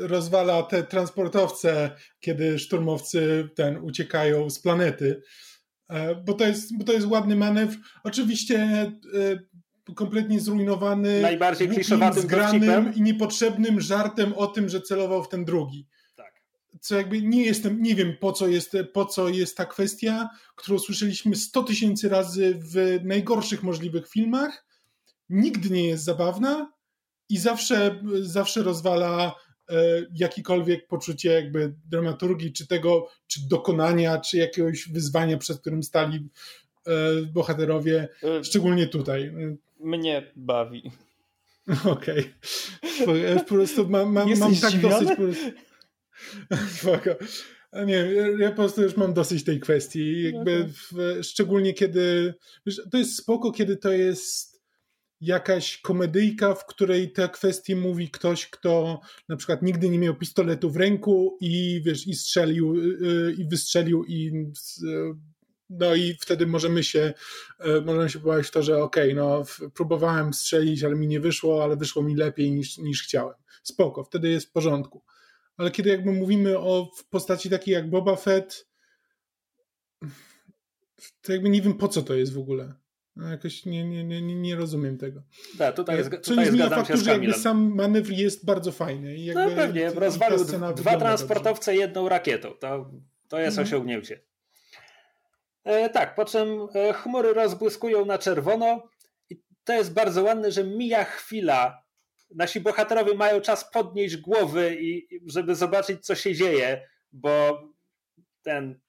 rozwala 0.00 0.62
te 0.62 0.82
transportowce, 0.82 1.90
kiedy 2.20 2.58
szturmowcy 2.58 3.48
ten 3.56 3.76
uciekają 3.76 4.50
z 4.50 4.58
planety. 4.58 5.22
E, 5.88 6.14
bo, 6.14 6.32
to 6.34 6.44
jest, 6.44 6.78
bo 6.78 6.84
to 6.84 6.92
jest 6.92 7.06
ładny 7.06 7.36
manewr. 7.36 7.76
Oczywiście 8.04 8.58
e, 9.14 9.38
kompletnie 9.94 10.40
zrujnowany, 10.40 11.20
najbardziej 11.20 11.68
kliszowatym 11.68 12.22
zgranym 12.22 12.94
i 12.94 13.02
niepotrzebnym 13.02 13.80
żartem 13.80 14.32
o 14.32 14.46
tym, 14.46 14.68
że 14.68 14.80
celował 14.80 15.24
w 15.24 15.28
ten 15.28 15.44
drugi 15.44 15.86
co 16.86 16.96
jakby 16.96 17.22
nie 17.22 17.44
jestem, 17.44 17.82
nie 17.82 17.94
wiem 17.94 18.16
po 18.20 18.32
co 18.32 18.48
jest, 18.48 18.76
po 18.92 19.06
co 19.06 19.28
jest 19.28 19.56
ta 19.56 19.64
kwestia, 19.64 20.28
którą 20.56 20.78
słyszeliśmy 20.78 21.36
100 21.36 21.62
tysięcy 21.62 22.08
razy 22.08 22.54
w 22.58 23.00
najgorszych 23.04 23.62
możliwych 23.62 24.08
filmach. 24.08 24.66
Nigdy 25.30 25.70
nie 25.70 25.88
jest 25.88 26.04
zabawna 26.04 26.72
i 27.28 27.38
zawsze, 27.38 28.00
zawsze 28.20 28.62
rozwala 28.62 29.34
e, 29.68 29.74
jakikolwiek 30.14 30.86
poczucie 30.86 31.32
jakby 31.32 31.74
dramaturgii, 31.90 32.52
czy 32.52 32.66
tego, 32.66 33.08
czy 33.26 33.40
dokonania, 33.48 34.20
czy 34.20 34.36
jakiegoś 34.36 34.88
wyzwania, 34.88 35.38
przed 35.38 35.60
którym 35.60 35.82
stali 35.82 36.28
e, 36.86 36.92
bohaterowie, 37.22 38.08
e, 38.22 38.44
szczególnie 38.44 38.86
tutaj. 38.86 39.32
Mnie 39.80 40.32
bawi. 40.36 40.90
Okej. 41.84 42.34
Okay. 43.02 43.36
Po 43.36 43.44
prostu 43.44 43.88
mam, 43.88 44.12
mam, 44.12 44.38
mam 44.38 44.56
tak 44.56 44.80
dosyć. 44.80 45.08
Po 45.08 45.16
prostu, 45.16 45.42
Spoko. 46.78 47.10
Nie, 47.86 48.08
ja 48.38 48.50
po 48.50 48.56
prostu 48.56 48.82
już 48.82 48.96
mam 48.96 49.14
dosyć 49.14 49.44
tej 49.44 49.60
kwestii. 49.60 50.22
Jakby 50.22 50.68
w, 50.68 51.18
szczególnie 51.22 51.74
kiedy. 51.74 52.34
Wiesz, 52.66 52.80
to 52.90 52.98
jest 52.98 53.16
spoko, 53.16 53.52
kiedy 53.52 53.76
to 53.76 53.92
jest 53.92 54.56
jakaś 55.20 55.78
komedyjka, 55.78 56.54
w 56.54 56.66
której 56.66 57.12
te 57.12 57.28
kwestie 57.28 57.76
mówi 57.76 58.10
ktoś, 58.10 58.46
kto 58.50 59.00
na 59.28 59.36
przykład 59.36 59.62
nigdy 59.62 59.88
nie 59.88 59.98
miał 59.98 60.16
pistoletu 60.16 60.70
w 60.70 60.76
ręku 60.76 61.38
i 61.40 61.82
wiesz, 61.84 62.06
i 62.06 62.14
strzelił, 62.14 62.74
yy, 62.74 63.34
i 63.38 63.48
wystrzelił 63.48 64.04
i 64.04 64.32
no 65.70 65.94
i 65.94 66.16
wtedy 66.20 66.46
możemy 66.46 66.84
się 66.84 67.14
możemy 67.84 68.10
się 68.10 68.18
pobawić 68.18 68.48
w 68.48 68.50
to, 68.50 68.62
że 68.62 68.82
okej, 68.82 69.12
okay, 69.12 69.24
no 69.24 69.44
próbowałem 69.74 70.34
strzelić, 70.34 70.84
ale 70.84 70.96
mi 70.96 71.06
nie 71.06 71.20
wyszło, 71.20 71.64
ale 71.64 71.76
wyszło 71.76 72.02
mi 72.02 72.16
lepiej 72.16 72.52
niż, 72.52 72.78
niż 72.78 73.02
chciałem. 73.02 73.34
Spoko, 73.62 74.04
wtedy 74.04 74.28
jest 74.28 74.46
w 74.46 74.52
porządku 74.52 75.02
ale 75.56 75.70
kiedy 75.70 75.90
jakby 75.90 76.12
mówimy 76.12 76.58
o 76.58 76.90
postaci 77.10 77.50
takiej 77.50 77.74
jak 77.74 77.90
Boba 77.90 78.16
Fett, 78.16 78.66
to 81.22 81.32
jakby 81.32 81.48
nie 81.48 81.62
wiem 81.62 81.74
po 81.74 81.88
co 81.88 82.02
to 82.02 82.14
jest 82.14 82.32
w 82.32 82.38
ogóle. 82.38 82.74
No 83.16 83.28
jakoś 83.28 83.66
nie, 83.66 83.84
nie, 83.84 84.04
nie, 84.04 84.22
nie 84.22 84.56
rozumiem 84.56 84.98
tego. 84.98 85.22
Tak, 85.58 85.76
tutaj 85.76 85.96
jest, 85.96 86.10
Co 86.22 86.34
nie 86.34 86.46
zmienia 86.46 86.70
faktu, 86.70 86.96
że 86.96 87.10
jakby 87.10 87.32
sam 87.32 87.74
manewr 87.74 88.12
jest 88.12 88.44
bardzo 88.44 88.72
fajny. 88.72 89.16
I 89.16 89.24
jakby 89.24 89.44
no 89.44 89.56
pewnie, 89.56 89.90
rozwalił 89.90 90.44
dwa 90.76 90.96
transportowce 90.96 91.72
dobrze. 91.72 91.86
jedną 91.86 92.08
rakietą. 92.08 92.54
To, 92.60 92.90
to 93.28 93.38
jest 93.38 93.58
mhm. 93.58 93.68
osiągnięcie. 93.68 94.20
E, 95.66 95.90
tak, 95.90 96.14
po 96.14 96.24
czym 96.24 96.68
e, 96.74 96.92
chmury 96.92 97.32
rozbłyskują 97.32 98.04
na 98.04 98.18
czerwono 98.18 98.88
i 99.30 99.42
to 99.64 99.72
jest 99.72 99.92
bardzo 99.92 100.22
ładne, 100.22 100.52
że 100.52 100.64
mija 100.64 101.04
chwila 101.04 101.82
nasi 102.34 102.60
bohaterowie 102.60 103.14
mają 103.14 103.40
czas 103.40 103.70
podnieść 103.70 104.16
głowy 104.16 104.76
i 104.80 105.08
żeby 105.26 105.54
zobaczyć, 105.54 106.06
co 106.06 106.14
się 106.14 106.34
dzieje, 106.34 106.88
bo 107.12 107.62
ten 108.42 108.80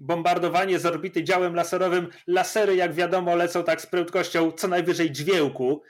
bombardowanie 0.00 0.78
z 0.78 0.86
orbity 0.86 1.24
działem 1.24 1.54
laserowym, 1.54 2.08
lasery, 2.26 2.76
jak 2.76 2.92
wiadomo, 2.92 3.36
lecą 3.36 3.64
tak 3.64 3.80
z 3.80 3.86
prędkością 3.86 4.52
co 4.52 4.68
najwyżej 4.68 5.10
dźwięku. 5.12 5.82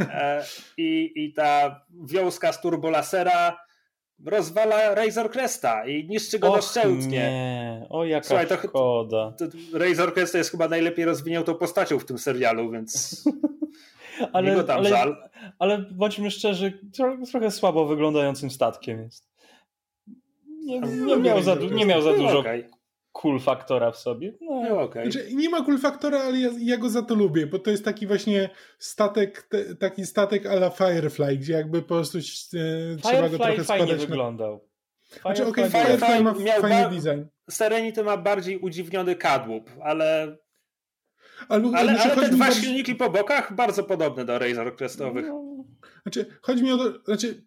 E, 0.00 0.44
I, 0.76 1.12
I 1.14 1.32
ta 1.32 1.80
wiązka 2.04 2.52
z 2.52 2.60
turbolasera 2.60 3.58
rozwala 4.26 4.94
Razor 4.94 5.30
Cresta 5.30 5.86
i 5.86 6.08
niszczy 6.08 6.38
go 6.38 6.48
Och, 6.48 6.56
doszczętnie. 6.56 7.18
Nie, 7.18 7.86
o 7.90 8.04
jaka 8.04 8.26
Słuchaj, 8.26 8.46
to, 8.46 8.56
szkoda. 8.56 9.34
To, 9.38 9.48
to 9.48 9.78
Razor 9.78 10.14
Crest 10.14 10.34
jest 10.34 10.50
chyba 10.50 10.68
najlepiej 10.68 11.04
rozwiniętą 11.04 11.54
postacią 11.54 11.98
w 11.98 12.04
tym 12.04 12.18
serialu, 12.18 12.70
więc 12.70 13.24
ale, 14.32 14.64
tam 14.64 14.78
ale, 14.78 14.88
żal. 14.88 15.16
Ale 15.58 15.78
bądźmy 15.78 16.30
szczerzy, 16.30 16.78
trochę 17.30 17.50
słabo 17.50 17.86
wyglądającym 17.86 18.50
statkiem 18.50 19.02
jest. 19.02 19.34
Nie, 20.64 20.80
nie 20.80 21.16
miał, 21.16 21.42
za, 21.42 21.54
nie 21.54 21.86
miał 21.86 22.02
za 22.02 22.12
dużo 22.12 22.38
okay. 22.38 22.68
Cool 23.14 23.40
faktora 23.40 23.90
w 23.90 23.96
sobie. 23.96 24.32
No, 24.40 24.62
no 24.62 24.80
okay. 24.80 25.10
znaczy, 25.10 25.28
nie 25.34 25.48
ma 25.48 25.64
cool 25.64 25.78
faktora, 25.78 26.18
ale 26.18 26.38
ja, 26.38 26.50
ja, 26.58 26.76
go 26.76 26.90
za 26.90 27.02
to 27.02 27.14
lubię, 27.14 27.46
bo 27.46 27.58
to 27.58 27.70
jest 27.70 27.84
taki 27.84 28.06
właśnie 28.06 28.50
statek, 28.78 29.42
te, 29.42 29.76
taki 29.76 30.06
statek 30.06 30.46
a 30.46 30.52
la 30.52 30.70
Firefly, 30.70 31.36
gdzie 31.36 31.52
jakby 31.52 31.82
po 31.82 31.88
prostu 31.88 32.18
e, 32.18 32.96
trzeba 33.02 33.28
go 33.28 33.38
trochę 33.38 33.64
fajnie 33.64 33.84
składać. 33.86 34.06
wyglądał. 34.06 34.68
Firefly, 35.08 35.20
znaczy, 35.22 35.46
okay, 35.46 35.70
Firefly, 35.70 35.98
Firefly 35.98 36.22
ma 36.22 36.32
miał 36.32 36.60
fajny 36.60 36.96
design. 36.96 37.24
Serenity 37.50 38.04
ma 38.04 38.16
bardziej 38.16 38.58
udziwniony 38.58 39.16
kadłub, 39.16 39.70
ale 39.82 40.36
ale, 41.48 41.70
ale, 41.74 42.00
ale 42.00 42.16
te 42.16 42.28
dwa 42.28 42.50
silniki 42.50 42.94
po 42.94 43.10
bokach 43.10 43.54
bardzo 43.54 43.84
podobne 43.84 44.24
do 44.24 44.38
Razor 44.38 44.76
Crestowych. 44.76 45.26
No. 45.28 45.64
Znaczy, 46.02 46.26
chodzi 46.42 46.62
mi 46.62 46.72
o 46.72 46.76
to, 46.76 47.04
znaczy, 47.04 47.44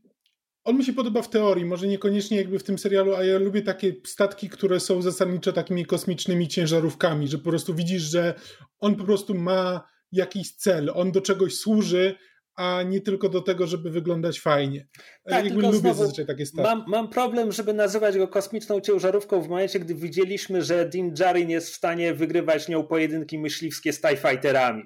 on 0.67 0.77
mi 0.77 0.85
się 0.85 0.93
podoba 0.93 1.21
w 1.21 1.29
teorii, 1.29 1.65
może 1.65 1.87
niekoniecznie 1.87 2.37
jakby 2.37 2.59
w 2.59 2.63
tym 2.63 2.77
serialu, 2.77 3.15
a 3.15 3.23
ja 3.23 3.39
lubię 3.39 3.61
takie 3.61 3.93
statki, 4.05 4.49
które 4.49 4.79
są 4.79 5.01
zasadniczo 5.01 5.53
takimi 5.53 5.85
kosmicznymi 5.85 6.47
ciężarówkami, 6.47 7.27
że 7.27 7.37
po 7.37 7.49
prostu 7.49 7.75
widzisz, 7.75 8.01
że 8.01 8.33
on 8.79 8.95
po 8.95 9.03
prostu 9.03 9.35
ma 9.35 9.87
jakiś 10.11 10.55
cel, 10.55 10.91
on 10.93 11.11
do 11.11 11.21
czegoś 11.21 11.55
służy, 11.55 12.15
a 12.55 12.83
nie 12.83 13.01
tylko 13.01 13.29
do 13.29 13.41
tego, 13.41 13.67
żeby 13.67 13.89
wyglądać 13.89 14.39
fajnie. 14.39 14.87
Tak, 15.29 15.45
Jakby 15.45 15.61
lubię 15.61 15.77
znowu, 15.77 15.99
zazwyczaj 15.99 16.25
takie 16.25 16.45
statki. 16.45 16.69
Mam, 16.69 16.83
mam 16.87 17.09
problem, 17.09 17.51
żeby 17.51 17.73
nazywać 17.73 18.17
go 18.17 18.27
kosmiczną 18.27 18.81
ciężarówką 18.81 19.41
w 19.41 19.49
momencie, 19.49 19.79
gdy 19.79 19.95
widzieliśmy, 19.95 20.61
że 20.61 20.89
Din 20.89 21.13
Djarin 21.13 21.49
jest 21.49 21.69
w 21.69 21.75
stanie 21.75 22.13
wygrywać 22.13 22.67
nią 22.67 22.83
pojedynki 22.83 23.39
myśliwskie 23.39 23.93
z 23.93 24.01
TIE 24.01 24.17
Fighterami. 24.17 24.83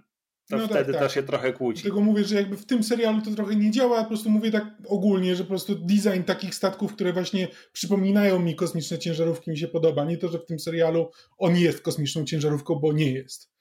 To 0.52 0.58
no 0.58 0.68
tak, 0.68 0.78
wtedy 0.78 0.94
tak, 0.94 1.02
to 1.02 1.10
się 1.10 1.24
trochę 1.24 1.54
kłóci. 1.54 1.82
Dlatego 1.82 2.02
mówię, 2.02 2.24
że 2.24 2.36
jakby 2.36 2.58
w 2.58 2.66
tym 2.66 2.84
serialu 2.84 3.22
to 3.22 3.32
trochę 3.32 3.56
nie 3.56 3.72
działa, 3.72 4.02
po 4.02 4.08
prostu 4.08 4.30
mówię 4.30 4.52
tak 4.52 4.66
ogólnie, 4.88 5.36
że 5.36 5.44
po 5.44 5.50
prostu 5.50 5.76
design 5.76 6.24
takich 6.26 6.56
statków, 6.56 6.94
które 6.94 7.14
właśnie 7.14 7.48
przypominają 7.74 8.40
mi 8.40 8.56
kosmiczne 8.56 9.00
ciężarówki 9.00 9.52
mi 9.52 9.58
się 9.58 9.68
podoba. 9.68 10.06
Nie 10.06 10.18
to, 10.18 10.28
że 10.28 10.40
w 10.40 10.46
tym 10.46 10.60
serialu 10.60 11.12
on 11.38 11.56
jest 11.56 11.82
kosmiczną 11.82 12.26
ciężarówką, 12.26 12.76
bo 12.76 12.94
nie 12.94 13.12
jest. 13.12 13.52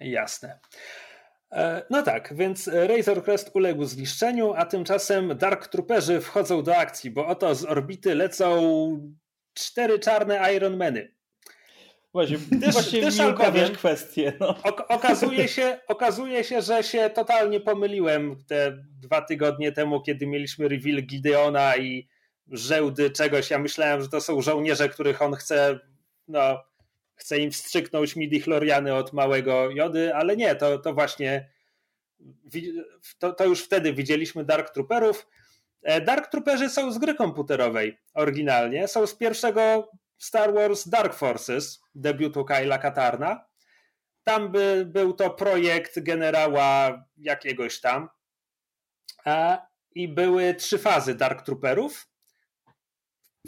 Jasne. 0.00 0.58
E, 1.52 1.82
no 1.90 2.02
tak, 2.02 2.34
więc 2.36 2.70
Razor 2.72 3.24
Crest 3.24 3.50
uległ 3.54 3.84
zniszczeniu, 3.84 4.52
a 4.56 4.66
tymczasem 4.66 5.38
Dark 5.38 5.68
Trooperzy 5.68 6.20
wchodzą 6.20 6.62
do 6.62 6.76
akcji, 6.76 7.10
bo 7.10 7.26
oto 7.26 7.54
z 7.54 7.64
orbity 7.64 8.14
lecą 8.14 9.14
cztery 9.54 9.98
czarne 9.98 10.54
Ironmany. 10.56 11.13
Właśnie, 12.14 12.38
też, 12.60 12.72
właśnie 12.72 13.00
też 13.00 13.18
uprawiasz 13.18 13.70
kwestię. 13.70 14.32
No. 14.40 14.56
okazuje, 14.88 15.48
się, 15.48 15.78
okazuje 15.88 16.44
się, 16.44 16.62
że 16.62 16.82
się 16.82 17.10
totalnie 17.10 17.60
pomyliłem 17.60 18.36
te 18.46 18.84
dwa 19.00 19.22
tygodnie 19.22 19.72
temu, 19.72 20.02
kiedy 20.02 20.26
mieliśmy 20.26 20.68
reveal 20.68 21.02
Gideona 21.02 21.76
i 21.76 22.08
żełdy 22.48 23.10
czegoś. 23.10 23.50
Ja 23.50 23.58
myślałem, 23.58 24.02
że 24.02 24.08
to 24.08 24.20
są 24.20 24.42
żołnierze, 24.42 24.88
których 24.88 25.22
on 25.22 25.34
chce 25.34 25.80
no, 26.28 26.64
chce 27.14 27.38
im 27.38 27.50
wstrzyknąć 27.50 28.16
midi-chloriany 28.16 28.94
od 28.94 29.12
małego 29.12 29.70
jody, 29.70 30.14
ale 30.14 30.36
nie, 30.36 30.54
to, 30.54 30.78
to 30.78 30.94
właśnie 30.94 31.50
to, 33.18 33.32
to 33.32 33.44
już 33.44 33.64
wtedy 33.64 33.92
widzieliśmy 33.92 34.44
Dark 34.44 34.70
Trooperów. 34.70 35.26
E, 35.82 36.00
Dark 36.00 36.26
Trooperzy 36.30 36.68
są 36.68 36.92
z 36.92 36.98
gry 36.98 37.14
komputerowej 37.14 37.98
oryginalnie, 38.14 38.88
są 38.88 39.06
z 39.06 39.14
pierwszego 39.14 39.90
Star 40.18 40.54
Wars 40.54 40.88
Dark 40.88 41.14
Forces, 41.14 41.80
debiutu 41.94 42.44
Kyla 42.44 42.78
Katarna. 42.78 43.46
Tam 44.24 44.52
by, 44.52 44.84
był 44.86 45.12
to 45.12 45.30
projekt 45.30 46.00
generała 46.00 47.04
jakiegoś 47.16 47.80
tam. 47.80 48.08
I 49.94 50.08
były 50.08 50.54
trzy 50.54 50.78
fazy 50.78 51.14
Dark 51.14 51.42
Trooperów 51.42 52.08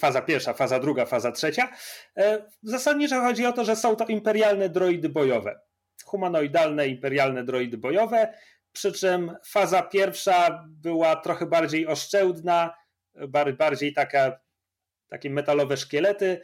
faza 0.00 0.22
pierwsza, 0.22 0.54
faza 0.54 0.80
druga, 0.80 1.06
faza 1.06 1.32
trzecia. 1.32 1.68
E, 2.16 2.50
zasadniczo 2.62 3.20
chodzi 3.20 3.46
o 3.46 3.52
to, 3.52 3.64
że 3.64 3.76
są 3.76 3.96
to 3.96 4.06
imperialne 4.06 4.68
droidy 4.68 5.08
bojowe. 5.08 5.60
Humanoidalne, 6.04 6.88
imperialne 6.88 7.44
droidy 7.44 7.78
bojowe, 7.78 8.34
przy 8.72 8.92
czym 8.92 9.36
faza 9.44 9.82
pierwsza 9.82 10.64
była 10.68 11.16
trochę 11.16 11.46
bardziej 11.46 11.86
oszczędna, 11.86 12.74
bardziej 13.58 13.92
taka, 13.92 14.40
takie 15.08 15.30
metalowe 15.30 15.76
szkielety. 15.76 16.40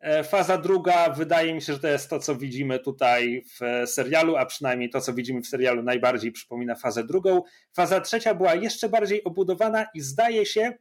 E, 0.00 0.24
faza 0.24 0.58
druga, 0.58 1.10
wydaje 1.10 1.54
mi 1.54 1.62
się, 1.62 1.72
że 1.72 1.78
to 1.78 1.88
jest 1.88 2.10
to, 2.10 2.18
co 2.18 2.36
widzimy 2.36 2.78
tutaj 2.78 3.42
w 3.44 3.88
serialu, 3.88 4.36
a 4.36 4.46
przynajmniej 4.46 4.90
to, 4.90 5.00
co 5.00 5.14
widzimy 5.14 5.40
w 5.40 5.46
serialu, 5.46 5.82
najbardziej 5.82 6.32
przypomina 6.32 6.74
fazę 6.74 7.04
drugą. 7.04 7.42
Faza 7.76 8.00
trzecia 8.00 8.34
była 8.34 8.54
jeszcze 8.54 8.88
bardziej 8.88 9.24
obudowana 9.24 9.86
i 9.94 10.00
zdaje 10.00 10.46
się, 10.46 10.72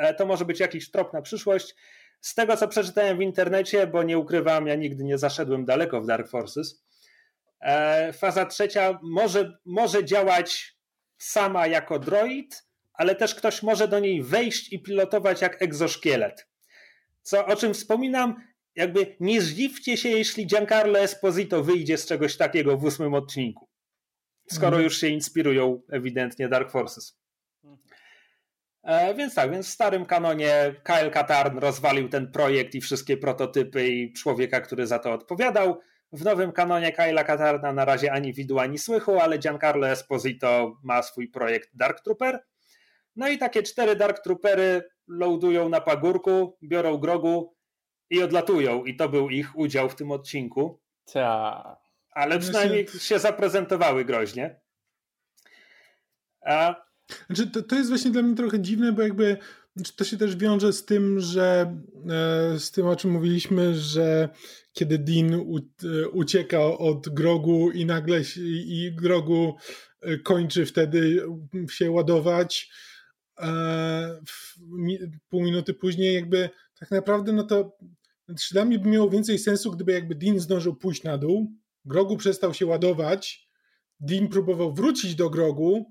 E, 0.00 0.14
to 0.14 0.26
może 0.26 0.44
być 0.44 0.60
jakiś 0.60 0.90
trop 0.90 1.12
na 1.12 1.22
przyszłość. 1.22 1.74
Z 2.20 2.34
tego, 2.34 2.56
co 2.56 2.68
przeczytałem 2.68 3.18
w 3.18 3.20
internecie, 3.20 3.86
bo 3.86 4.02
nie 4.02 4.18
ukrywam, 4.18 4.66
ja 4.66 4.74
nigdy 4.74 5.04
nie 5.04 5.18
zaszedłem 5.18 5.64
daleko 5.64 6.00
w 6.00 6.06
Dark 6.06 6.28
Forces, 6.28 6.84
E, 7.60 8.12
faza 8.12 8.46
trzecia 8.46 8.98
może, 9.02 9.58
może 9.64 10.04
działać 10.04 10.76
sama 11.18 11.66
jako 11.66 11.98
droid, 11.98 12.66
ale 12.92 13.14
też 13.14 13.34
ktoś 13.34 13.62
może 13.62 13.88
do 13.88 13.98
niej 13.98 14.22
wejść 14.22 14.72
i 14.72 14.82
pilotować 14.82 15.42
jak 15.42 15.62
egzoszkielet. 15.62 16.48
Co, 17.22 17.46
o 17.46 17.56
czym 17.56 17.74
wspominam, 17.74 18.34
jakby 18.74 19.16
nie 19.20 19.40
zdziwcie 19.40 19.96
się, 19.96 20.08
jeśli 20.08 20.46
Giancarlo 20.46 20.98
Esposito 20.98 21.62
wyjdzie 21.62 21.98
z 21.98 22.06
czegoś 22.06 22.36
takiego 22.36 22.76
w 22.76 22.84
ósmym 22.84 23.14
odcinku. 23.14 23.68
Skoro 24.50 24.68
mhm. 24.68 24.84
już 24.84 25.00
się 25.00 25.08
inspirują 25.08 25.82
ewidentnie 25.90 26.48
Dark 26.48 26.70
Forces. 26.70 27.20
E, 28.82 29.14
więc 29.14 29.34
tak, 29.34 29.50
więc 29.50 29.66
w 29.66 29.70
starym 29.70 30.06
kanonie 30.06 30.74
Kyle 30.84 31.10
Katarn 31.10 31.58
rozwalił 31.58 32.08
ten 32.08 32.32
projekt 32.32 32.74
i 32.74 32.80
wszystkie 32.80 33.16
prototypy 33.16 33.88
i 33.88 34.12
człowieka, 34.12 34.60
który 34.60 34.86
za 34.86 34.98
to 34.98 35.12
odpowiadał. 35.12 35.80
W 36.12 36.24
nowym 36.24 36.52
kanonie 36.52 36.92
Kyla 36.92 37.24
Katarna 37.24 37.72
na 37.72 37.84
razie 37.84 38.12
ani 38.12 38.32
widu, 38.32 38.58
ani 38.58 38.78
słychu, 38.78 39.20
ale 39.20 39.38
Giancarlo 39.38 39.88
Esposito 39.88 40.78
ma 40.82 41.02
swój 41.02 41.28
projekt 41.28 41.70
Dark 41.74 42.00
Trooper. 42.00 42.44
No 43.16 43.28
i 43.28 43.38
takie 43.38 43.62
cztery 43.62 43.96
Dark 43.96 44.18
Troopery 44.18 44.82
loadują 45.10 45.68
na 45.68 45.80
pagórku, 45.80 46.56
biorą 46.62 46.98
grogu 46.98 47.54
i 48.10 48.22
odlatują. 48.22 48.84
I 48.84 48.96
to 48.96 49.08
był 49.08 49.30
ich 49.30 49.58
udział 49.58 49.88
w 49.88 49.94
tym 49.94 50.10
odcinku. 50.10 50.80
Ta. 51.12 51.76
Ale 52.10 52.38
przynajmniej 52.38 52.86
się 52.88 53.18
zaprezentowały 53.18 54.04
groźnie. 54.04 54.60
A... 56.46 56.74
Znaczy, 57.26 57.50
to, 57.50 57.62
to 57.62 57.76
jest 57.76 57.88
właśnie 57.88 58.10
dla 58.10 58.22
mnie 58.22 58.36
trochę 58.36 58.60
dziwne, 58.60 58.92
bo 58.92 59.02
jakby 59.02 59.36
to 59.96 60.04
się 60.04 60.16
też 60.16 60.36
wiąże 60.36 60.72
z 60.72 60.84
tym, 60.84 61.20
że 61.20 61.76
e, 62.10 62.58
z 62.58 62.70
tym, 62.70 62.86
o 62.86 62.96
czym 62.96 63.10
mówiliśmy, 63.10 63.74
że 63.74 64.28
kiedy 64.72 64.98
Dean 64.98 65.34
e, 65.34 66.08
ucieka 66.08 66.60
od 66.64 67.08
grogu 67.08 67.70
i 67.70 67.86
nagle 67.86 68.20
i 68.36 68.92
grogu 68.94 69.56
e, 70.00 70.18
kończy 70.18 70.66
wtedy 70.66 71.22
się 71.70 71.90
ładować, 71.90 72.70
pół 75.28 75.42
minuty 75.42 75.74
później 75.74 76.14
jakby 76.14 76.50
tak 76.78 76.90
naprawdę 76.90 77.32
no 77.32 77.44
to 77.44 77.76
znaczy 78.28 78.54
dla 78.54 78.64
mnie 78.64 78.78
by 78.78 78.88
miało 78.88 79.10
więcej 79.10 79.38
sensu, 79.38 79.70
gdyby 79.70 79.92
jakby 79.92 80.14
Dean 80.14 80.40
zdążył 80.40 80.76
pójść 80.76 81.02
na 81.02 81.18
dół, 81.18 81.52
grogu 81.84 82.16
przestał 82.16 82.54
się 82.54 82.66
ładować, 82.66 83.48
Dean 84.00 84.28
próbował 84.28 84.74
wrócić 84.74 85.14
do 85.14 85.30
grogu, 85.30 85.86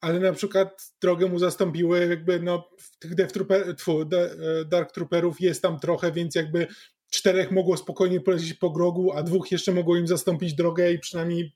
ale 0.00 0.20
na 0.20 0.32
przykład 0.32 0.92
drogę 1.00 1.26
mu 1.26 1.38
zastąpiły 1.38 2.06
jakby 2.06 2.40
no 2.40 2.68
tych 2.98 3.14
Death 3.14 3.32
Trooper, 3.32 3.76
tfu, 3.76 4.02
e, 4.02 4.06
Dark 4.64 4.92
Trooperów 4.92 5.40
jest 5.40 5.62
tam 5.62 5.80
trochę, 5.80 6.12
więc 6.12 6.34
jakby 6.34 6.66
czterech 7.10 7.50
mogło 7.50 7.76
spokojnie 7.76 8.20
polecieć 8.20 8.54
po 8.54 8.70
grogu, 8.70 9.12
a 9.12 9.22
dwóch 9.22 9.52
jeszcze 9.52 9.72
mogło 9.72 9.96
im 9.96 10.06
zastąpić 10.06 10.54
drogę 10.54 10.92
i 10.92 10.98
przynajmniej 10.98 11.52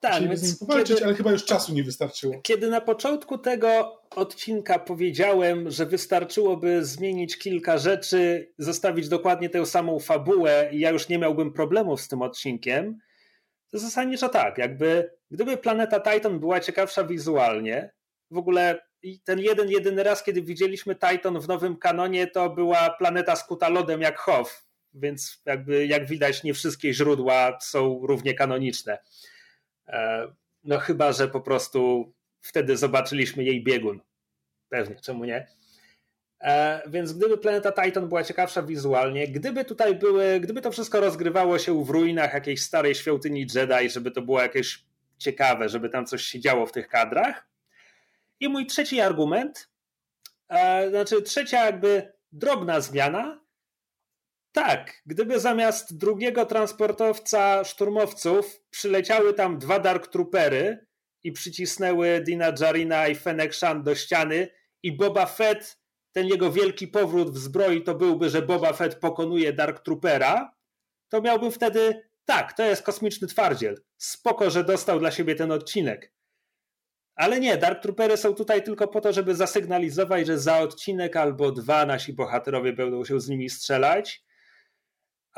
tak, 0.00 0.38
z 0.38 0.42
nim 0.42 0.68
powalczyć, 0.68 0.88
kiedy, 0.88 1.04
ale 1.04 1.14
chyba 1.14 1.32
już 1.32 1.44
czasu 1.44 1.74
nie 1.74 1.84
wystarczyło. 1.84 2.40
Kiedy 2.42 2.70
na 2.70 2.80
początku 2.80 3.38
tego 3.38 4.00
odcinka 4.10 4.78
powiedziałem, 4.78 5.70
że 5.70 5.86
wystarczyłoby 5.86 6.84
zmienić 6.84 7.38
kilka 7.38 7.78
rzeczy, 7.78 8.52
zostawić 8.58 9.08
dokładnie 9.08 9.50
tę 9.50 9.66
samą 9.66 9.98
fabułę 9.98 10.68
i 10.72 10.80
ja 10.80 10.90
już 10.90 11.08
nie 11.08 11.18
miałbym 11.18 11.52
problemów 11.52 12.00
z 12.00 12.08
tym 12.08 12.22
odcinkiem, 12.22 12.98
to 13.70 13.78
zasadniczo 13.78 14.28
tak, 14.28 14.58
jakby 14.58 15.10
gdyby 15.30 15.56
planeta 15.56 16.00
Titan 16.00 16.40
była 16.40 16.60
ciekawsza 16.60 17.04
wizualnie, 17.04 17.90
w 18.30 18.38
ogóle 18.38 18.88
ten 19.24 19.38
jeden, 19.38 19.68
jedyny 19.68 20.02
raz, 20.02 20.22
kiedy 20.22 20.42
widzieliśmy 20.42 20.96
Titan 20.96 21.40
w 21.40 21.48
nowym 21.48 21.76
kanonie, 21.76 22.26
to 22.26 22.50
była 22.50 22.90
planeta 22.90 23.36
skuta 23.36 23.68
lodem 23.68 24.00
jak 24.00 24.18
Hoth, 24.18 24.66
więc 24.94 25.42
jakby 25.46 25.86
jak 25.86 26.06
widać 26.06 26.42
nie 26.42 26.54
wszystkie 26.54 26.94
źródła 26.94 27.58
są 27.60 28.00
równie 28.06 28.34
kanoniczne. 28.34 28.98
E, 29.88 30.28
no 30.64 30.78
chyba, 30.78 31.12
że 31.12 31.28
po 31.28 31.40
prostu 31.40 32.12
wtedy 32.40 32.76
zobaczyliśmy 32.76 33.44
jej 33.44 33.64
biegun. 33.64 34.00
Pewnie, 34.68 34.96
czemu 34.96 35.24
nie? 35.24 35.46
E, 36.40 36.82
więc 36.86 37.12
gdyby 37.12 37.38
planeta 37.38 37.72
Titan 37.72 38.08
była 38.08 38.24
ciekawsza 38.24 38.62
wizualnie, 38.62 39.28
gdyby 39.28 39.64
tutaj 39.64 39.94
były, 39.94 40.40
gdyby 40.40 40.62
to 40.62 40.72
wszystko 40.72 41.00
rozgrywało 41.00 41.58
się 41.58 41.84
w 41.84 41.90
ruinach 41.90 42.34
jakiejś 42.34 42.62
starej 42.62 42.94
świątyni 42.94 43.46
Jedi, 43.54 43.90
żeby 43.90 44.10
to 44.10 44.22
było 44.22 44.42
jakieś 44.42 44.84
ciekawe, 45.18 45.68
żeby 45.68 45.88
tam 45.88 46.06
coś 46.06 46.22
się 46.22 46.40
działo 46.40 46.66
w 46.66 46.72
tych 46.72 46.88
kadrach. 46.88 47.48
I 48.40 48.48
mój 48.48 48.66
trzeci 48.66 49.00
argument, 49.00 49.68
e, 50.48 50.90
znaczy 50.90 51.22
trzecia 51.22 51.64
jakby 51.66 52.12
drobna 52.32 52.80
zmiana, 52.80 53.40
tak, 54.58 55.02
gdyby 55.06 55.40
zamiast 55.40 55.96
drugiego 55.96 56.46
transportowca 56.46 57.64
szturmowców 57.64 58.60
przyleciały 58.70 59.34
tam 59.34 59.58
dwa 59.58 59.78
Dark 59.78 60.06
Troopery 60.06 60.86
i 61.22 61.32
przycisnęły 61.32 62.20
Dina 62.26 62.52
Jarina 62.60 63.08
i 63.08 63.14
Fennec 63.14 63.54
Shan 63.54 63.82
do 63.82 63.94
ściany 63.94 64.48
i 64.82 64.96
Boba 64.96 65.26
Fett, 65.26 65.78
ten 66.12 66.26
jego 66.26 66.52
wielki 66.52 66.88
powrót 66.88 67.30
w 67.30 67.38
zbroi 67.38 67.82
to 67.82 67.94
byłby, 67.94 68.30
że 68.30 68.42
Boba 68.42 68.72
Fett 68.72 68.94
pokonuje 68.94 69.52
Dark 69.52 69.80
Troopera, 69.80 70.54
to 71.08 71.20
miałbym 71.20 71.52
wtedy, 71.52 72.08
tak, 72.24 72.52
to 72.52 72.62
jest 72.62 72.82
kosmiczny 72.82 73.28
twardziel. 73.28 73.82
Spoko, 73.96 74.50
że 74.50 74.64
dostał 74.64 74.98
dla 74.98 75.10
siebie 75.10 75.34
ten 75.34 75.52
odcinek. 75.52 76.12
Ale 77.14 77.40
nie, 77.40 77.56
Dark 77.56 77.82
Troopery 77.82 78.16
są 78.16 78.34
tutaj 78.34 78.62
tylko 78.62 78.88
po 78.88 79.00
to, 79.00 79.12
żeby 79.12 79.34
zasygnalizować, 79.34 80.26
że 80.26 80.38
za 80.38 80.58
odcinek 80.58 81.16
albo 81.16 81.52
dwa 81.52 81.86
nasi 81.86 82.12
bohaterowie 82.12 82.72
będą 82.72 83.04
się 83.04 83.20
z 83.20 83.28
nimi 83.28 83.50
strzelać 83.50 84.27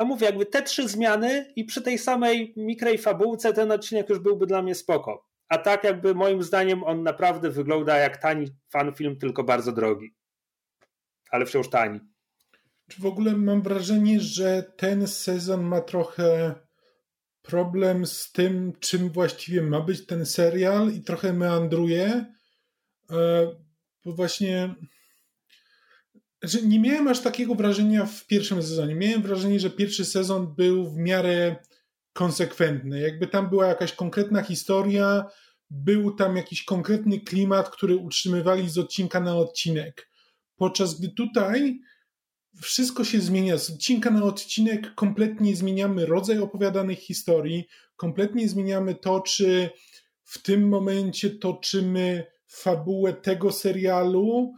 a 0.01 0.03
mówię, 0.03 0.25
jakby 0.25 0.45
te 0.45 0.61
trzy 0.61 0.87
zmiany 0.87 1.53
i 1.55 1.65
przy 1.65 1.81
tej 1.81 1.97
samej 1.97 2.53
mikrej 2.57 2.97
fabułce 2.97 3.53
ten 3.53 3.71
odcinek 3.71 4.09
już 4.09 4.19
byłby 4.19 4.47
dla 4.47 4.61
mnie 4.61 4.75
spoko. 4.75 5.27
A 5.49 5.57
tak 5.57 5.83
jakby 5.83 6.15
moim 6.15 6.43
zdaniem 6.43 6.83
on 6.83 7.03
naprawdę 7.03 7.49
wygląda 7.49 7.97
jak 7.97 8.17
tani 8.17 8.47
fanfilm, 8.69 9.17
tylko 9.17 9.43
bardzo 9.43 9.71
drogi. 9.71 10.15
Ale 11.31 11.45
wciąż 11.45 11.69
tani. 11.69 11.99
Czy 12.89 13.01
w 13.01 13.05
ogóle 13.05 13.37
mam 13.37 13.61
wrażenie, 13.61 14.19
że 14.19 14.63
ten 14.77 15.07
sezon 15.07 15.63
ma 15.63 15.81
trochę 15.81 16.55
problem 17.41 18.05
z 18.05 18.31
tym, 18.31 18.73
czym 18.79 19.09
właściwie 19.09 19.61
ma 19.61 19.81
być 19.81 20.05
ten 20.05 20.25
serial 20.25 20.91
i 20.91 21.01
trochę 21.01 21.33
meandruje, 21.33 22.25
e, 23.11 23.47
bo 24.05 24.13
właśnie 24.13 24.75
znaczy, 26.43 26.67
nie 26.67 26.79
miałem 26.79 27.07
aż 27.07 27.19
takiego 27.19 27.55
wrażenia 27.55 28.05
w 28.05 28.27
pierwszym 28.27 28.63
sezonie. 28.63 28.95
Miałem 28.95 29.21
wrażenie, 29.21 29.59
że 29.59 29.69
pierwszy 29.69 30.05
sezon 30.05 30.55
był 30.55 30.89
w 30.91 30.97
miarę 30.97 31.55
konsekwentny. 32.13 32.99
Jakby 32.99 33.27
tam 33.27 33.49
była 33.49 33.67
jakaś 33.67 33.93
konkretna 33.93 34.43
historia, 34.43 35.25
był 35.69 36.15
tam 36.15 36.37
jakiś 36.37 36.63
konkretny 36.63 37.19
klimat, 37.19 37.69
który 37.69 37.95
utrzymywali 37.95 38.69
z 38.69 38.77
odcinka 38.77 39.19
na 39.19 39.37
odcinek. 39.37 40.09
Podczas 40.55 40.99
gdy 40.99 41.09
tutaj 41.09 41.79
wszystko 42.61 43.03
się 43.03 43.21
zmienia. 43.21 43.57
Z 43.57 43.69
odcinka 43.69 44.11
na 44.11 44.23
odcinek 44.23 44.95
kompletnie 44.95 45.55
zmieniamy 45.55 46.05
rodzaj 46.05 46.39
opowiadanych 46.39 46.99
historii, 46.99 47.67
kompletnie 47.95 48.49
zmieniamy 48.49 48.95
to, 48.95 49.21
czy 49.21 49.69
w 50.23 50.41
tym 50.41 50.69
momencie 50.69 51.29
toczymy 51.29 52.25
fabułę 52.47 53.13
tego 53.13 53.51
serialu, 53.51 54.53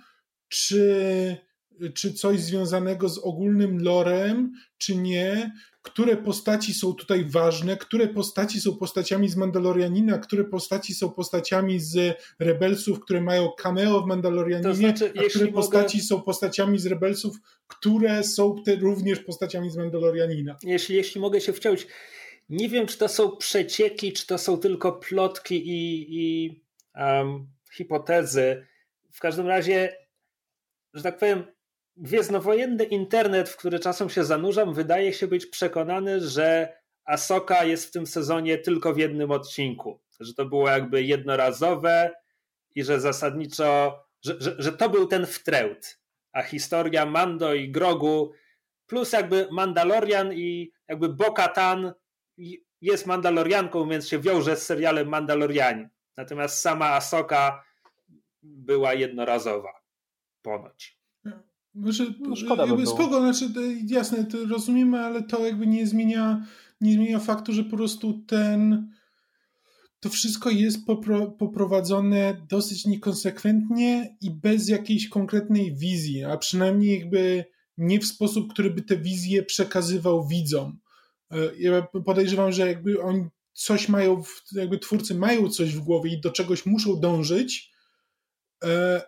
czy 0.48 1.38
czy 1.94 2.14
coś 2.14 2.40
związanego 2.40 3.10
z 3.10 3.18
ogólnym 3.18 3.84
lorem, 3.84 4.54
czy 4.78 4.96
nie, 4.96 5.52
które 5.82 6.18
postaci 6.18 6.74
są 6.74 6.94
tutaj 6.94 7.26
ważne, 7.26 7.78
które 7.78 8.08
postaci 8.08 8.62
są 8.62 8.78
postaciami 8.78 9.30
z 9.30 9.36
Mandalorianina, 9.36 10.18
które 10.18 10.44
postaci 10.44 10.94
są 10.94 11.10
postaciami 11.10 11.80
z 11.80 12.18
Rebelsów, 12.40 13.00
które 13.00 13.22
mają 13.22 13.52
cameo 13.58 14.02
w 14.02 14.08
Mandalorianinie, 14.08 14.70
to 14.70 14.76
znaczy, 14.76 15.14
a 15.18 15.30
które 15.30 15.46
mogę... 15.46 15.56
postaci 15.56 16.02
są 16.02 16.22
postaciami 16.22 16.80
z 16.80 16.86
Rebelsów, 16.86 17.38
które 17.68 18.24
są 18.24 18.64
te 18.66 18.76
również 18.76 19.20
postaciami 19.20 19.70
z 19.70 19.78
Mandalorianina. 19.78 20.58
Jeśli, 20.64 20.96
jeśli 20.96 21.22
mogę 21.22 21.42
się 21.42 21.54
wciąć, 21.54 21.88
nie 22.50 22.70
wiem, 22.70 22.88
czy 22.88 22.98
to 22.98 23.08
są 23.08 23.38
przecieki, 23.38 24.14
czy 24.14 24.28
to 24.28 24.38
są 24.38 24.58
tylko 24.58 24.92
plotki 24.92 25.70
i, 25.70 26.08
i 26.10 26.62
um, 26.96 27.48
hipotezy. 27.74 28.66
W 29.12 29.20
każdym 29.20 29.48
razie, 29.48 29.96
że 30.94 31.04
tak 31.04 31.18
powiem, 31.18 31.44
gwiezdnowojenny 31.98 32.84
internet, 32.84 33.50
w 33.50 33.58
który 33.58 33.80
czasem 33.80 34.10
się 34.10 34.24
zanurzam, 34.24 34.74
wydaje 34.74 35.14
się 35.14 35.28
być 35.28 35.46
przekonany, 35.46 36.22
że 36.22 36.78
Asoka 37.06 37.64
jest 37.64 37.86
w 37.86 37.92
tym 37.92 38.08
sezonie 38.08 38.58
tylko 38.58 38.94
w 38.94 38.98
jednym 38.98 39.32
odcinku. 39.32 40.02
Że 40.20 40.34
to 40.34 40.46
było 40.46 40.70
jakby 40.70 41.04
jednorazowe 41.04 42.12
i 42.76 42.84
że 42.84 43.00
zasadniczo, 43.00 44.00
że, 44.22 44.36
że, 44.40 44.56
że 44.60 44.72
to 44.72 44.90
był 44.90 45.08
ten 45.08 45.26
wtręt. 45.26 46.00
A 46.32 46.42
historia 46.42 47.06
Mando 47.06 47.54
i 47.54 47.72
Grogu 47.72 48.32
plus 48.86 49.12
jakby 49.12 49.48
Mandalorian 49.52 50.34
i 50.34 50.72
jakby 50.88 51.10
Bo-Katan 51.10 51.94
jest 52.82 53.06
Mandalorianką, 53.06 53.90
więc 53.90 54.08
się 54.08 54.20
wiąże 54.20 54.56
z 54.56 54.66
serialem 54.66 55.08
Mandalorianie. 55.08 55.90
Natomiast 56.18 56.60
sama 56.60 56.90
Asoka 56.90 57.64
była 58.42 58.94
jednorazowa. 58.94 59.82
Ponoć. 60.42 61.03
Znaczy, 61.76 62.14
no, 62.20 62.36
szkoda 62.36 62.68
by 62.68 62.88
spoko, 62.88 63.20
znaczy, 63.20 63.54
jasne, 63.88 64.26
to 64.26 64.46
rozumiemy, 64.46 65.00
ale 65.00 65.24
to 65.24 65.46
jakby 65.46 65.68
nie 65.68 65.88
zmienia, 65.88 66.46
nie 66.82 66.94
zmienia 66.94 67.20
faktu, 67.20 67.54
że 67.54 67.64
po 67.64 67.78
prostu 67.78 68.14
ten 68.28 68.90
to 70.00 70.10
wszystko 70.10 70.50
jest 70.50 70.86
popro, 70.86 71.32
poprowadzone 71.32 72.46
dosyć 72.50 72.86
niekonsekwentnie 72.86 74.18
i 74.22 74.32
bez 74.32 74.68
jakiejś 74.70 75.10
konkretnej 75.10 75.76
wizji, 75.76 76.24
a 76.24 76.38
przynajmniej 76.38 77.00
jakby 77.00 77.46
nie 77.78 78.00
w 78.00 78.06
sposób, 78.06 78.54
który 78.54 78.72
by 78.72 78.82
te 78.82 78.98
wizje 78.98 79.44
przekazywał 79.44 80.28
widzom. 80.28 80.80
E, 81.32 81.38
ja 81.60 81.88
podejrzewam, 82.06 82.52
że 82.52 82.68
jakby 82.68 83.02
oni 83.02 83.26
coś 83.54 83.90
mają, 83.90 84.24
jakby 84.52 84.80
twórcy 84.80 85.16
mają 85.16 85.50
coś 85.50 85.76
w 85.76 85.80
głowie 85.80 86.14
i 86.14 86.22
do 86.22 86.32
czegoś 86.32 86.66
muszą 86.66 87.00
dążyć, 87.00 87.73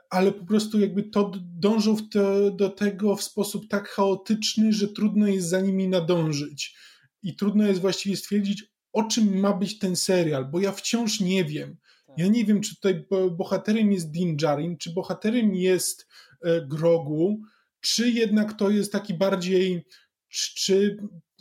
ale 0.10 0.32
po 0.32 0.46
prostu 0.46 0.80
jakby 0.80 1.04
to 1.04 1.32
dążą 1.36 1.98
to, 2.10 2.52
do 2.52 2.70
tego 2.70 3.16
w 3.16 3.24
sposób 3.24 3.68
tak 3.68 3.90
chaotyczny, 3.90 4.74
że 4.74 4.88
trudno 4.88 5.28
jest 5.28 5.48
za 5.48 5.62
nimi 5.62 5.88
nadążyć. 5.88 6.76
I 7.24 7.36
trudno 7.36 7.68
jest 7.68 7.82
właściwie 7.82 8.18
stwierdzić, 8.18 8.64
o 8.94 9.04
czym 9.04 9.40
ma 9.40 9.54
być 9.54 9.80
ten 9.80 9.96
serial, 9.96 10.46
bo 10.46 10.60
ja 10.60 10.72
wciąż 10.72 11.20
nie 11.20 11.46
wiem. 11.46 11.78
Tak. 12.08 12.18
Ja 12.18 12.28
nie 12.28 12.46
wiem, 12.46 12.62
czy 12.62 12.76
tutaj 12.76 13.06
bohaterem 13.32 13.92
jest 13.92 14.12
Din 14.12 14.38
Djarin, 14.38 14.78
czy 14.78 14.94
bohaterem 14.94 15.56
jest 15.56 16.08
e, 16.42 16.62
Grogu, 16.62 17.42
czy 17.82 18.12
jednak 18.12 18.54
to 18.54 18.70
jest 18.70 18.92
taki 18.92 19.14
bardziej, 19.14 19.86
czy, 20.30 20.56
czy 20.56 20.98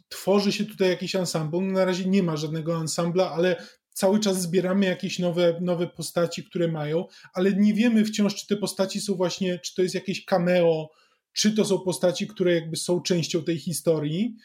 tworzy 0.09 0.53
się 0.53 0.65
tutaj 0.65 0.89
jakiś 0.89 1.15
ensemble. 1.15 1.61
No 1.61 1.73
na 1.73 1.85
razie 1.85 2.05
nie 2.05 2.23
ma 2.23 2.37
żadnego 2.37 2.81
ensembla, 2.81 3.31
ale 3.31 3.67
cały 3.95 4.21
czas 4.21 4.43
zbieramy 4.43 4.87
jakieś 4.87 5.19
nowe, 5.19 5.59
nowe 5.61 5.87
postaci, 5.87 6.45
które 6.45 6.69
mają, 6.69 7.07
ale 7.35 7.53
nie 7.53 7.75
wiemy 7.75 8.05
wciąż, 8.05 8.35
czy 8.35 8.47
te 8.47 8.57
postaci 8.57 9.01
są 9.01 9.15
właśnie, 9.15 9.59
czy 9.59 9.75
to 9.75 9.83
jest 9.83 9.95
jakieś 9.95 10.25
cameo, 10.25 10.91
czy 11.33 11.53
to 11.53 11.65
są 11.65 11.79
postaci, 11.79 12.27
które 12.27 12.55
jakby 12.55 12.77
są 12.77 13.01
częścią 13.01 13.45
tej 13.45 13.59
historii. 13.59 14.37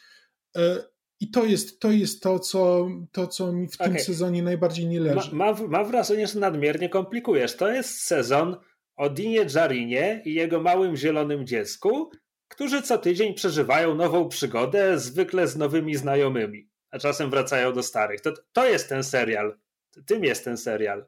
E, 0.57 0.83
I 1.19 1.31
to 1.31 1.45
jest 1.45 1.79
to, 1.79 1.91
jest 1.91 2.23
to, 2.23 2.39
co, 2.39 2.89
to, 3.11 3.27
co 3.27 3.53
mi 3.53 3.67
w 3.67 3.75
okay. 3.75 3.87
tym 3.87 3.99
sezonie 3.99 4.43
najbardziej 4.43 4.87
nie 4.87 4.99
leży. 4.99 5.35
Mam 5.35 5.61
ma, 5.61 5.67
ma 5.67 5.83
wrażenie, 5.83 6.27
że 6.27 6.39
nadmiernie 6.39 6.89
komplikujesz. 6.89 7.55
To 7.55 7.71
jest 7.71 8.01
sezon 8.01 8.55
o 8.95 9.09
Dinie 9.09 9.45
Jarinie 9.55 10.21
i 10.25 10.33
jego 10.33 10.61
małym 10.61 10.95
zielonym 10.95 11.47
dziecku, 11.47 12.09
którzy 12.47 12.81
co 12.81 12.97
tydzień 12.97 13.33
przeżywają 13.33 13.95
nową 13.95 14.29
przygodę, 14.29 14.99
zwykle 14.99 15.47
z 15.47 15.55
nowymi 15.57 15.95
znajomymi, 15.95 16.68
a 16.91 16.99
czasem 16.99 17.29
wracają 17.29 17.73
do 17.73 17.83
starych. 17.83 18.21
To, 18.21 18.33
to 18.53 18.65
jest 18.65 18.89
ten 18.89 19.03
serial. 19.03 19.57
Tym 20.05 20.23
jest 20.23 20.43
ten 20.43 20.57
serial. 20.57 21.05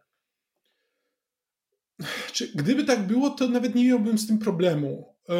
Czy, 2.33 2.51
gdyby 2.55 2.83
tak 2.83 3.07
było, 3.07 3.29
to 3.29 3.49
nawet 3.49 3.75
nie 3.75 3.85
miałbym 3.85 4.17
z 4.17 4.27
tym 4.27 4.39
problemu, 4.39 5.15
e, 5.29 5.35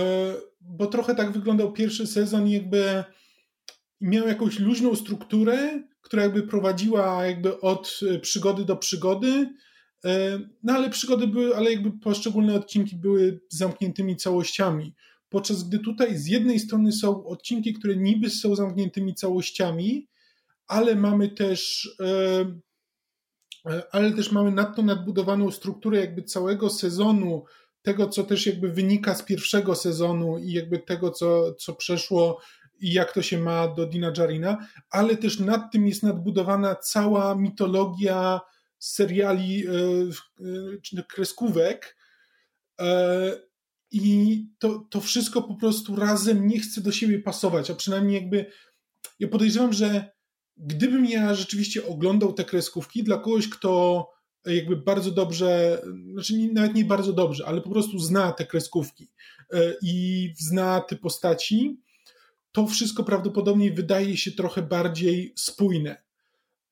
bo 0.62 0.88
trochę 0.88 1.16
tak 1.16 1.32
wyglądał 1.32 1.74
pierwszy 1.74 2.08
sezon 2.08 2.48
jakby 2.48 3.04
miał 4.02 4.28
jakąś 4.28 4.60
luźną 4.60 4.96
strukturę, 4.96 5.84
która 6.02 6.24
jakby 6.24 6.44
prowadziła 6.44 7.26
jakby 7.26 7.62
od 7.62 8.00
e, 8.12 8.20
przygody 8.20 8.66
do 8.66 8.78
przygody, 8.78 9.50
e, 10.06 10.39
no 10.64 10.74
ale 10.74 10.89
przygody 10.89 11.28
były, 11.28 11.56
ale 11.56 11.72
jakby 11.72 11.92
poszczególne 11.92 12.56
odcinki 12.56 12.96
były 12.96 13.42
zamkniętymi 13.50 14.16
całościami. 14.16 14.94
Podczas 15.30 15.64
gdy 15.64 15.80
tutaj 15.80 16.18
z 16.18 16.28
jednej 16.28 16.60
strony 16.60 16.92
są 16.92 17.26
odcinki, 17.26 17.74
które 17.74 17.96
niby 17.96 18.30
są 18.30 18.56
zamkniętymi 18.56 19.16
całościami, 19.16 20.08
ale 20.72 20.95
mamy 20.95 21.30
też 21.30 21.89
e, 21.99 22.39
e, 23.72 23.84
ale 23.91 24.11
też 24.11 24.32
mamy 24.32 24.51
nadto 24.51 24.82
nadbudowaną 24.82 25.51
strukturę 25.51 25.99
jakby 25.99 26.24
całego 26.24 26.69
sezonu, 26.69 27.45
tego 27.82 28.07
co 28.07 28.24
też 28.24 28.45
jakby 28.45 28.72
wynika 28.72 29.15
z 29.15 29.24
pierwszego 29.24 29.76
sezonu 29.76 30.38
i 30.38 30.51
jakby 30.51 30.80
tego 30.80 31.11
co, 31.11 31.53
co 31.53 31.74
przeszło 31.74 32.41
i 32.80 32.93
jak 32.93 33.13
to 33.13 33.22
się 33.22 33.39
ma 33.39 33.67
do 33.67 33.86
Dina 33.86 34.13
Jarina, 34.17 34.67
ale 34.89 35.17
też 35.17 35.39
nad 35.39 35.72
tym 35.72 35.88
jest 35.88 36.03
nadbudowana 36.03 36.76
cała 36.76 37.36
mitologia 37.36 38.41
seriali 38.80 39.67
e, 39.67 39.72
czy 40.82 41.03
kreskówek, 41.03 41.97
i 43.91 44.45
to, 44.59 44.88
to 44.89 45.01
wszystko 45.01 45.41
po 45.41 45.55
prostu 45.55 45.95
razem 45.95 46.47
nie 46.47 46.59
chce 46.59 46.82
do 46.82 46.91
siebie 46.91 47.19
pasować, 47.19 47.72
a 47.72 47.76
przynajmniej 47.76 48.22
jakby 48.22 48.45
ja 49.19 49.28
podejrzewam, 49.28 49.74
że 49.74 50.11
gdybym 50.62 51.05
ja 51.05 51.34
rzeczywiście 51.34 51.88
oglądał 51.88 52.34
te 52.34 52.43
kreskówki 52.43 53.03
dla 53.03 53.18
kogoś, 53.18 53.49
kto 53.49 54.07
jakby 54.45 54.78
bardzo 54.78 55.12
dobrze, 55.12 55.82
znaczy 56.14 56.34
nawet 56.53 56.76
nie 56.76 56.86
bardzo 56.86 57.14
dobrze, 57.14 57.45
ale 57.47 57.62
po 57.62 57.70
prostu 57.70 57.99
zna 57.99 58.32
te 58.32 58.45
kreskówki 58.45 59.07
e, 59.53 59.74
i 59.82 60.30
zna 60.38 60.82
te 60.82 60.95
postaci, 60.95 61.80
to 62.51 62.68
wszystko 62.68 63.03
prawdopodobnie 63.03 63.72
wydaje 63.72 64.18
się 64.18 64.32
trochę 64.32 64.62
bardziej 64.62 65.34
spójne. 65.36 66.03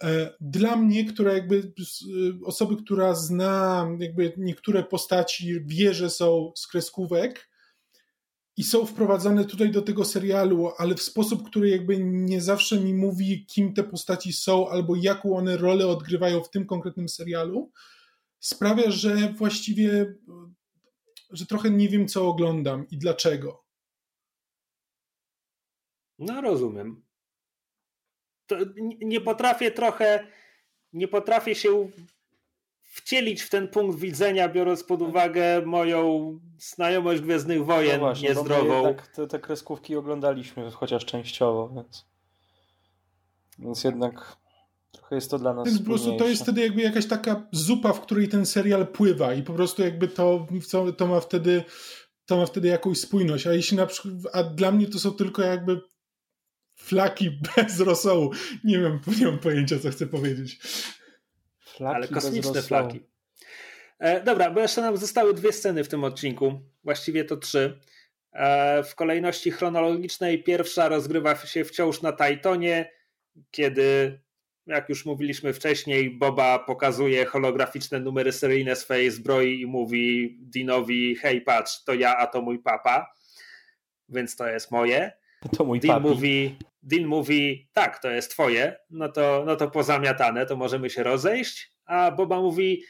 E, 0.04 0.34
dla 0.42 0.76
mnie, 0.76 1.06
która 1.06 1.34
jakby 1.34 1.58
e, 1.58 2.46
osoby, 2.46 2.76
która 2.84 3.16
zna 3.16 3.88
jakby 4.00 4.34
niektóre 4.38 4.84
postaci, 4.84 5.62
wie, 5.66 5.94
że 5.94 6.10
są 6.10 6.52
z 6.56 6.68
kreskówek 6.68 7.49
i 8.60 8.64
są 8.64 8.86
wprowadzane 8.86 9.46
tutaj 9.46 9.72
do 9.72 9.82
tego 9.82 10.06
serialu, 10.06 10.72
ale 10.78 10.96
w 10.96 11.02
sposób, 11.02 11.50
który 11.50 11.70
jakby 11.70 11.98
nie 12.00 12.42
zawsze 12.42 12.80
mi 12.80 12.94
mówi, 12.94 13.46
kim 13.46 13.74
te 13.74 13.84
postaci 13.84 14.34
są 14.34 14.70
albo 14.70 14.96
jaką 14.96 15.38
one 15.38 15.58
rolę 15.58 15.88
odgrywają 15.88 16.44
w 16.44 16.50
tym 16.50 16.66
konkretnym 16.66 17.10
serialu, 17.10 17.72
sprawia, 18.40 18.92
że 18.92 19.34
właściwie 19.34 20.16
że 21.30 21.46
trochę 21.46 21.70
nie 21.70 21.90
wiem, 21.90 22.08
co 22.08 22.28
oglądam 22.28 22.88
i 22.92 22.98
dlaczego. 22.98 23.64
No, 26.20 26.42
rozumiem 26.42 27.06
nie 29.02 29.22
potrafię 29.22 29.72
trochę, 29.72 30.28
nie 30.94 31.08
potrafię 31.08 31.56
się 31.56 31.90
wcielić 32.90 33.42
w 33.42 33.50
ten 33.50 33.68
punkt 33.68 34.00
widzenia, 34.00 34.50
biorąc 34.50 34.84
pod 34.84 35.02
uwagę 35.02 35.62
moją 35.66 36.40
znajomość 36.58 37.22
Gwiezdnych 37.22 37.66
Wojen 37.66 38.00
no 38.00 38.06
właśnie, 38.06 38.30
niezdrową. 38.30 38.84
Tak, 38.84 39.08
te, 39.08 39.28
te 39.28 39.40
kreskówki 39.40 39.96
oglądaliśmy, 39.96 40.72
chociaż 40.72 41.06
częściowo, 41.06 41.70
więc, 41.76 42.06
więc 43.60 43.84
jednak 43.84 44.38
trochę 44.92 45.16
jest 45.16 45.32
to 45.32 45.40
dla 45.40 45.54
nas 45.54 45.68
Więc 45.68 45.80
po 45.80 45.86
prostu 45.86 46.18
to 46.18 46.28
jest 46.28 46.44
wtedy 46.44 46.62
jakby 46.62 46.82
jakaś 46.82 47.08
taka 47.08 47.48
zupa, 47.52 47.94
w 47.94 48.02
której 48.02 48.30
ten 48.30 48.46
serial 48.46 48.88
pływa 48.88 49.34
i 49.34 49.44
po 49.44 49.54
prostu 49.54 49.82
jakby 49.82 50.08
to, 50.08 50.48
to 50.98 51.08
ma 51.08 51.20
wtedy 51.20 51.64
to 52.26 52.38
ma 52.38 52.46
wtedy 52.46 52.68
jakąś 52.68 52.98
spójność, 52.98 53.48
a 53.48 53.54
jeśli 53.54 53.78
na 53.78 53.86
przykład, 53.86 54.14
a 54.34 54.44
dla 54.44 54.72
mnie 54.72 54.88
to 54.88 55.00
są 55.00 55.12
tylko 55.12 55.42
jakby 55.42 55.82
flaki 56.76 57.32
bez 57.56 57.80
rosołu. 57.80 58.32
Nie 58.64 58.80
wiem, 58.80 59.00
nie 59.20 59.26
mam 59.26 59.40
pojęcia, 59.40 59.80
co 59.80 59.90
chcę 59.90 60.08
powiedzieć. 60.08 60.60
Flaki 61.80 61.96
Ale 61.96 62.08
kosmiczne 62.08 62.62
flaki. 62.62 63.00
E, 64.00 64.24
dobra, 64.24 64.52
bo 64.52 64.60
jeszcze 64.60 64.82
nam 64.82 64.98
zostały 64.98 65.34
dwie 65.34 65.54
sceny 65.54 65.84
w 65.84 65.88
tym 65.88 66.04
odcinku. 66.04 66.62
Właściwie 66.84 67.26
to 67.26 67.38
trzy. 67.38 67.80
E, 68.34 68.84
w 68.84 68.96
kolejności 68.96 69.52
chronologicznej 69.52 70.44
pierwsza 70.44 70.90
rozgrywa 70.90 71.36
się 71.36 71.66
wciąż 71.66 72.02
na 72.02 72.14
Titonie, 72.14 72.92
kiedy, 73.52 74.20
jak 74.66 74.90
już 74.90 75.06
mówiliśmy 75.06 75.54
wcześniej, 75.54 76.10
Boba 76.10 76.60
pokazuje 76.60 77.26
holograficzne 77.26 78.00
numery 78.00 78.32
seryjne 78.32 78.76
swojej 78.76 79.12
zbroi 79.12 79.62
i 79.62 79.66
mówi 79.66 80.38
Dinowi, 80.42 81.16
hej 81.16 81.42
patrz, 81.42 81.84
to 81.84 81.94
ja, 81.94 82.18
a 82.18 82.28
to 82.28 82.42
mój 82.42 82.60
papa. 82.60 83.14
Więc 84.10 84.36
to 84.36 84.48
jest 84.48 84.72
moje. 84.72 85.12
To 85.58 85.66
mój 85.66 85.80
Dean 85.80 86.02
mówi, 86.02 86.58
Dean 86.84 87.06
mówi, 87.06 87.70
tak, 87.74 88.02
to 88.02 88.10
jest 88.10 88.32
twoje, 88.32 88.76
no 88.90 89.10
to, 89.10 89.44
no 89.46 89.56
to 89.56 89.72
pozamiatane, 89.72 90.46
to 90.46 90.56
możemy 90.58 90.90
się 90.90 91.04
rozejść, 91.04 91.74
a 91.86 92.12
Boba 92.12 92.42
mówi, 92.42 92.84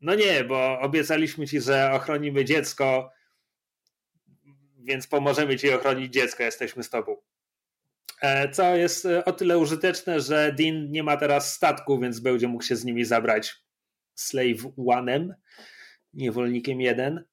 no 0.00 0.14
nie, 0.14 0.44
bo 0.44 0.80
obiecaliśmy 0.80 1.46
ci, 1.46 1.60
że 1.60 1.92
ochronimy 1.92 2.44
dziecko, 2.44 3.10
więc 4.78 5.06
pomożemy 5.06 5.56
ci 5.56 5.72
ochronić 5.72 6.12
dziecko, 6.12 6.42
jesteśmy 6.42 6.82
z 6.82 6.90
tobą. 6.90 7.16
E, 8.20 8.48
co 8.50 8.76
jest 8.76 9.06
e, 9.06 9.24
o 9.24 9.32
tyle 9.32 9.58
użyteczne, 9.58 10.20
że 10.20 10.52
Dean 10.58 10.90
nie 10.90 11.02
ma 11.02 11.16
teraz 11.16 11.54
statku, 11.54 11.98
więc 11.98 12.20
będzie 12.20 12.48
mógł 12.48 12.64
się 12.64 12.76
z 12.76 12.84
nimi 12.84 13.04
zabrać 13.04 13.56
Slave 14.14 14.62
One'em, 14.78 15.28
niewolnikiem 16.14 16.80
jeden. 16.80 17.24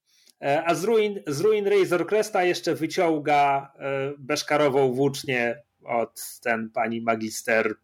E, 0.42 0.64
a 0.66 0.76
z 0.76 0.84
ruin, 0.84 1.20
z 1.28 1.42
ruin 1.42 1.68
Razor 1.68 2.08
Cresta 2.08 2.44
jeszcze 2.44 2.76
wyciąga 2.76 3.74
e, 3.80 4.14
beszkarową 4.18 4.94
włócznię 4.94 5.64
od 5.84 6.40
ten 6.40 6.70
pani 6.70 7.02
magister 7.02 7.76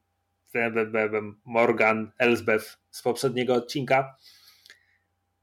Morgan 1.45 2.11
Elsbeth 2.17 2.77
z 2.91 3.01
poprzedniego 3.01 3.53
odcinka. 3.53 4.17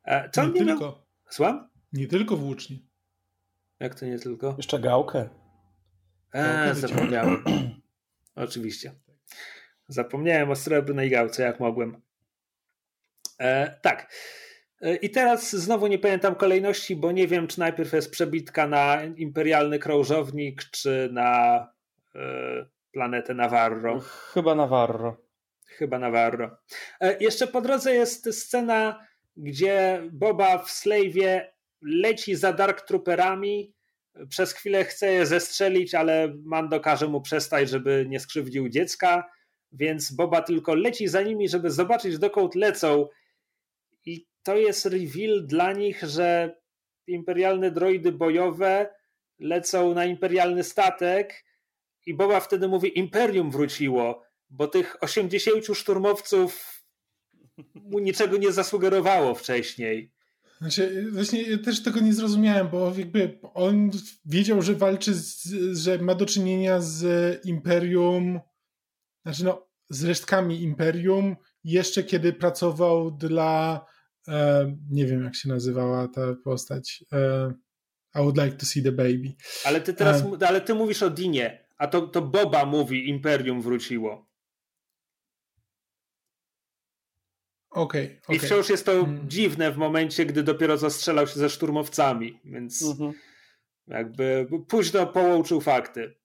E, 0.04 0.30
co 0.30 0.44
nie, 0.46 0.52
nie 0.52 0.66
tylko. 0.66 0.84
Miał... 0.84 1.02
Słucham? 1.30 1.68
Nie 1.92 2.06
tylko 2.06 2.36
włócznie. 2.36 2.76
Jak 3.80 3.94
to 3.94 4.06
nie 4.06 4.18
tylko? 4.18 4.54
Jeszcze 4.56 4.78
gałkę. 4.78 5.28
Eee, 6.32 6.74
zapomniałem. 6.74 7.44
Oczywiście. 8.34 8.94
Zapomniałem 9.88 10.50
o 10.50 10.56
srebrnej 10.56 11.10
gałce, 11.10 11.42
jak 11.42 11.60
mogłem. 11.60 12.02
E, 13.38 13.78
tak. 13.82 14.12
I 15.02 15.10
teraz 15.10 15.56
znowu 15.56 15.86
nie 15.86 15.98
pamiętam 15.98 16.34
kolejności, 16.34 16.96
bo 16.96 17.12
nie 17.12 17.28
wiem, 17.28 17.46
czy 17.46 17.58
najpierw 17.58 17.92
jest 17.92 18.10
przebitka 18.10 18.66
na 18.66 19.04
imperialny 19.04 19.78
krążownik, 19.78 20.64
czy 20.64 21.08
na 21.12 21.58
y, 22.14 22.18
planetę 22.92 23.34
Navarro. 23.34 24.00
Chyba 24.32 24.54
Navarro. 24.54 25.16
Chyba 25.66 25.98
Navarro. 25.98 26.56
E, 27.00 27.16
jeszcze 27.20 27.46
po 27.46 27.60
drodze 27.60 27.94
jest 27.94 28.34
scena, 28.34 29.06
gdzie 29.36 30.02
Boba 30.12 30.58
w 30.58 30.68
Slave'ie 30.68 31.40
leci 31.82 32.36
za 32.36 32.52
Dark 32.52 32.80
Trooperami. 32.80 33.74
Przez 34.28 34.52
chwilę 34.52 34.84
chce 34.84 35.12
je 35.12 35.26
zestrzelić, 35.26 35.94
ale 35.94 36.34
Mando 36.44 36.80
każe 36.80 37.08
mu 37.08 37.20
przestać, 37.20 37.70
żeby 37.70 38.06
nie 38.08 38.20
skrzywdził 38.20 38.68
dziecka, 38.68 39.30
więc 39.72 40.12
Boba 40.12 40.42
tylko 40.42 40.74
leci 40.74 41.08
za 41.08 41.22
nimi, 41.22 41.48
żeby 41.48 41.70
zobaczyć 41.70 42.18
dokąd 42.18 42.54
lecą. 42.54 43.08
To 44.42 44.56
jest 44.56 44.86
reveal 44.86 45.46
dla 45.46 45.72
nich, 45.72 46.02
że 46.02 46.56
imperialne 47.06 47.70
droidy 47.70 48.12
bojowe 48.12 48.94
lecą 49.38 49.94
na 49.94 50.04
imperialny 50.04 50.64
statek 50.64 51.44
i 52.06 52.14
Boba 52.14 52.40
wtedy 52.40 52.68
mówi 52.68 52.98
Imperium 52.98 53.50
wróciło, 53.50 54.22
bo 54.50 54.68
tych 54.68 54.96
80 55.00 55.64
szturmowców 55.74 56.82
mu 57.74 57.98
niczego 57.98 58.36
nie 58.36 58.52
zasugerowało 58.52 59.34
wcześniej. 59.34 60.12
Znaczy, 60.60 61.06
właśnie 61.12 61.58
też 61.58 61.82
tego 61.82 62.00
nie 62.00 62.14
zrozumiałem, 62.14 62.68
bo 62.68 62.92
jakby 62.98 63.38
on 63.54 63.90
wiedział, 64.24 64.62
że 64.62 64.74
walczy, 64.74 65.14
z, 65.14 65.48
że 65.78 65.98
ma 65.98 66.14
do 66.14 66.26
czynienia 66.26 66.80
z 66.80 67.04
Imperium, 67.46 68.40
znaczy 69.22 69.44
no, 69.44 69.68
z 69.88 70.04
resztkami 70.04 70.62
Imperium, 70.62 71.36
jeszcze 71.64 72.04
kiedy 72.04 72.32
pracował 72.32 73.10
dla, 73.10 73.86
nie 74.90 75.06
wiem 75.06 75.24
jak 75.24 75.36
się 75.36 75.48
nazywała 75.48 76.08
ta 76.08 76.34
postać, 76.44 77.04
e, 77.12 77.52
I 78.14 78.18
would 78.18 78.36
like 78.36 78.56
to 78.56 78.66
see 78.66 78.82
the 78.82 78.92
baby. 78.92 79.34
Ale 79.64 79.80
ty 79.80 79.94
teraz, 79.94 80.22
e, 80.42 80.48
ale 80.48 80.60
ty 80.60 80.74
mówisz 80.74 81.02
o 81.02 81.10
Dinie, 81.10 81.64
a 81.78 81.86
to, 81.86 82.02
to 82.02 82.22
Boba 82.22 82.64
mówi 82.64 83.08
Imperium 83.08 83.62
wróciło. 83.62 84.30
Okay, 87.70 88.20
okay. 88.24 88.36
I 88.36 88.38
wciąż 88.38 88.68
jest 88.68 88.86
to 88.86 88.92
hmm. 88.92 89.28
dziwne 89.28 89.72
w 89.72 89.76
momencie, 89.76 90.26
gdy 90.26 90.42
dopiero 90.42 90.78
zastrzelał 90.78 91.26
się 91.26 91.34
ze 91.40 91.50
szturmowcami, 91.50 92.40
więc 92.44 92.82
mhm. 92.82 93.12
jakby 93.86 94.48
późno 94.68 95.06
połączył 95.06 95.60
fakty. 95.60 96.19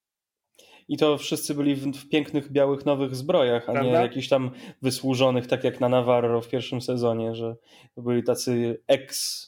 I 0.87 0.97
to 0.97 1.17
wszyscy 1.17 1.55
byli 1.55 1.75
w, 1.75 1.91
w, 1.91 2.09
pięknych, 2.09 2.51
białych, 2.51 2.85
nowych 2.85 3.15
zbrojach, 3.15 3.63
a 3.69 3.71
Prawda? 3.71 3.81
nie 3.83 3.91
jakichś 3.91 4.27
tam 4.27 4.51
wysłużonych, 4.81 5.47
tak 5.47 5.63
jak 5.63 5.79
na 5.79 5.89
Navarro 5.89 6.41
w 6.41 6.49
pierwszym 6.49 6.81
sezonie, 6.81 7.35
że 7.35 7.55
to 7.95 8.01
byli 8.01 8.23
tacy 8.23 8.81
ex 8.87 9.41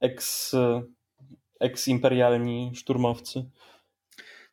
ex 0.00 0.52
ex-imperialni 1.60 2.72
szturmowcy. 2.74 3.44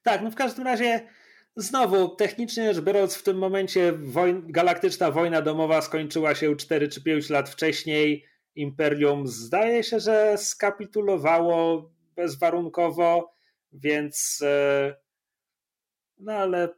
Tak, 0.03 0.21
no 0.21 0.31
w 0.31 0.35
każdym 0.35 0.65
razie 0.65 1.07
Znowu, 1.55 2.15
technicznie 2.15 2.73
rzecz 2.73 2.83
biorąc, 2.83 3.15
w 3.15 3.23
tym 3.23 3.37
momencie 3.37 3.93
galaktyczna 4.43 5.11
wojna 5.11 5.41
domowa 5.41 5.81
skończyła 5.81 6.35
się 6.35 6.55
4 6.55 6.87
czy 6.87 7.03
5 7.03 7.29
lat 7.29 7.49
wcześniej. 7.49 8.25
Imperium 8.55 9.27
zdaje 9.27 9.83
się, 9.83 9.99
że 9.99 10.37
skapitulowało 10.37 11.91
bezwarunkowo, 12.15 13.33
więc 13.73 14.39
e, 14.45 14.95
no 16.19 16.33
ale 16.33 16.69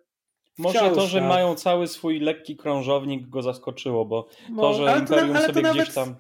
może 0.58 0.80
to, 0.80 1.08
że 1.08 1.22
no. 1.22 1.28
mają 1.28 1.56
cały 1.56 1.88
swój 1.88 2.20
lekki 2.20 2.56
krążownik 2.56 3.30
go 3.30 3.42
zaskoczyło, 3.42 4.06
bo 4.06 4.30
no, 4.50 4.62
to, 4.62 4.74
że 4.74 5.00
Imperium 5.00 5.36
to, 5.36 5.42
sobie 5.42 5.62
nawet, 5.62 5.84
gdzieś 5.84 5.96
tam... 5.96 6.16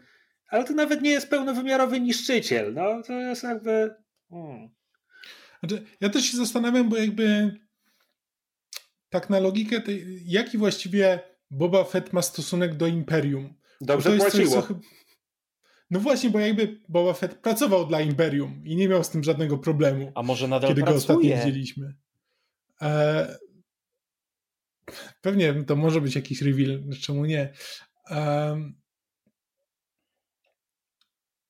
Ale 0.47 0.63
to 0.63 0.73
nawet 0.73 1.01
nie 1.01 1.09
jest 1.09 1.29
pełnowymiarowy 1.29 2.01
niszczyciel, 2.01 2.73
no 2.73 3.01
to 3.07 3.13
jest 3.13 3.43
jakby... 3.43 3.95
Hmm. 4.29 4.69
Znaczy, 5.59 5.85
ja 6.01 6.09
też 6.09 6.25
się 6.25 6.37
zastanawiam, 6.37 6.89
bo 6.89 6.97
jakby 6.97 7.55
tak 9.09 9.29
na 9.29 9.39
logikę, 9.39 9.81
tej, 9.81 10.21
jaki 10.25 10.57
właściwie 10.57 11.19
Boba 11.51 11.83
Fett 11.83 12.13
ma 12.13 12.21
stosunek 12.21 12.75
do 12.75 12.87
Imperium? 12.87 13.53
Dobrze 13.81 14.11
to 14.11 14.17
płaciło. 14.17 14.61
Coś, 14.61 14.67
co... 14.67 14.79
No 15.91 15.99
właśnie, 15.99 16.29
bo 16.29 16.39
jakby 16.39 16.81
Boba 16.89 17.13
Fett 17.13 17.35
pracował 17.35 17.87
dla 17.87 18.01
Imperium 18.01 18.61
i 18.65 18.75
nie 18.75 18.87
miał 18.87 19.03
z 19.03 19.09
tym 19.09 19.23
żadnego 19.23 19.57
problemu. 19.57 20.11
A 20.15 20.23
może 20.23 20.47
nadal 20.47 20.69
Kiedy 20.69 20.81
pracuje? 20.81 20.93
go 20.93 21.13
ostatnio 21.13 21.35
widzieliśmy. 21.35 21.93
E... 22.81 23.37
Pewnie 25.21 25.63
to 25.63 25.75
może 25.75 26.01
być 26.01 26.15
jakiś 26.15 26.41
reveal, 26.41 26.83
czemu 27.01 27.25
nie. 27.25 27.53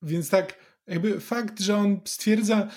Więc 0.02 0.30
tak, 0.30 0.76
jakby 0.88 1.20
fakt, 1.20 1.60
że 1.60 1.78
on 1.78 2.02
stwierdza, 2.06 2.72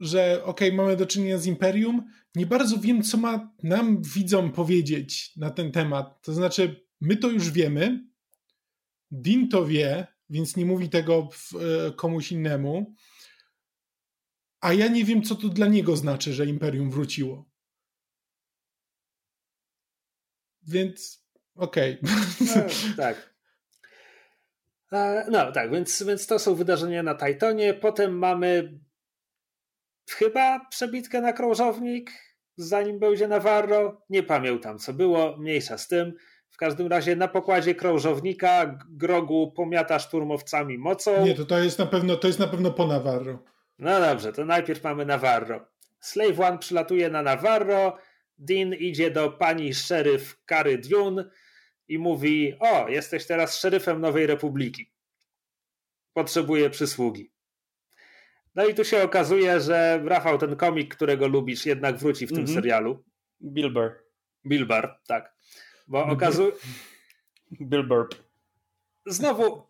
że 0.00 0.44
ok, 0.44 0.60
mamy 0.72 0.96
do 0.96 1.06
czynienia 1.06 1.38
z 1.38 1.46
Imperium, 1.46 2.04
nie 2.34 2.46
bardzo 2.46 2.78
wiem, 2.78 3.02
co 3.02 3.16
ma 3.16 3.54
nam 3.62 4.02
widzom 4.02 4.52
powiedzieć 4.52 5.36
na 5.36 5.50
ten 5.50 5.72
temat. 5.72 6.22
To 6.22 6.32
znaczy, 6.32 6.86
my 7.00 7.16
to 7.16 7.30
już 7.30 7.50
wiemy, 7.50 8.04
Dean 9.10 9.48
to 9.48 9.66
wie, 9.66 10.06
więc 10.30 10.56
nie 10.56 10.66
mówi 10.66 10.88
tego 10.88 11.28
e, 11.88 11.92
komuś 11.92 12.32
innemu, 12.32 12.94
a 14.60 14.72
ja 14.72 14.88
nie 14.88 15.04
wiem, 15.04 15.22
co 15.22 15.34
to 15.34 15.48
dla 15.48 15.66
niego 15.66 15.96
znaczy, 15.96 16.32
że 16.34 16.46
Imperium 16.46 16.90
wróciło. 16.90 17.53
Więc 20.68 21.24
okej. 21.56 21.98
Okay. 22.00 22.14
No, 22.56 22.62
tak. 22.96 23.34
E, 24.92 25.26
no 25.30 25.52
tak, 25.52 25.70
więc, 25.70 26.02
więc 26.02 26.26
to 26.26 26.38
są 26.38 26.54
wydarzenia 26.54 27.02
na 27.02 27.14
Titonie. 27.14 27.74
Potem 27.74 28.18
mamy 28.18 28.78
chyba 30.10 30.66
przebitkę 30.70 31.20
na 31.20 31.32
krążownik, 31.32 32.10
zanim 32.56 32.98
będzie 32.98 33.28
Navarro. 33.28 34.02
Nie 34.10 34.22
pamiętam, 34.22 34.78
co 34.78 34.92
było, 34.92 35.36
mniejsza 35.36 35.78
z 35.78 35.88
tym. 35.88 36.14
W 36.50 36.56
każdym 36.56 36.86
razie 36.86 37.16
na 37.16 37.28
pokładzie 37.28 37.74
krążownika 37.74 38.78
Grogu 38.90 39.52
pomiata 39.52 39.98
szturmowcami 39.98 40.78
mocą. 40.78 41.24
Nie, 41.24 41.34
to, 41.34 41.44
to 41.44 41.58
jest 41.58 41.78
na 41.78 41.86
pewno 41.86 42.16
to 42.16 42.26
jest 42.26 42.38
na 42.38 42.46
pewno 42.46 42.70
po 42.70 42.86
Navarro. 42.86 43.38
No 43.78 44.00
dobrze, 44.00 44.32
to 44.32 44.44
najpierw 44.44 44.84
mamy 44.84 45.06
Navarro. 45.06 45.66
Slave 46.00 46.40
One 46.40 46.58
przylatuje 46.58 47.10
na 47.10 47.22
Navarro, 47.22 47.98
Dean 48.38 48.74
idzie 48.74 49.10
do 49.10 49.30
pani 49.30 49.74
szeryf 49.74 50.38
Kary 50.46 50.78
Dune 50.78 51.30
i 51.88 51.98
mówi: 51.98 52.56
O, 52.60 52.88
jesteś 52.88 53.26
teraz 53.26 53.58
szeryfem 53.58 54.00
Nowej 54.00 54.26
Republiki. 54.26 54.92
Potrzebuję 56.12 56.70
przysługi. 56.70 57.30
No 58.54 58.66
i 58.66 58.74
tu 58.74 58.84
się 58.84 59.02
okazuje, 59.02 59.60
że 59.60 60.00
Rafał, 60.04 60.38
ten 60.38 60.56
komik, 60.56 60.94
którego 60.94 61.28
lubisz, 61.28 61.66
jednak 61.66 61.96
wróci 61.96 62.26
w 62.26 62.28
tym 62.28 62.38
mm 62.38 62.50
-hmm. 62.50 62.54
serialu. 62.54 63.04
Bilber. 63.40 64.00
Bilber, 64.46 64.94
tak. 65.06 65.34
Bo 65.88 66.06
okazuje... 66.06 66.52
Bilber. 67.70 68.06
Znowu, 69.06 69.66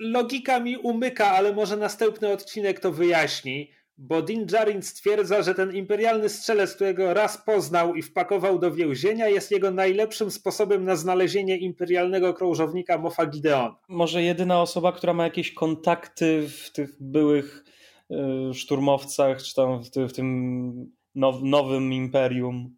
logika 0.00 0.60
mi 0.60 0.76
umyka, 0.76 1.30
ale 1.30 1.52
może 1.52 1.76
następny 1.76 2.28
odcinek 2.28 2.80
to 2.80 2.92
wyjaśni, 2.92 3.72
bo 3.98 4.22
Din 4.22 4.46
Djarin 4.46 4.82
stwierdza, 4.82 5.42
że 5.42 5.54
ten 5.54 5.74
imperialny 5.76 6.28
strzelec, 6.28 6.74
którego 6.74 7.14
raz 7.14 7.44
poznał 7.44 7.94
i 7.94 8.02
wpakował 8.02 8.58
do 8.58 8.70
więzienia, 8.70 9.28
jest 9.28 9.50
jego 9.50 9.70
najlepszym 9.70 10.30
sposobem 10.30 10.84
na 10.84 10.96
znalezienie 10.96 11.58
imperialnego 11.58 12.34
krążownika 12.34 12.98
Mofa 12.98 13.26
Gideon. 13.26 13.74
Może 13.88 14.22
jedyna 14.22 14.62
osoba, 14.62 14.92
która 14.92 15.14
ma 15.14 15.24
jakieś 15.24 15.54
kontakty 15.54 16.48
w 16.48 16.70
tych 16.72 16.96
byłych 17.00 17.64
Y, 18.10 18.54
szturmowcach, 18.54 19.42
czy 19.42 19.54
tam 19.54 19.82
w, 19.82 19.90
w 19.90 20.12
tym 20.12 20.92
now, 21.14 21.42
nowym 21.42 21.92
imperium. 21.92 22.76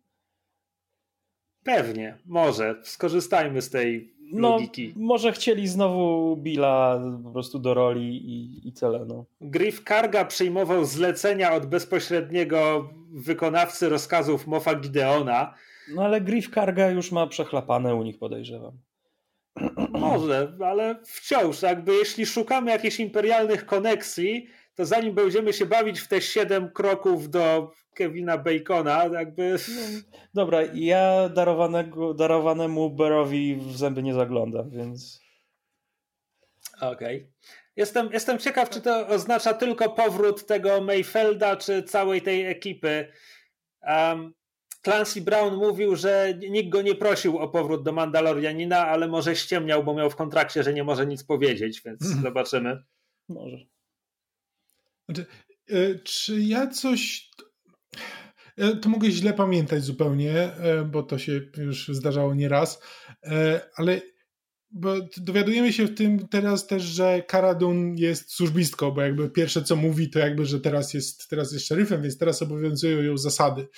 Pewnie, 1.64 2.18
może. 2.26 2.80
Skorzystajmy 2.82 3.62
z 3.62 3.70
tej 3.70 4.15
no, 4.32 4.50
logiki. 4.50 4.92
Może 4.96 5.32
chcieli 5.32 5.68
znowu 5.68 6.36
Billa 6.36 7.00
po 7.24 7.30
prostu 7.30 7.58
do 7.58 7.74
roli 7.74 8.16
i, 8.16 8.68
i 8.68 8.72
tyle. 8.72 9.04
No. 9.04 9.24
Griff 9.40 9.84
Karga 9.84 10.24
przyjmował 10.24 10.84
zlecenia 10.84 11.52
od 11.52 11.66
bezpośredniego 11.66 12.90
wykonawcy 13.12 13.88
rozkazów 13.88 14.46
Mofa 14.46 14.74
Gideona. 14.74 15.54
No 15.94 16.02
ale 16.02 16.20
Griff 16.20 16.50
Karga 16.50 16.90
już 16.90 17.12
ma 17.12 17.26
przechlapane 17.26 17.94
u 17.94 18.02
nich, 18.02 18.18
podejrzewam. 18.18 18.78
Może, 19.90 20.56
ale 20.64 20.96
wciąż, 21.04 21.62
jakby 21.62 21.94
jeśli 21.94 22.26
szukamy 22.26 22.70
jakichś 22.70 23.00
imperialnych 23.00 23.66
koneksji, 23.66 24.48
to 24.76 24.86
zanim 24.86 25.14
będziemy 25.14 25.52
się 25.52 25.66
bawić 25.66 26.00
w 26.00 26.08
te 26.08 26.22
siedem 26.22 26.70
kroków 26.70 27.30
do 27.30 27.72
Kevina 27.94 28.38
Bacona, 28.38 29.04
jakby... 29.04 29.56
No, 29.68 30.20
dobra, 30.34 30.62
ja 30.74 31.28
darowanego, 31.28 32.14
darowanemu 32.14 32.90
Berowi 32.90 33.56
w 33.56 33.76
zęby 33.76 34.02
nie 34.02 34.14
zaglądam, 34.14 34.70
więc... 34.70 35.20
Okej. 36.80 37.16
Okay. 37.16 37.32
Jestem, 37.76 38.12
jestem 38.12 38.38
ciekaw, 38.38 38.70
czy 38.70 38.80
to 38.80 39.06
oznacza 39.06 39.54
tylko 39.54 39.90
powrót 39.90 40.46
tego 40.46 40.80
Mayfelda, 40.80 41.56
czy 41.56 41.82
całej 41.82 42.22
tej 42.22 42.46
ekipy. 42.46 43.12
Um, 43.82 44.34
Clancy 44.82 45.20
Brown 45.20 45.56
mówił, 45.56 45.96
że 45.96 46.34
nikt 46.50 46.68
go 46.68 46.82
nie 46.82 46.94
prosił 46.94 47.38
o 47.38 47.48
powrót 47.48 47.82
do 47.82 47.92
Mandalorianina, 47.92 48.86
ale 48.86 49.08
może 49.08 49.36
ściemniał, 49.36 49.84
bo 49.84 49.94
miał 49.94 50.10
w 50.10 50.16
kontrakcie, 50.16 50.62
że 50.62 50.74
nie 50.74 50.84
może 50.84 51.06
nic 51.06 51.24
powiedzieć, 51.24 51.82
więc 51.84 52.02
mhm. 52.02 52.22
zobaczymy. 52.22 52.82
Może. 53.28 53.75
Znaczy, 55.08 55.26
e, 55.68 55.94
czy 55.98 56.40
ja 56.40 56.66
coś. 56.66 57.30
e, 58.56 58.76
to 58.76 58.88
mogę 58.88 59.10
źle 59.10 59.32
pamiętać 59.32 59.84
zupełnie, 59.84 60.32
e, 60.32 60.84
bo 60.84 61.02
to 61.02 61.18
się 61.18 61.40
już 61.58 61.88
zdarzało 61.88 62.34
nieraz, 62.34 62.80
ale 63.76 64.00
bo 64.70 64.94
dowiadujemy 65.16 65.72
się 65.72 65.86
w 65.86 65.94
tym 65.94 66.28
teraz 66.28 66.66
też, 66.66 66.82
że 66.82 67.22
Karadun 67.22 67.96
jest 67.96 68.32
służbistką, 68.32 68.90
bo 68.90 69.02
jakby 69.02 69.30
pierwsze 69.30 69.62
co 69.62 69.76
mówi 69.76 70.10
to 70.10 70.18
jakby, 70.18 70.46
że 70.46 70.60
teraz 70.60 70.94
jest, 70.94 71.28
teraz 71.28 71.52
jest 71.52 71.66
szeryfem, 71.66 72.02
więc 72.02 72.18
teraz 72.18 72.42
obowiązują 72.42 73.02
ją 73.02 73.16
zasady. 73.16 73.68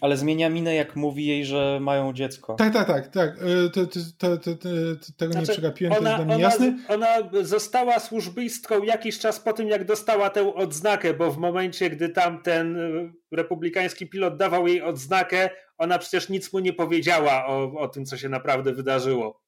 Ale 0.00 0.16
zmienia 0.16 0.50
minę, 0.50 0.74
jak 0.74 0.96
mówi 0.96 1.26
jej, 1.26 1.44
że 1.44 1.78
mają 1.80 2.12
dziecko. 2.12 2.54
Tak, 2.54 2.72
tak, 2.72 2.86
tak. 2.86 3.08
tak. 3.08 3.30
E, 3.30 3.70
to, 3.70 3.86
to, 4.18 4.36
to, 4.36 4.54
to 4.56 4.68
tego 5.16 5.32
znaczy, 5.32 5.48
nie 5.48 5.52
przegapiłem, 5.52 5.92
ona, 5.92 6.00
to 6.00 6.06
jest 6.06 6.16
dla 6.16 6.24
mnie 6.24 6.34
ona, 6.34 6.42
jasne. 6.44 6.78
Ona 6.88 7.06
została 7.42 7.98
służbistką 7.98 8.82
jakiś 8.82 9.18
czas 9.18 9.40
po 9.40 9.52
tym, 9.52 9.68
jak 9.68 9.84
dostała 9.84 10.30
tę 10.30 10.54
odznakę, 10.54 11.14
bo 11.14 11.32
w 11.32 11.38
momencie, 11.38 11.90
gdy 11.90 12.08
tam 12.08 12.42
ten 12.42 12.76
e, 12.76 13.36
republikański 13.36 14.06
pilot 14.06 14.36
dawał 14.36 14.66
jej 14.66 14.82
odznakę, 14.82 15.50
ona 15.78 15.98
przecież 15.98 16.28
nic 16.28 16.52
mu 16.52 16.58
nie 16.58 16.72
powiedziała 16.72 17.46
o, 17.46 17.72
o 17.78 17.88
tym, 17.88 18.04
co 18.04 18.16
się 18.16 18.28
naprawdę 18.28 18.72
wydarzyło. 18.72 19.42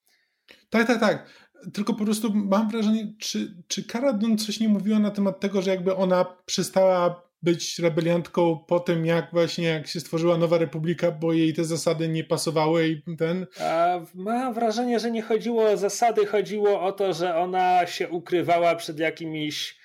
Tak, 0.71 0.87
tak, 0.87 1.01
tak. 1.01 1.27
Tylko 1.73 1.95
po 1.95 2.05
prostu 2.05 2.35
mam 2.35 2.71
wrażenie, 2.71 3.15
czy, 3.19 3.55
czy 3.69 3.85
Cara 3.85 4.13
Dune 4.13 4.37
coś 4.37 4.61
nie 4.61 4.69
mówiła 4.69 4.99
na 4.99 5.11
temat 5.11 5.41
tego, 5.41 5.63
że 5.63 5.71
jakby 5.71 5.97
ona 5.97 6.25
przestała 6.47 7.28
być 7.43 7.79
rebeliantką 7.79 8.65
po 8.69 8.81
tym, 8.81 9.07
jak 9.07 9.31
właśnie 9.33 9.65
jak 9.65 9.87
się 9.87 10.01
stworzyła 10.01 10.39
Nowa 10.39 10.59
Republika, 10.59 11.11
bo 11.11 11.33
jej 11.33 11.55
te 11.55 11.65
zasady 11.65 12.09
nie 12.09 12.25
pasowały 12.25 12.89
i 12.89 13.17
ten... 13.17 13.47
A 13.61 14.01
mam 14.15 14.55
wrażenie, 14.55 15.01
że 15.01 15.11
nie 15.11 15.23
chodziło 15.23 15.71
o 15.71 15.77
zasady, 15.77 16.27
chodziło 16.27 16.81
o 16.81 16.93
to, 16.93 17.13
że 17.13 17.37
ona 17.37 17.87
się 17.87 18.09
ukrywała 18.09 18.75
przed 18.75 18.99
jakimiś 18.99 19.79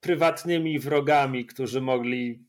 prywatnymi 0.00 0.78
wrogami, 0.78 1.46
którzy 1.46 1.80
mogli... 1.80 2.44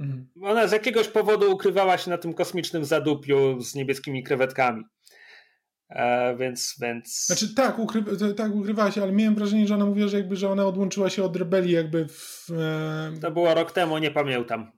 Mhm. 0.00 0.28
Ona 0.42 0.66
z 0.66 0.72
jakiegoś 0.72 1.08
powodu 1.08 1.52
ukrywała 1.52 1.98
się 1.98 2.10
na 2.10 2.18
tym 2.18 2.34
kosmicznym 2.34 2.84
zadupiu 2.84 3.60
z 3.60 3.74
niebieskimi 3.74 4.22
krewetkami. 4.22 4.84
E, 5.90 6.36
więc, 6.36 6.76
więc... 6.80 7.26
Znaczy 7.26 7.54
tak, 7.54 7.78
ukry... 7.78 8.04
tak, 8.36 8.54
ukrywała 8.54 8.90
się, 8.90 9.02
ale 9.02 9.12
miałem 9.12 9.34
wrażenie, 9.34 9.66
że 9.66 9.74
ona 9.74 9.86
mówiła, 9.86 10.08
że 10.08 10.16
jakby, 10.16 10.36
że 10.36 10.50
ona 10.50 10.66
odłączyła 10.66 11.10
się 11.10 11.24
od 11.24 11.36
rebelii 11.36 11.72
jakby 11.72 12.08
w... 12.08 12.50
E... 12.50 13.12
To 13.20 13.30
było 13.30 13.54
rok 13.54 13.72
temu, 13.72 13.98
nie 13.98 14.10
pamiętam. 14.10 14.72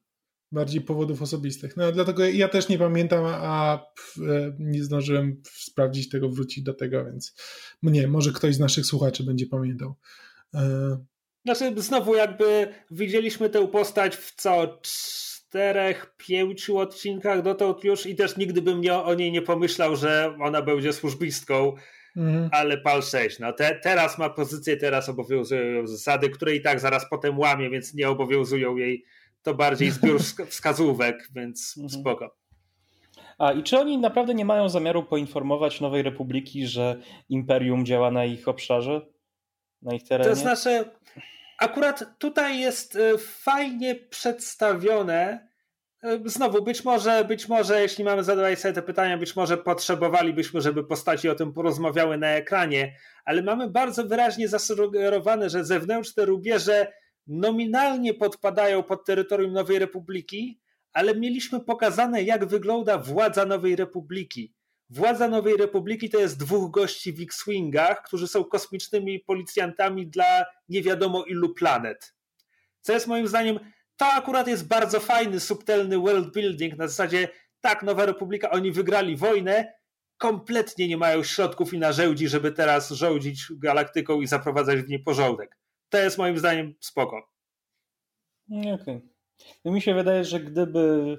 Bardziej 0.53 0.81
powodów 0.81 1.23
osobistych. 1.23 1.77
No 1.77 1.93
dlatego 1.93 2.25
ja 2.25 2.49
też 2.49 2.69
nie 2.69 2.79
pamiętam, 2.79 3.25
a 3.27 3.79
e, 4.19 4.53
nie 4.59 4.85
zdążyłem 4.85 5.43
sprawdzić 5.45 6.09
tego, 6.09 6.29
wrócić 6.29 6.65
do 6.65 6.75
tego, 6.75 7.05
więc 7.05 7.35
nie, 7.83 8.09
może 8.09 8.33
ktoś 8.33 8.55
z 8.55 8.61
naszych 8.61 8.87
słuchaczy 8.87 9.25
będzie 9.25 9.47
pamiętał. 9.47 9.95
E... 10.55 10.61
Znaczy 11.45 11.75
znowu 11.77 12.15
jakby 12.15 12.75
widzieliśmy 12.91 13.51
tę 13.51 13.69
postać 13.69 14.17
w 14.17 14.35
co 14.37 14.81
czterech, 15.51 16.15
pięciu 16.17 16.79
odcinkach 16.79 17.43
dotąd 17.43 17.85
już 17.85 18.07
i 18.07 18.17
też 18.17 18.37
nigdy 18.37 18.63
bym 18.63 18.81
nie, 18.81 18.95
o 18.95 19.15
niej 19.15 19.33
nie 19.33 19.43
pomyślał, 19.43 19.97
że 19.97 20.37
ona 20.41 20.63
będzie 20.63 20.93
służbistką, 20.93 21.75
mhm. 22.17 22.49
ale 22.53 22.79
PAL 22.79 23.03
6. 23.03 23.39
No 23.39 23.53
te, 23.53 23.81
teraz 23.83 24.19
ma 24.19 24.31
pozycję, 24.31 24.77
teraz 24.77 25.09
obowiązują 25.09 25.65
ją 25.65 25.87
zasady, 25.87 26.31
które 26.31 26.55
i 26.55 26.61
tak 26.61 26.81
zaraz 26.81 27.11
potem 27.11 27.39
łamie, 27.39 27.71
więc 27.71 27.95
nie 27.95 28.09
obowiązują 28.09 28.77
jej. 28.77 29.05
To 29.43 29.55
bardziej 29.55 29.91
zbiór 29.91 30.21
wskazówek, 30.49 31.29
więc 31.35 31.75
mhm. 31.79 32.01
spoko. 32.01 32.37
A 33.39 33.53
i 33.53 33.63
czy 33.63 33.79
oni 33.79 33.99
naprawdę 33.99 34.35
nie 34.35 34.45
mają 34.45 34.69
zamiaru 34.69 35.03
poinformować 35.03 35.81
Nowej 35.81 36.03
Republiki, 36.03 36.67
że 36.67 36.97
Imperium 37.29 37.87
działa 37.87 38.11
na 38.11 38.25
ich 38.25 38.49
obszarze? 38.49 39.07
Na 39.83 39.95
ich 39.95 40.05
terenie? 40.05 40.31
To 40.31 40.37
znaczy, 40.37 40.85
akurat 41.61 42.19
tutaj 42.19 42.61
jest 42.61 42.97
e, 42.97 43.19
fajnie 43.19 43.95
przedstawione. 43.95 45.49
E, 46.03 46.19
znowu, 46.25 46.63
być 46.63 46.85
może, 46.85 47.25
być 47.25 47.49
może, 47.49 47.83
jeśli 47.83 48.05
mamy 48.05 48.25
zadawać 48.25 48.59
sobie 48.59 48.75
te 48.75 48.83
pytania, 48.83 49.19
być 49.19 49.37
może 49.37 49.59
potrzebowalibyśmy, 49.59 50.61
żeby 50.61 50.85
postaci 50.85 51.29
o 51.29 51.35
tym 51.35 51.53
porozmawiały 51.53 52.19
na 52.19 52.29
ekranie, 52.29 52.97
ale 53.25 53.43
mamy 53.43 53.71
bardzo 53.71 54.05
wyraźnie 54.05 54.49
zasugerowane, 54.49 55.51
że 55.51 55.65
zewnętrzne 55.65 56.25
rubieże 56.25 56.93
nominalnie 57.27 58.15
podpadają 58.15 58.83
pod 58.83 59.05
terytorium 59.05 59.53
Nowej 59.53 59.79
Republiki, 59.79 60.61
ale 60.93 61.15
mieliśmy 61.15 61.61
pokazane, 61.61 62.23
jak 62.23 62.47
wygląda 62.47 62.99
władza 62.99 63.47
Nowej 63.47 63.77
Republiki. 63.77 64.55
Władza 64.91 65.29
Nowej 65.29 65.57
Republiki 65.57 66.11
to 66.11 66.19
jest 66.19 66.39
dwóch 66.39 66.71
gości 66.71 67.13
w 67.13 67.21
X-Wingach, 67.21 68.03
którzy 68.03 68.29
są 68.29 68.45
kosmicznymi 68.45 69.21
policjantami 69.21 70.07
dla 70.07 70.45
nie 70.69 70.83
wiadomo 70.83 71.25
ilu 71.25 71.55
planet. 71.55 72.15
Co 72.81 72.93
jest 72.93 73.07
moim 73.07 73.29
zdaniem, 73.29 73.61
to 73.97 74.07
akurat 74.07 74.49
jest 74.49 74.69
bardzo 74.69 75.01
fajny, 75.01 75.41
subtelny 75.41 75.99
world 75.99 76.35
building 76.35 76.77
na 76.77 76.89
zasadzie, 76.89 77.29
tak, 77.61 77.83
Nowa 77.83 78.07
Republika, 78.07 78.51
oni 78.51 78.73
wygrali 78.73 79.17
wojnę, 79.17 79.73
kompletnie 80.19 80.89
nie 80.89 80.97
mają 80.97 81.23
środków 81.23 81.75
i 81.75 81.79
narzędzi, 81.79 82.29
żeby 82.29 82.53
teraz 82.53 82.91
rządzić 82.91 83.47
galaktyką 83.51 84.21
i 84.21 84.27
zaprowadzać 84.27 84.81
w 84.81 84.89
niej 84.89 85.03
porządek. 85.03 85.59
To 85.89 85.99
jest 85.99 86.19
moim 86.19 86.39
zdaniem 86.39 86.75
spoko. 86.81 87.31
Okej. 88.51 88.73
Okay. 88.73 89.01
No 89.65 89.73
mi 89.73 89.83
się 89.83 89.95
wydaje, 89.95 90.25
że 90.25 90.41
gdyby 90.41 91.19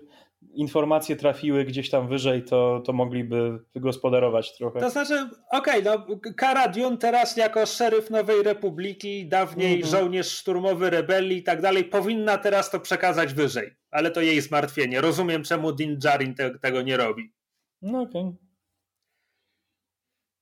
informacje 0.54 1.16
trafiły 1.16 1.66
gdzieś 1.66 1.90
tam 1.90 2.08
wyżej, 2.08 2.44
to, 2.44 2.82
to 2.86 2.94
mogliby 2.94 3.60
wygospodarować 3.74 4.58
trochę. 4.58 4.80
To 4.80 4.90
znaczy, 4.90 5.30
okej, 5.52 5.88
okay, 5.88 6.06
no 6.08 6.20
Kara 6.38 6.68
Dune 6.68 6.98
teraz 6.98 7.38
jako 7.38 7.66
szeryf 7.66 8.10
Nowej 8.10 8.44
Republiki, 8.44 9.28
dawniej 9.28 9.76
mm 9.76 9.88
-hmm. 9.88 9.92
żołnierz 9.92 10.32
szturmowy 10.32 10.90
rebelii 10.90 11.38
i 11.38 11.44
tak 11.44 11.62
dalej, 11.62 11.84
powinna 11.84 12.38
teraz 12.38 12.70
to 12.72 12.80
przekazać 12.80 13.34
wyżej. 13.34 13.76
Ale 13.92 14.12
to 14.12 14.22
jej 14.22 14.42
zmartwienie. 14.42 15.02
Rozumiem, 15.02 15.44
czemu 15.44 15.72
Din 15.72 15.98
Djarin 15.98 16.36
te, 16.36 16.60
tego 16.60 16.82
nie 16.82 16.98
robi. 16.98 17.34
No 17.82 18.02
okej. 18.02 18.22
Okay. 18.22 18.52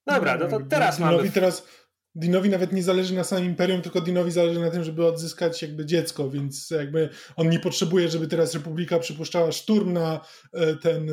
Dobra, 0.07 0.37
no 0.37 0.47
to 0.47 0.59
teraz 0.69 0.99
mamy... 0.99 1.31
teraz 1.31 1.67
Dinowi 2.19 2.49
nawet 2.49 2.73
nie 2.73 2.83
zależy 2.83 3.15
na 3.15 3.23
samym 3.23 3.45
imperium, 3.45 3.81
tylko 3.81 4.01
Dinowi 4.01 4.31
zależy 4.31 4.59
na 4.59 4.71
tym, 4.71 4.83
żeby 4.83 5.05
odzyskać 5.05 5.61
jakby 5.61 5.85
dziecko, 5.85 6.29
więc 6.29 6.69
jakby 6.69 7.09
on 7.35 7.49
nie 7.49 7.59
potrzebuje, 7.59 8.09
żeby 8.09 8.27
teraz 8.27 8.53
Republika 8.53 8.99
przypuszczała 8.99 9.51
szturm 9.51 9.93
na 9.93 10.25
e, 10.53 10.75
ten 10.75 11.11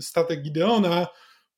statek 0.00 0.42
Gideona, 0.42 1.06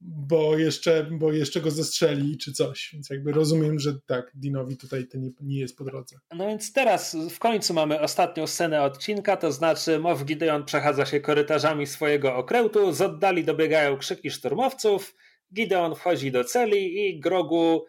bo 0.04 0.58
jeszcze, 0.58 1.06
bo 1.10 1.32
jeszcze 1.32 1.60
go 1.60 1.70
zestrzeli 1.70 2.38
czy 2.38 2.52
coś. 2.52 2.90
Więc 2.92 3.10
jakby 3.10 3.32
rozumiem, 3.32 3.78
że 3.78 3.94
tak, 4.06 4.32
Dinowi 4.34 4.76
tutaj 4.76 5.08
to 5.08 5.18
nie, 5.18 5.30
nie 5.40 5.60
jest 5.60 5.76
po 5.76 5.84
drodze. 5.84 6.16
No 6.34 6.46
więc 6.46 6.72
teraz 6.72 7.16
w 7.30 7.38
końcu 7.38 7.74
mamy 7.74 8.00
ostatnią 8.00 8.46
scenę 8.46 8.82
odcinka, 8.82 9.36
to 9.36 9.52
znaczy 9.52 9.98
Mow 9.98 10.24
Gideon 10.24 10.64
przechadza 10.64 11.06
się 11.06 11.20
korytarzami 11.20 11.86
swojego 11.86 12.36
okrętu, 12.36 12.92
z 12.92 13.00
oddali 13.00 13.44
dobiegają 13.44 13.96
krzyki 13.96 14.30
szturmowców, 14.30 15.14
Gideon 15.54 15.94
wchodzi 15.94 16.32
do 16.32 16.44
celi 16.44 17.08
i 17.08 17.20
Grogu 17.20 17.84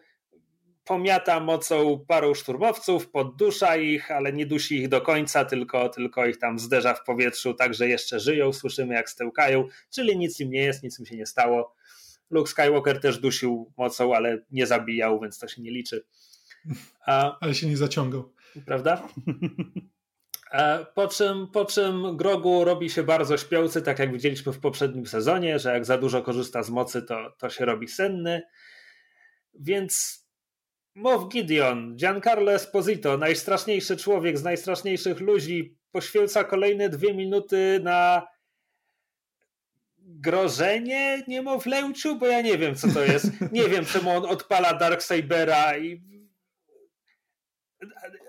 pomiata 0.84 1.40
mocą 1.40 2.04
paru 2.08 2.34
szturmowców, 2.34 3.10
poddusza 3.10 3.76
ich, 3.76 4.10
ale 4.10 4.32
nie 4.32 4.46
dusi 4.46 4.76
ich 4.76 4.88
do 4.88 5.00
końca, 5.00 5.44
tylko, 5.44 5.88
tylko 5.88 6.26
ich 6.26 6.38
tam 6.38 6.58
zderza 6.58 6.94
w 6.94 7.04
powietrzu, 7.04 7.54
tak 7.54 7.74
że 7.74 7.88
jeszcze 7.88 8.20
żyją, 8.20 8.52
słyszymy 8.52 8.94
jak 8.94 9.10
stełkają, 9.10 9.68
czyli 9.90 10.18
nic 10.18 10.40
im 10.40 10.50
nie 10.50 10.62
jest, 10.62 10.82
nic 10.82 11.00
im 11.00 11.06
się 11.06 11.16
nie 11.16 11.26
stało. 11.26 11.74
Luke 12.30 12.50
Skywalker 12.50 13.00
też 13.00 13.18
dusił 13.18 13.72
mocą, 13.76 14.14
ale 14.14 14.38
nie 14.50 14.66
zabijał, 14.66 15.20
więc 15.20 15.38
to 15.38 15.48
się 15.48 15.62
nie 15.62 15.70
liczy. 15.70 16.04
A, 17.06 17.38
ale 17.40 17.54
się 17.54 17.66
nie 17.66 17.76
zaciągał. 17.76 18.32
Prawda? 18.66 19.08
Po 20.94 21.08
czym, 21.08 21.48
po 21.52 21.64
czym 21.64 22.16
Grogu 22.16 22.64
robi 22.64 22.90
się 22.90 23.02
bardzo 23.02 23.36
śpiący, 23.36 23.82
tak 23.82 23.98
jak 23.98 24.12
widzieliśmy 24.12 24.52
w 24.52 24.60
poprzednim 24.60 25.06
sezonie, 25.06 25.58
że 25.58 25.72
jak 25.72 25.84
za 25.84 25.98
dużo 25.98 26.22
korzysta 26.22 26.62
z 26.62 26.70
mocy, 26.70 27.02
to, 27.02 27.30
to 27.38 27.50
się 27.50 27.64
robi 27.64 27.88
senny. 27.88 28.42
Więc 29.54 30.23
Mow 30.94 31.28
Gideon, 31.28 31.96
Giancarlo 31.96 32.52
Esposito, 32.52 33.18
najstraszniejszy 33.18 33.96
człowiek 33.96 34.38
z 34.38 34.42
najstraszniejszych 34.42 35.20
ludzi, 35.20 35.78
poświęca 35.92 36.44
kolejne 36.44 36.88
dwie 36.88 37.14
minuty 37.14 37.80
na 37.82 38.26
grożenie 39.98 41.22
niemowlęciu, 41.28 42.16
bo 42.16 42.26
ja 42.26 42.40
nie 42.40 42.58
wiem, 42.58 42.74
co 42.74 42.88
to 42.88 43.04
jest. 43.04 43.26
Nie 43.52 43.68
wiem, 43.68 43.84
czemu 43.84 44.10
on 44.10 44.26
odpala 44.26 44.74
Darksabera 44.74 45.78
i 45.78 46.02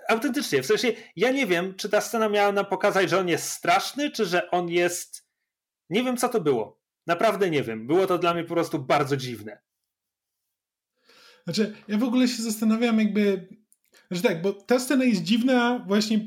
autentycznie, 0.08 0.62
w 0.62 0.66
sensie 0.66 0.92
ja 1.16 1.30
nie 1.30 1.46
wiem, 1.46 1.74
czy 1.74 1.88
ta 1.88 2.00
scena 2.00 2.28
miała 2.28 2.52
nam 2.52 2.66
pokazać, 2.66 3.10
że 3.10 3.18
on 3.18 3.28
jest 3.28 3.50
straszny, 3.50 4.10
czy 4.10 4.26
że 4.26 4.50
on 4.50 4.68
jest 4.68 5.26
nie 5.90 6.02
wiem, 6.02 6.16
co 6.16 6.28
to 6.28 6.40
było. 6.40 6.80
Naprawdę 7.06 7.50
nie 7.50 7.62
wiem. 7.62 7.86
Było 7.86 8.06
to 8.06 8.18
dla 8.18 8.34
mnie 8.34 8.44
po 8.44 8.54
prostu 8.54 8.78
bardzo 8.78 9.16
dziwne. 9.16 9.65
Znaczy, 11.46 11.74
ja 11.88 11.98
w 11.98 12.02
ogóle 12.02 12.28
się 12.28 12.42
zastanawiam, 12.42 12.98
jakby. 12.98 13.48
Że 14.10 14.22
tak, 14.22 14.42
bo 14.42 14.52
ta 14.52 14.78
scena 14.78 15.04
jest 15.04 15.22
dziwna, 15.22 15.84
właśnie 15.86 16.26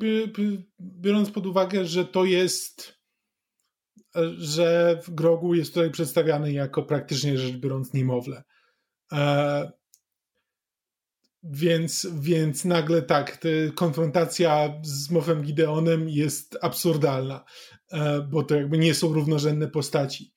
biorąc 0.82 1.32
pod 1.32 1.46
uwagę, 1.46 1.86
że 1.86 2.06
to 2.06 2.26
jest. 2.26 3.00
że 4.38 5.00
w 5.04 5.12
Grogu 5.16 5.54
jest 5.54 5.74
tutaj 5.74 5.92
przedstawiany 5.92 6.52
jako 6.52 6.84
praktycznie 6.84 7.38
rzecz 7.38 7.56
biorąc 7.56 7.94
niemowlę. 7.94 8.44
E, 9.12 9.72
więc, 11.44 12.08
więc 12.20 12.66
nagle 12.66 13.02
tak, 13.02 13.42
konfrontacja 13.76 14.82
z 14.84 15.10
Mofem 15.12 15.42
Gideonem 15.42 16.10
jest 16.10 16.58
absurdalna, 16.62 17.46
e, 17.92 18.22
bo 18.22 18.44
to 18.44 18.56
jakby 18.56 18.78
nie 18.78 18.94
są 18.94 19.14
równorzędne 19.14 19.68
postaci. 19.68 20.34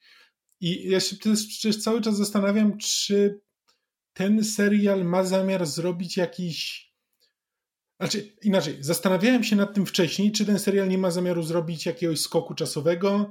I 0.61 0.91
ja 0.91 1.01
się 1.01 1.17
przecież 1.17 1.83
cały 1.83 2.01
czas 2.01 2.17
zastanawiam, 2.17 2.79
czy 2.79 3.41
ten 4.13 4.45
serial 4.45 5.05
ma 5.05 5.25
zamiar 5.25 5.67
zrobić 5.67 6.17
jakiś. 6.17 6.93
Znaczy, 8.01 8.33
inaczej, 8.43 8.77
zastanawiałem 8.81 9.45
się 9.45 9.57
nad 9.57 9.75
tym 9.75 9.87
wcześniej, 9.87 10.33
czy 10.33 10.47
ten 10.47 10.59
serial 10.59 10.89
nie 10.89 10.99
ma 10.99 11.11
zamiaru 11.11 11.43
zrobić 11.43 11.87
jakiegoś 11.87 12.21
skoku 12.21 12.55
czasowego, 12.55 13.31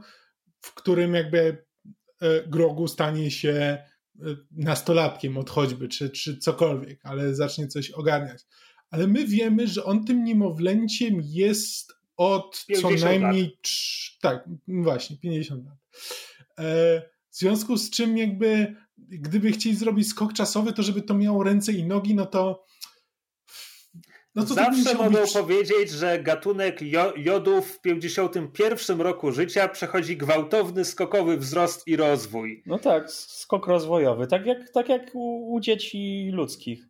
w 0.62 0.74
którym 0.74 1.14
jakby 1.14 1.66
e, 2.22 2.48
Grogu 2.48 2.88
stanie 2.88 3.32
się 3.32 3.52
e, 3.52 3.86
nastolatkiem 4.52 5.38
od 5.38 5.50
choćby, 5.50 5.88
czy, 5.88 6.10
czy 6.10 6.38
cokolwiek, 6.38 7.00
ale 7.04 7.36
zacznie 7.36 7.68
coś 7.68 7.92
ogarniać. 7.92 8.46
Ale 8.90 9.08
my 9.08 9.28
wiemy, 9.28 9.68
że 9.68 9.84
on 9.84 10.06
tym 10.06 10.24
niemowlęciem 10.24 11.22
jest 11.24 11.94
od 12.18 12.66
co 12.82 12.90
najmniej. 12.90 13.44
Lat. 13.44 14.22
Tak, 14.22 14.50
właśnie, 14.68 15.18
50 15.18 15.66
lat. 15.66 15.78
E, 16.60 17.02
w 17.30 17.38
związku 17.38 17.78
z 17.78 17.90
czym 17.90 18.18
jakby 18.18 18.76
gdyby 19.10 19.52
chcieli 19.52 19.76
zrobić 19.76 20.08
skok 20.08 20.34
czasowy, 20.34 20.74
to 20.74 20.84
żeby 20.84 21.02
to 21.02 21.14
miało 21.14 21.44
ręce 21.44 21.72
i 21.72 21.84
nogi, 21.84 22.16
no 22.16 22.26
to 22.26 22.66
no 24.36 24.46
to 24.46 24.54
Zawsze 24.54 24.96
mogą 24.96 25.20
powiedzieć, 25.34 25.90
że 25.90 26.20
gatunek 26.20 26.80
jodów 27.16 27.72
w 27.72 27.82
51 27.82 29.02
roku 29.02 29.32
życia 29.32 29.68
przechodzi 29.68 30.18
gwałtowny, 30.18 30.86
skokowy 30.86 31.38
wzrost 31.38 31.88
i 31.88 31.96
rozwój. 31.96 32.64
No 32.66 32.80
tak, 32.80 33.12
skok 33.12 33.68
rozwojowy, 33.68 34.28
tak 34.28 34.46
jak, 34.46 34.70
tak 34.74 34.90
jak 34.90 35.02
u, 35.14 35.54
u 35.54 35.60
dzieci 35.60 36.30
ludzkich. 36.34 36.88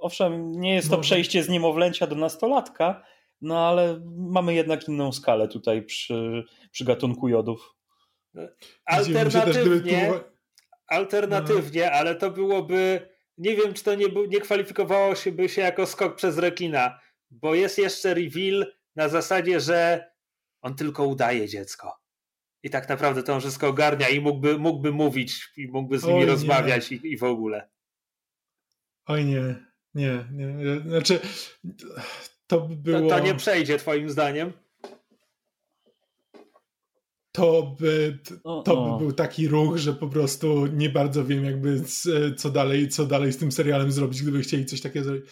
Owszem, 0.00 0.52
nie 0.52 0.74
jest 0.74 0.90
to 0.90 0.98
przejście 0.98 1.42
z 1.42 1.48
niemowlęcia 1.48 2.06
do 2.06 2.14
nastolatka, 2.14 3.02
no 3.40 3.58
ale 3.58 4.00
mamy 4.16 4.54
jednak 4.54 4.88
inną 4.88 5.12
skalę 5.12 5.48
tutaj 5.48 5.82
przy, 5.82 6.44
przy 6.70 6.84
gatunku 6.84 7.28
jodów. 7.28 7.74
Alternatywnie, 8.84 10.12
alternatywnie, 10.86 11.84
no. 11.84 11.92
ale 11.92 12.14
to 12.14 12.30
byłoby, 12.30 13.08
nie 13.38 13.56
wiem, 13.56 13.74
czy 13.74 13.84
to 13.84 13.94
nie, 13.94 14.06
nie 14.28 14.40
kwalifikowało 14.40 15.14
się 15.14 15.32
by 15.32 15.48
się 15.48 15.62
jako 15.62 15.86
skok 15.86 16.16
przez 16.16 16.38
rekina, 16.38 17.00
bo 17.30 17.54
jest 17.54 17.78
jeszcze 17.78 18.14
reveal 18.14 18.72
na 18.96 19.08
zasadzie, 19.08 19.60
że 19.60 20.10
on 20.62 20.74
tylko 20.74 21.06
udaje 21.06 21.48
dziecko. 21.48 22.00
I 22.62 22.70
tak 22.70 22.88
naprawdę 22.88 23.22
to 23.22 23.34
on 23.34 23.40
wszystko 23.40 23.68
ogarnia 23.68 24.08
i 24.08 24.20
mógłby, 24.20 24.58
mógłby 24.58 24.92
mówić 24.92 25.52
i 25.56 25.68
mógłby 25.68 25.98
z 25.98 26.04
nimi 26.04 26.18
Oj, 26.18 26.26
rozmawiać 26.26 26.92
i, 26.92 27.12
i 27.12 27.16
w 27.16 27.24
ogóle. 27.24 27.68
Oj 29.06 29.24
nie, 29.24 29.54
nie, 29.94 30.24
nie. 30.32 30.80
Znaczy, 30.80 31.20
to 32.46 32.60
by 32.60 32.76
było... 32.76 33.00
To, 33.00 33.08
to 33.08 33.20
nie 33.20 33.34
przejdzie 33.34 33.78
twoim 33.78 34.10
zdaniem? 34.10 34.52
To 37.36 37.76
by, 37.80 38.18
to 38.64 38.76
by 38.76 39.04
był 39.04 39.12
taki 39.12 39.48
ruch, 39.48 39.76
że 39.76 39.92
po 39.92 40.08
prostu 40.08 40.66
nie 40.66 40.90
bardzo 40.90 41.24
wiem 41.24 41.44
jakby 41.44 41.80
co 42.36 42.50
dalej, 42.50 42.88
co 42.88 43.06
dalej 43.06 43.32
z 43.32 43.38
tym 43.38 43.52
serialem 43.52 43.92
zrobić, 43.92 44.22
gdyby 44.22 44.40
chcieli 44.40 44.66
coś 44.66 44.80
takiego 44.80 45.04
zrobić. 45.04 45.30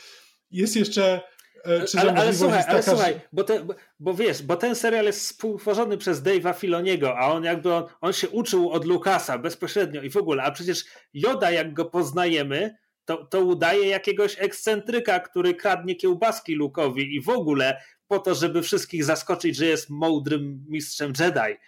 Jest 0.50 0.76
jeszcze 0.76 1.20
e, 1.64 1.84
czy 1.84 2.00
ale, 2.00 2.14
ale 2.14 2.34
słuchaj, 2.34 2.62
ale 2.68 2.82
taka, 2.82 2.82
słuchaj, 2.82 3.20
bo, 3.32 3.44
te, 3.44 3.64
bo, 3.64 3.74
bo, 4.00 4.14
wiesz, 4.14 4.42
bo 4.42 4.56
ten 4.56 4.74
serial 4.74 5.04
jest 5.04 5.20
współtworzony 5.20 5.98
przez 5.98 6.22
Dave'a 6.22 6.54
Filoniego, 6.54 7.18
a 7.18 7.32
on 7.32 7.44
jakby 7.44 7.74
on, 7.74 7.84
on, 8.00 8.12
się 8.12 8.28
uczył 8.28 8.70
od 8.70 8.84
Lucasa 8.84 9.38
bezpośrednio 9.38 10.02
i 10.02 10.10
w 10.10 10.16
ogóle, 10.16 10.42
a 10.42 10.50
przecież 10.50 10.84
Joda 11.14 11.50
jak 11.50 11.74
go 11.74 11.84
poznajemy, 11.84 12.76
to, 13.04 13.26
to 13.26 13.40
udaje 13.40 13.88
jakiegoś 13.88 14.36
ekscentryka, 14.38 15.20
który 15.20 15.54
kradnie 15.54 15.94
kiełbaski 15.94 16.54
Lukowi 16.54 17.16
i 17.16 17.20
w 17.20 17.28
ogóle 17.28 17.80
po 18.08 18.18
to, 18.18 18.34
żeby 18.34 18.62
wszystkich 18.62 19.04
zaskoczyć, 19.04 19.56
że 19.56 19.66
jest 19.66 19.90
mądrym 19.90 20.64
mistrzem 20.68 21.12
Jedi. 21.20 21.58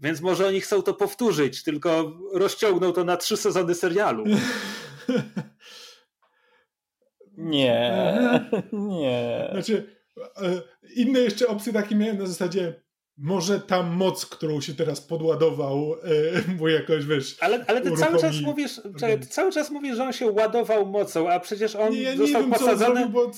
Więc 0.00 0.20
może 0.20 0.46
oni 0.46 0.60
chcą 0.60 0.82
to 0.82 0.94
powtórzyć, 0.94 1.62
tylko 1.62 2.12
rozciągną 2.32 2.92
to 2.92 3.04
na 3.04 3.16
trzy 3.16 3.36
sezony 3.36 3.74
serialu. 3.74 4.24
Nie, 7.38 8.10
nie. 8.72 9.48
Znaczy, 9.52 9.96
e, 10.36 10.62
inne 10.96 11.20
jeszcze 11.20 11.48
opcje 11.48 11.72
takie 11.72 11.96
miałem 11.96 12.18
na 12.18 12.26
zasadzie 12.26 12.82
może 13.16 13.60
ta 13.60 13.82
moc, 13.82 14.26
którą 14.26 14.60
się 14.60 14.74
teraz 14.74 15.00
podładował, 15.00 15.94
e, 15.94 16.42
bo 16.58 16.68
jakoś 16.68 17.06
wiesz. 17.06 17.36
Ale, 17.40 17.64
ale 17.68 17.80
ty 17.80 17.96
cały 17.96 18.20
czas 18.20 18.40
mówisz, 18.40 18.80
czekaj, 19.00 19.20
ty 19.20 19.26
cały 19.26 19.52
czas 19.52 19.70
mówisz, 19.70 19.96
że 19.96 20.04
on 20.04 20.12
się 20.12 20.26
ładował 20.30 20.86
mocą, 20.86 21.30
a 21.30 21.40
przecież 21.40 21.76
on 21.76 21.92
nie, 21.92 22.02
ja 22.02 22.16
został 22.16 22.42
wiem, 22.42 22.50
posadzony. 22.50 22.76
Zrobił, 22.78 23.08
bo... 23.08 23.30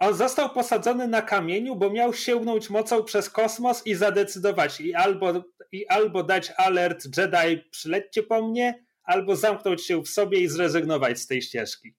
On 0.00 0.14
został 0.14 0.50
posadzony 0.50 1.08
na 1.08 1.22
kamieniu, 1.22 1.76
bo 1.76 1.90
miał 1.90 2.14
sięgnąć 2.14 2.70
mocą 2.70 3.04
przez 3.04 3.30
kosmos 3.30 3.86
i 3.86 3.94
zadecydować 3.94 4.80
i 4.80 4.94
albo, 4.94 5.44
i 5.72 5.86
albo 5.86 6.22
dać 6.22 6.52
alert 6.56 7.04
Jedi 7.16 7.70
przylećcie 7.70 8.22
po 8.22 8.48
mnie, 8.48 8.84
albo 9.02 9.36
zamknąć 9.36 9.86
się 9.86 10.02
w 10.02 10.08
sobie 10.08 10.40
i 10.40 10.48
zrezygnować 10.48 11.18
z 11.18 11.26
tej 11.26 11.42
ścieżki. 11.42 11.94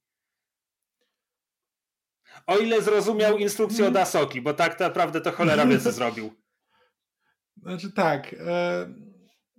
O 2.48 2.58
ile 2.58 2.82
zrozumiał 2.82 3.38
instrukcję 3.38 3.88
od 3.88 3.98
Asoki, 3.98 4.42
bo 4.42 4.54
tak 4.54 4.80
naprawdę 4.80 5.22
to 5.22 5.32
cholera 5.32 5.66
wie 5.66 5.80
co 5.80 5.92
zrobił. 6.02 6.34
Znaczy 7.58 7.92
tak, 7.92 8.36
e, 8.40 8.94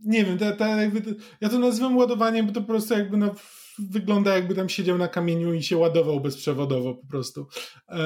nie 0.04 0.24
wiem, 0.24 0.38
to, 0.38 0.56
to 0.56 0.66
jakby 0.66 1.14
ja 1.40 1.48
to 1.48 1.58
nazywam 1.58 1.96
ładowaniem, 1.96 2.46
bo 2.46 2.52
to 2.52 2.60
po 2.60 2.66
prostu 2.66 2.94
jakby 2.94 3.16
no, 3.16 3.34
wygląda 3.78 4.34
jakby 4.34 4.54
tam 4.54 4.68
siedział 4.68 4.98
na 4.98 5.08
kamieniu 5.08 5.54
i 5.54 5.62
się 5.62 5.76
ładował 5.76 6.20
bezprzewodowo 6.20 6.94
po 6.94 7.06
prostu. 7.06 7.46
E, 7.88 7.98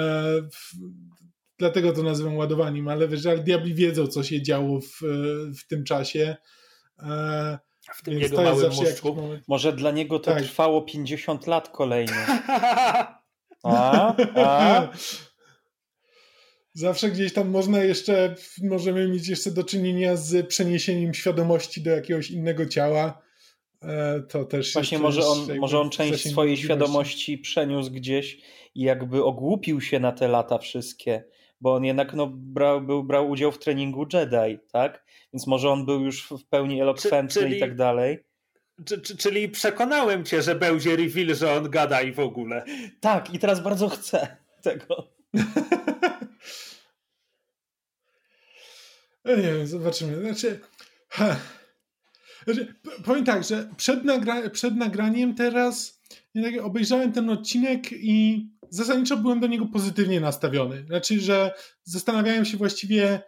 w, 0.53 0.73
dlatego 1.59 1.93
to 1.93 2.03
nazywam 2.03 2.37
ładowaniem, 2.37 2.89
ale 2.89 3.09
wiesz, 3.09 3.27
ale 3.27 3.39
diabli 3.39 3.75
wiedzą, 3.75 4.07
co 4.07 4.23
się 4.23 4.43
działo 4.43 4.81
w, 4.81 5.01
w 5.59 5.67
tym 5.69 5.85
czasie. 5.85 6.37
E, 6.99 7.59
w 7.95 8.03
tym 8.03 8.19
jego 8.19 8.43
małym 8.43 8.73
mózgu. 8.73 9.17
Może 9.49 9.73
dla 9.73 9.91
niego 9.91 10.19
to 10.19 10.31
tak. 10.31 10.43
trwało 10.43 10.83
50 10.83 11.47
lat 11.47 11.69
kolejne. 11.69 12.27
A? 13.63 14.15
A? 14.37 14.89
Zawsze 16.75 17.11
gdzieś 17.11 17.33
tam 17.33 17.49
można 17.49 17.83
jeszcze, 17.83 18.35
możemy 18.63 19.09
mieć 19.09 19.29
jeszcze 19.29 19.51
do 19.51 19.65
czynienia 19.65 20.17
z 20.17 20.47
przeniesieniem 20.47 21.15
świadomości 21.15 21.83
do 21.83 21.91
jakiegoś 21.91 22.31
innego 22.31 22.67
ciała. 22.67 23.23
E, 23.87 24.21
to 24.21 24.45
też 24.45 24.73
Właśnie 24.73 24.99
może 24.99 25.27
on, 25.27 25.59
może 25.59 25.81
on 25.81 25.91
część 25.91 26.31
swojej 26.31 26.57
świadomości 26.57 27.39
przeniósł 27.39 27.91
gdzieś 27.91 28.39
i 28.75 28.83
jakby 28.83 29.25
ogłupił 29.25 29.81
się 29.81 30.01
na 30.01 30.13
te 30.13 30.29
lata 30.29 30.59
wszystkie, 30.59 31.25
bo 31.61 31.75
on 31.75 31.85
jednak 31.85 32.15
no, 32.15 32.27
brał, 32.33 32.81
był, 32.81 33.05
brał 33.05 33.31
udział 33.31 33.53
w 33.53 33.59
treningu 33.59 34.07
Jedi, 34.13 34.59
tak? 34.73 35.05
Więc 35.33 35.47
może 35.47 35.71
on 35.71 35.87
był 35.87 36.01
już 36.01 36.29
w 36.29 36.45
pełni 36.45 36.81
elokwentny 36.81 37.43
czyli, 37.43 37.57
i 37.57 37.61
tak 37.61 37.75
dalej. 37.75 38.25
Czyli 39.19 39.49
przekonałem 39.49 40.25
cię, 40.25 40.43
że 40.43 40.55
będzie 40.55 40.97
reveal, 40.97 41.35
że 41.35 41.53
on 41.53 41.71
gada 41.71 42.03
i 42.03 42.13
w 42.13 42.21
ogóle. 42.21 42.65
Tak, 43.01 43.35
i 43.35 43.39
teraz 43.39 43.61
bardzo 43.61 43.89
chcę 43.89 44.37
tego. 44.63 45.09
nie 49.25 49.37
wiem, 49.37 49.67
zobaczymy. 49.67 50.21
Znaczy, 50.21 50.61
ha. 51.09 51.37
Znaczy, 52.47 52.75
powiem 53.05 53.25
tak, 53.25 53.45
że 53.45 53.71
przed, 53.77 54.05
nagra 54.05 54.51
przed 54.51 54.77
nagraniem 54.77 55.35
teraz 55.35 56.03
tak, 56.35 56.65
obejrzałem 56.65 57.13
ten 57.13 57.31
odcinek 57.31 57.93
i 57.93 58.49
zasadniczo 58.71 59.17
byłem 59.17 59.41
do 59.41 59.47
niego 59.47 59.67
pozytywnie 59.67 60.21
nastawiony. 60.21 60.85
Znaczy, 60.87 61.21
że 61.21 61.55
zastanawiałem 61.85 62.45
się 62.45 62.57
właściwie, 62.57 63.05
e, 63.13 63.23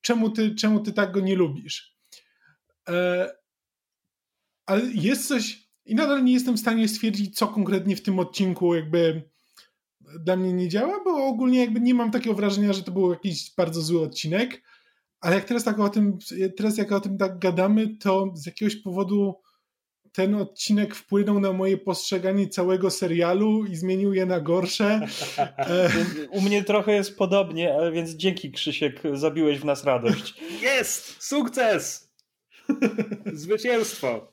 czemu 0.00 0.30
ty, 0.30 0.54
czemu 0.54 0.80
ty 0.80 0.92
tak 0.92 1.12
go 1.12 1.20
nie 1.20 1.36
lubisz. 1.36 1.96
E, 2.88 3.28
ale 4.66 4.82
jest 4.94 5.28
coś, 5.28 5.68
i 5.84 5.94
nadal 5.94 6.24
nie 6.24 6.32
jestem 6.32 6.56
w 6.56 6.60
stanie 6.60 6.88
stwierdzić, 6.88 7.36
co 7.36 7.46
konkretnie 7.46 7.96
w 7.96 8.02
tym 8.02 8.18
odcinku 8.18 8.74
jakby 8.74 9.22
dla 10.20 10.36
mnie 10.36 10.52
nie 10.52 10.68
działa, 10.68 11.04
bo 11.04 11.26
ogólnie 11.26 11.60
jakby 11.60 11.80
nie 11.80 11.94
mam 11.94 12.10
takiego 12.10 12.34
wrażenia, 12.34 12.72
że 12.72 12.82
to 12.82 12.92
był 12.92 13.10
jakiś 13.10 13.54
bardzo 13.54 13.82
zły 13.82 14.02
odcinek. 14.02 14.62
Ale 15.20 15.34
jak 15.34 15.44
teraz 15.44 15.64
tak 15.64 15.78
o 15.78 15.88
tym, 15.88 16.18
teraz 16.56 16.78
jak 16.78 16.92
o 16.92 17.00
tym 17.00 17.18
tak 17.18 17.38
gadamy, 17.38 17.96
to 17.96 18.32
z 18.34 18.46
jakiegoś 18.46 18.76
powodu 18.76 19.34
ten 20.12 20.34
odcinek 20.34 20.94
wpłynął 20.94 21.40
na 21.40 21.52
moje 21.52 21.78
postrzeganie 21.78 22.48
całego 22.48 22.90
serialu 22.90 23.64
i 23.64 23.76
zmienił 23.76 24.14
je 24.14 24.26
na 24.26 24.40
gorsze. 24.40 25.00
E, 25.38 25.90
U 26.30 26.40
mnie 26.40 26.64
trochę 26.64 26.92
jest 26.92 27.18
podobnie, 27.18 27.74
ale 27.74 27.92
więc 27.92 28.10
dzięki 28.10 28.52
Krzysiek, 28.52 29.02
zabiłeś 29.14 29.58
w 29.58 29.64
nas 29.64 29.84
radość. 29.84 30.34
Jest! 30.62 31.22
Sukces! 31.22 32.10
Zwycięstwo! 33.32 34.32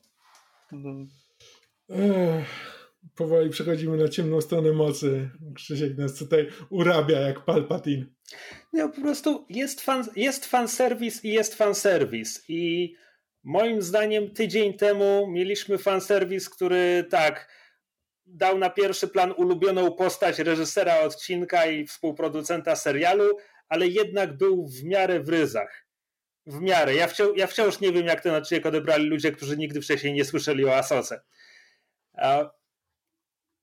Powoli 3.15 3.49
przechodzimy 3.49 3.97
na 3.97 4.07
ciemną 4.07 4.41
stronę 4.41 4.71
mocy. 4.71 5.29
Krzysiek 5.55 5.97
nas 5.97 6.15
tutaj 6.15 6.49
urabia 6.69 7.19
jak 7.19 7.45
Palpatine. 7.45 8.05
No 8.73 8.89
po 8.89 9.01
prostu 9.01 9.45
jest 9.49 9.81
fan, 9.81 10.05
jest 10.15 10.45
fan 10.45 10.67
serwis 10.67 11.25
i 11.25 11.29
jest 11.29 11.55
fan 11.55 11.75
serwis 11.75 12.45
i 12.47 12.95
moim 13.43 13.81
zdaniem 13.81 14.31
tydzień 14.31 14.73
temu 14.73 15.27
mieliśmy 15.31 15.77
fan 15.77 16.01
serwis, 16.01 16.49
który 16.49 17.05
tak 17.09 17.49
dał 18.25 18.57
na 18.57 18.69
pierwszy 18.69 19.07
plan 19.07 19.31
ulubioną 19.31 19.91
postać 19.91 20.39
reżysera 20.39 20.99
odcinka 20.99 21.65
i 21.65 21.87
współproducenta 21.87 22.75
serialu, 22.75 23.37
ale 23.69 23.87
jednak 23.87 24.37
był 24.37 24.67
w 24.67 24.83
miarę 24.83 25.19
w 25.19 25.29
ryzach. 25.29 25.85
W 26.45 26.61
miarę. 26.61 26.95
Ja, 26.95 27.07
wciąż, 27.07 27.37
ja 27.37 27.47
wciąż 27.47 27.79
nie 27.79 27.91
wiem, 27.91 28.05
jak 28.05 28.21
ten 28.21 28.33
odcinek 28.33 28.65
odebrali 28.65 29.05
ludzie, 29.05 29.31
którzy 29.31 29.57
nigdy 29.57 29.81
wcześniej 29.81 30.13
nie 30.13 30.25
słyszeli 30.25 30.65
o 30.65 30.75
Asoce. 30.75 31.21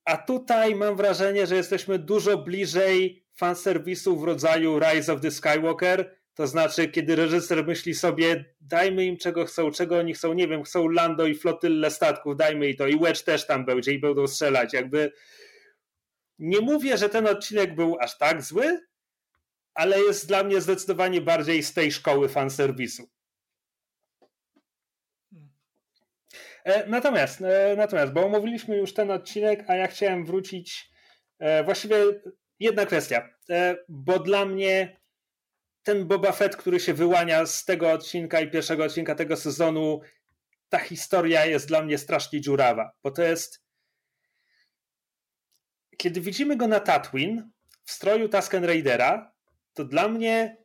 A, 0.04 0.16
tutaj 0.16 0.74
mam 0.74 0.96
wrażenie, 0.96 1.46
że 1.46 1.56
jesteśmy 1.56 1.98
dużo 1.98 2.38
bliżej 2.38 3.26
fanserwisu 3.34 4.20
w 4.20 4.24
rodzaju 4.24 4.78
Rise 4.78 5.12
of 5.12 5.20
the 5.20 5.30
Skywalker, 5.30 6.22
to 6.34 6.46
znaczy, 6.46 6.88
kiedy 6.88 7.16
reżyser 7.16 7.66
myśli 7.66 7.94
sobie, 7.94 8.44
dajmy 8.60 9.04
im 9.04 9.16
czego 9.16 9.44
chcą, 9.44 9.70
czego 9.70 9.98
oni 9.98 10.14
chcą, 10.14 10.32
nie 10.32 10.48
wiem, 10.48 10.62
chcą 10.62 10.88
Lando 10.88 11.26
i 11.26 11.34
flotylle 11.34 11.90
statków, 11.90 12.36
dajmy 12.36 12.68
i 12.68 12.76
to, 12.76 12.86
i 12.86 12.98
Wedge 12.98 13.22
też 13.22 13.46
tam 13.46 13.64
będzie 13.64 13.92
i 13.92 13.98
będą 13.98 14.26
strzelać. 14.26 14.72
Jakby 14.72 15.12
nie 16.38 16.60
mówię, 16.60 16.98
że 16.98 17.08
ten 17.08 17.26
odcinek 17.26 17.74
był 17.74 17.96
aż 18.00 18.18
tak 18.18 18.42
zły, 18.42 18.80
ale 19.74 20.00
jest 20.00 20.28
dla 20.28 20.44
mnie 20.44 20.60
zdecydowanie 20.60 21.20
bardziej 21.20 21.62
z 21.62 21.74
tej 21.74 21.92
szkoły 21.92 22.28
fanserwisu. 22.28 23.08
E, 25.32 25.36
natomiast, 26.86 27.40
e, 27.40 27.74
natomiast, 27.76 28.12
bo 28.12 28.26
omówiliśmy 28.26 28.76
już 28.76 28.94
ten 28.94 29.10
odcinek, 29.10 29.64
a 29.70 29.74
ja 29.74 29.86
chciałem 29.86 30.26
wrócić. 30.26 30.90
E, 31.38 31.64
właściwie 31.64 31.96
jedna 32.60 32.86
kwestia, 32.86 33.28
bo 33.88 34.18
dla 34.18 34.44
mnie 34.44 35.00
ten 35.82 36.06
Boba 36.06 36.32
Fett, 36.32 36.56
który 36.56 36.80
się 36.80 36.94
wyłania 36.94 37.46
z 37.46 37.64
tego 37.64 37.92
odcinka 37.92 38.40
i 38.40 38.50
pierwszego 38.50 38.84
odcinka 38.84 39.14
tego 39.14 39.36
sezonu, 39.36 40.00
ta 40.68 40.78
historia 40.78 41.46
jest 41.46 41.68
dla 41.68 41.82
mnie 41.82 41.98
strasznie 41.98 42.40
dziurawa, 42.40 42.92
bo 43.02 43.10
to 43.10 43.22
jest. 43.22 43.62
Kiedy 45.96 46.20
widzimy 46.20 46.56
go 46.56 46.68
na 46.68 46.80
Tatooine 46.80 47.50
w 47.84 47.92
stroju 47.92 48.28
Tusken 48.28 48.64
Raidera, 48.64 49.32
to 49.74 49.84
dla 49.84 50.08
mnie 50.08 50.56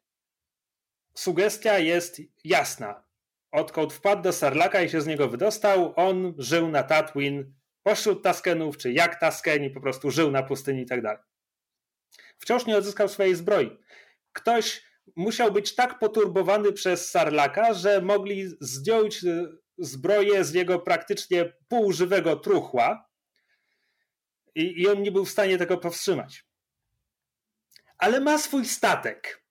sugestia 1.13 1.77
jest 1.79 2.21
jasna. 2.43 3.06
Odkąd 3.51 3.93
wpadł 3.93 4.21
do 4.21 4.33
Sarlaka 4.33 4.81
i 4.81 4.89
się 4.89 5.01
z 5.01 5.07
niego 5.07 5.29
wydostał, 5.29 5.93
on 5.95 6.33
żył 6.37 6.67
na 6.67 6.83
Tatooine 6.83 7.43
pośród 7.83 8.23
Tuskenów, 8.23 8.77
czy 8.77 8.93
jak 8.93 9.19
Tuskeni, 9.19 9.69
po 9.69 9.81
prostu 9.81 10.11
żył 10.11 10.31
na 10.31 10.43
pustyni 10.43 10.81
i 10.81 10.85
tak 10.85 11.01
dalej. 11.01 11.23
Wciąż 12.39 12.65
nie 12.65 12.77
odzyskał 12.77 13.09
swojej 13.09 13.35
zbroi. 13.35 13.77
Ktoś 14.33 14.87
musiał 15.15 15.51
być 15.51 15.75
tak 15.75 15.99
poturbowany 15.99 16.73
przez 16.73 17.11
Sarlaka, 17.11 17.73
że 17.73 18.01
mogli 18.01 18.47
zdjąć 18.61 19.23
e, 19.23 19.47
zbroję 19.77 20.43
z 20.43 20.53
jego 20.53 20.79
praktycznie 20.79 21.53
półżywego 21.67 22.35
truchła 22.35 23.09
i, 24.55 24.81
i 24.81 24.87
on 24.87 25.01
nie 25.01 25.11
był 25.11 25.25
w 25.25 25.31
stanie 25.31 25.57
tego 25.57 25.77
powstrzymać. 25.77 26.45
Ale 27.97 28.19
ma 28.19 28.37
swój 28.37 28.65
statek. 28.65 29.46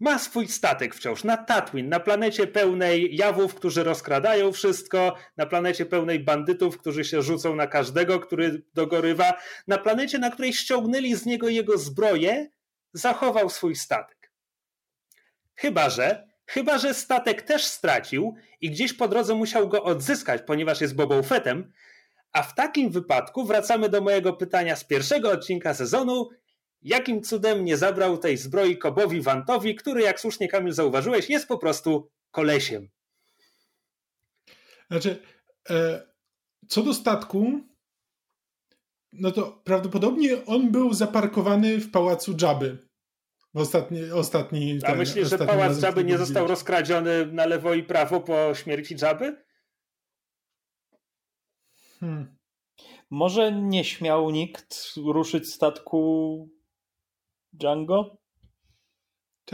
Ma 0.00 0.18
swój 0.18 0.48
statek 0.48 0.94
wciąż 0.94 1.24
na 1.24 1.36
Tatooine, 1.36 1.88
na 1.88 2.00
planecie 2.00 2.46
pełnej 2.46 3.16
jawów, 3.16 3.54
którzy 3.54 3.84
rozkradają 3.84 4.52
wszystko, 4.52 5.16
na 5.36 5.46
planecie 5.46 5.86
pełnej 5.86 6.20
bandytów, 6.20 6.78
którzy 6.78 7.04
się 7.04 7.22
rzucą 7.22 7.54
na 7.54 7.66
każdego, 7.66 8.20
który 8.20 8.62
dogorywa, 8.74 9.34
na 9.66 9.78
planecie, 9.78 10.18
na 10.18 10.30
której 10.30 10.52
ściągnęli 10.52 11.14
z 11.14 11.26
niego 11.26 11.48
jego 11.48 11.78
zbroję, 11.78 12.50
zachował 12.92 13.50
swój 13.50 13.76
statek. 13.76 14.32
Chyba, 15.54 15.90
że 15.90 16.26
Chyba, 16.46 16.78
że 16.78 16.94
statek 16.94 17.42
też 17.42 17.64
stracił 17.64 18.34
i 18.60 18.70
gdzieś 18.70 18.92
po 18.92 19.08
drodze 19.08 19.34
musiał 19.34 19.68
go 19.68 19.84
odzyskać, 19.84 20.42
ponieważ 20.46 20.80
jest 20.80 20.94
Bobą 20.94 21.22
Fettem. 21.22 21.72
A 22.32 22.42
w 22.42 22.54
takim 22.54 22.90
wypadku 22.90 23.44
wracamy 23.44 23.88
do 23.88 24.00
mojego 24.00 24.32
pytania 24.32 24.76
z 24.76 24.84
pierwszego 24.84 25.30
odcinka 25.30 25.74
sezonu. 25.74 26.28
Jakim 26.82 27.22
cudem 27.22 27.64
nie 27.64 27.76
zabrał 27.76 28.18
tej 28.18 28.36
zbroi 28.36 28.78
Kobowi 28.78 29.20
Wantowi, 29.20 29.74
który, 29.74 30.02
jak 30.02 30.20
słusznie 30.20 30.48
Kamil 30.48 30.72
zauważyłeś, 30.72 31.30
jest 31.30 31.48
po 31.48 31.58
prostu 31.58 32.10
kolesiem? 32.30 32.88
Znaczy, 34.90 35.22
e, 35.70 36.06
co 36.68 36.82
do 36.82 36.94
statku, 36.94 37.60
no 39.12 39.30
to 39.30 39.62
prawdopodobnie 39.64 40.46
on 40.46 40.72
był 40.72 40.94
zaparkowany 40.94 41.78
w 41.78 41.90
pałacu 41.90 42.34
Dżaby. 42.34 42.86
Ostatni, 43.54 44.10
ostatni. 44.10 44.78
A 44.82 44.86
ten, 44.86 44.98
myślisz, 44.98 45.28
że 45.28 45.38
pałac 45.38 45.80
Dżaby 45.80 46.04
nie 46.04 46.18
został 46.18 46.46
rozkradziony 46.46 47.26
na 47.26 47.46
lewo 47.46 47.74
i 47.74 47.82
prawo 47.82 48.20
po 48.20 48.54
śmierci 48.54 48.96
Dżaby? 48.96 49.44
Hmm. 52.00 52.36
Może 53.10 53.52
nie 53.52 53.84
śmiał 53.84 54.30
nikt 54.30 54.94
ruszyć 54.96 55.52
statku 55.52 56.55
Django? 57.56 58.18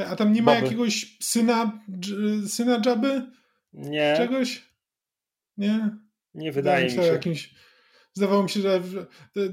A 0.09 0.17
tam 0.17 0.33
nie 0.33 0.43
ma 0.43 0.55
Boby. 0.55 0.65
jakiegoś 0.65 1.19
syna, 1.23 1.81
syna 2.47 2.81
Dżaby? 2.81 3.23
Nie. 3.73 4.15
Czegoś? 4.17 4.73
Nie? 5.57 5.91
Nie 6.35 6.53
wydaje 6.53 6.85
mi 6.85 6.91
się. 6.91 7.03
Jakimś 7.03 7.55
Zdawało 8.15 8.43
mi 8.43 8.51
się, 8.51 8.61
że 8.61 8.81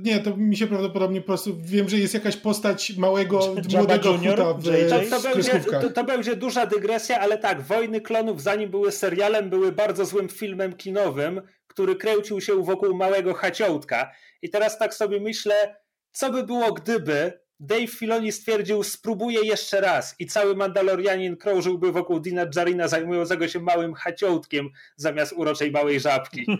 nie, 0.02 0.20
to 0.20 0.38
mi 0.38 0.58
się 0.58 0.68
prawdopodobnie 0.68 1.22
po 1.22 1.28
prostu 1.28 1.58
wiem, 1.62 1.89
że 1.89 1.97
jest 1.97 2.14
jakaś 2.14 2.38
postać 2.38 2.97
małego, 2.97 3.56
młodego 3.76 4.18
huta 4.18 4.54
w, 4.54 4.64
to, 4.64 5.18
to, 5.18 5.34
będzie, 5.34 5.60
to, 5.60 5.89
to, 5.89 6.04
będzie 6.04 6.36
duża 6.36 6.66
dygresja, 6.66 7.20
ale 7.20 7.38
tak, 7.38 7.62
Wojny 7.62 8.02
Klonów 8.02 8.41
zanim 8.41 8.70
były 8.70 8.91
serialem, 8.91 9.50
były 9.50 9.72
bardzo 9.72 10.06
złym 10.06 10.30
filmem 10.30 10.74
kinowym, 10.74 11.41
który 11.68 11.95
kręcił 11.95 12.41
się 12.41 12.64
wokół 12.64 12.95
małego 12.95 13.34
haciołtka. 13.34 14.12
I 14.41 14.50
teraz 14.50 14.78
tak 14.78 14.93
sobie 14.93 15.20
myślę, 15.20 15.76
co 16.12 16.32
by 16.32 16.43
było 16.43 16.74
gdyby 16.74 17.39
Dave 17.60 17.88
Filoni 17.88 18.32
stwierdził, 18.32 18.84
spróbuję 18.84 19.39
jeszcze 19.45 19.82
raz 19.82 20.16
i 20.20 20.26
cały 20.26 20.55
Mandalorianin 20.55 21.38
krążyłby 21.38 21.91
wokół 21.91 22.20
Dina 22.20 22.45
Jarina 22.55 22.88
zajmującego 22.88 23.47
się 23.47 23.60
małym 23.60 23.93
haciołtkiem 23.93 24.70
zamiast 24.95 25.34
uroczej 25.34 25.72
małej 25.72 25.99
żabki. 25.99 26.45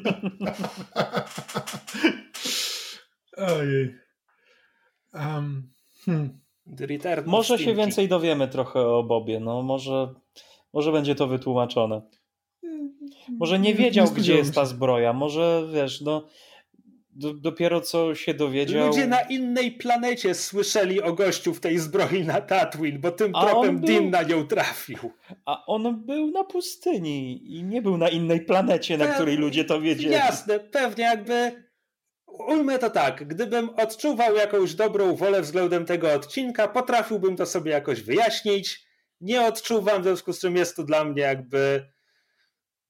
Ojej. 3.38 3.96
Um, 5.14 5.72
hmm. 6.06 6.40
Może 7.26 7.60
się 7.60 7.76
więcej 7.76 8.08
dowiemy 8.08 8.48
trochę 8.48 8.80
o 8.80 9.04
Bobie. 9.04 9.40
No, 9.40 9.62
może, 9.62 10.14
może 10.74 10.92
będzie 10.92 11.16
to 11.16 11.28
wytłumaczone. 11.28 12.02
Może 13.40 13.60
nie 13.60 13.76
wiedział, 13.76 14.06
nie 14.06 14.12
gdzie 14.12 14.36
jest 14.36 14.56
ta 14.56 14.66
zbroja. 14.66 15.14
Może 15.14 15.68
wiesz, 15.74 16.02
no 16.02 16.28
dopiero 17.20 17.82
co 17.82 18.16
się 18.16 18.34
dowiedział. 18.34 18.88
Ludzie 18.88 19.08
na 19.08 19.22
innej 19.22 19.72
planecie 19.72 20.34
słyszeli 20.34 21.02
o 21.02 21.14
gościu 21.14 21.54
w 21.54 21.60
tej 21.60 21.80
zbroi 21.80 22.24
na 22.24 22.42
Tatooine, 22.42 23.00
bo 23.00 23.12
tym 23.12 23.34
tropem 23.34 23.80
był... 23.80 23.88
Din 23.88 24.10
na 24.10 24.24
nią 24.24 24.48
trafił. 24.48 24.98
A 25.46 25.66
on 25.66 26.06
był 26.06 26.32
na 26.32 26.44
pustyni 26.44 27.42
i 27.58 27.64
nie 27.64 27.82
był 27.82 27.98
na 27.98 28.10
innej 28.10 28.42
planecie, 28.42 28.98
na 28.98 29.08
której 29.08 29.38
ludzie 29.38 29.66
to 29.66 29.82
wiedzieli. 29.82 30.14
Jasne, 30.14 30.60
pewnie 30.60 31.04
jakby. 31.04 31.70
Ujmę 32.48 32.80
to 32.80 32.90
tak, 32.90 33.28
gdybym 33.28 33.70
odczuwał 33.70 34.36
jakąś 34.36 34.74
dobrą 34.74 35.16
wolę 35.16 35.42
względem 35.42 35.86
tego 35.86 36.14
odcinka, 36.14 36.68
potrafiłbym 36.68 37.36
to 37.36 37.46
sobie 37.46 37.72
jakoś 37.72 38.02
wyjaśnić. 38.02 38.86
Nie 39.22 39.42
odczuwam, 39.42 40.02
w 40.02 40.06
związku 40.06 40.34
z 40.34 40.40
czym 40.40 40.56
jest 40.56 40.76
to 40.76 40.84
dla 40.84 41.04
mnie 41.04 41.22
jakby 41.22 41.86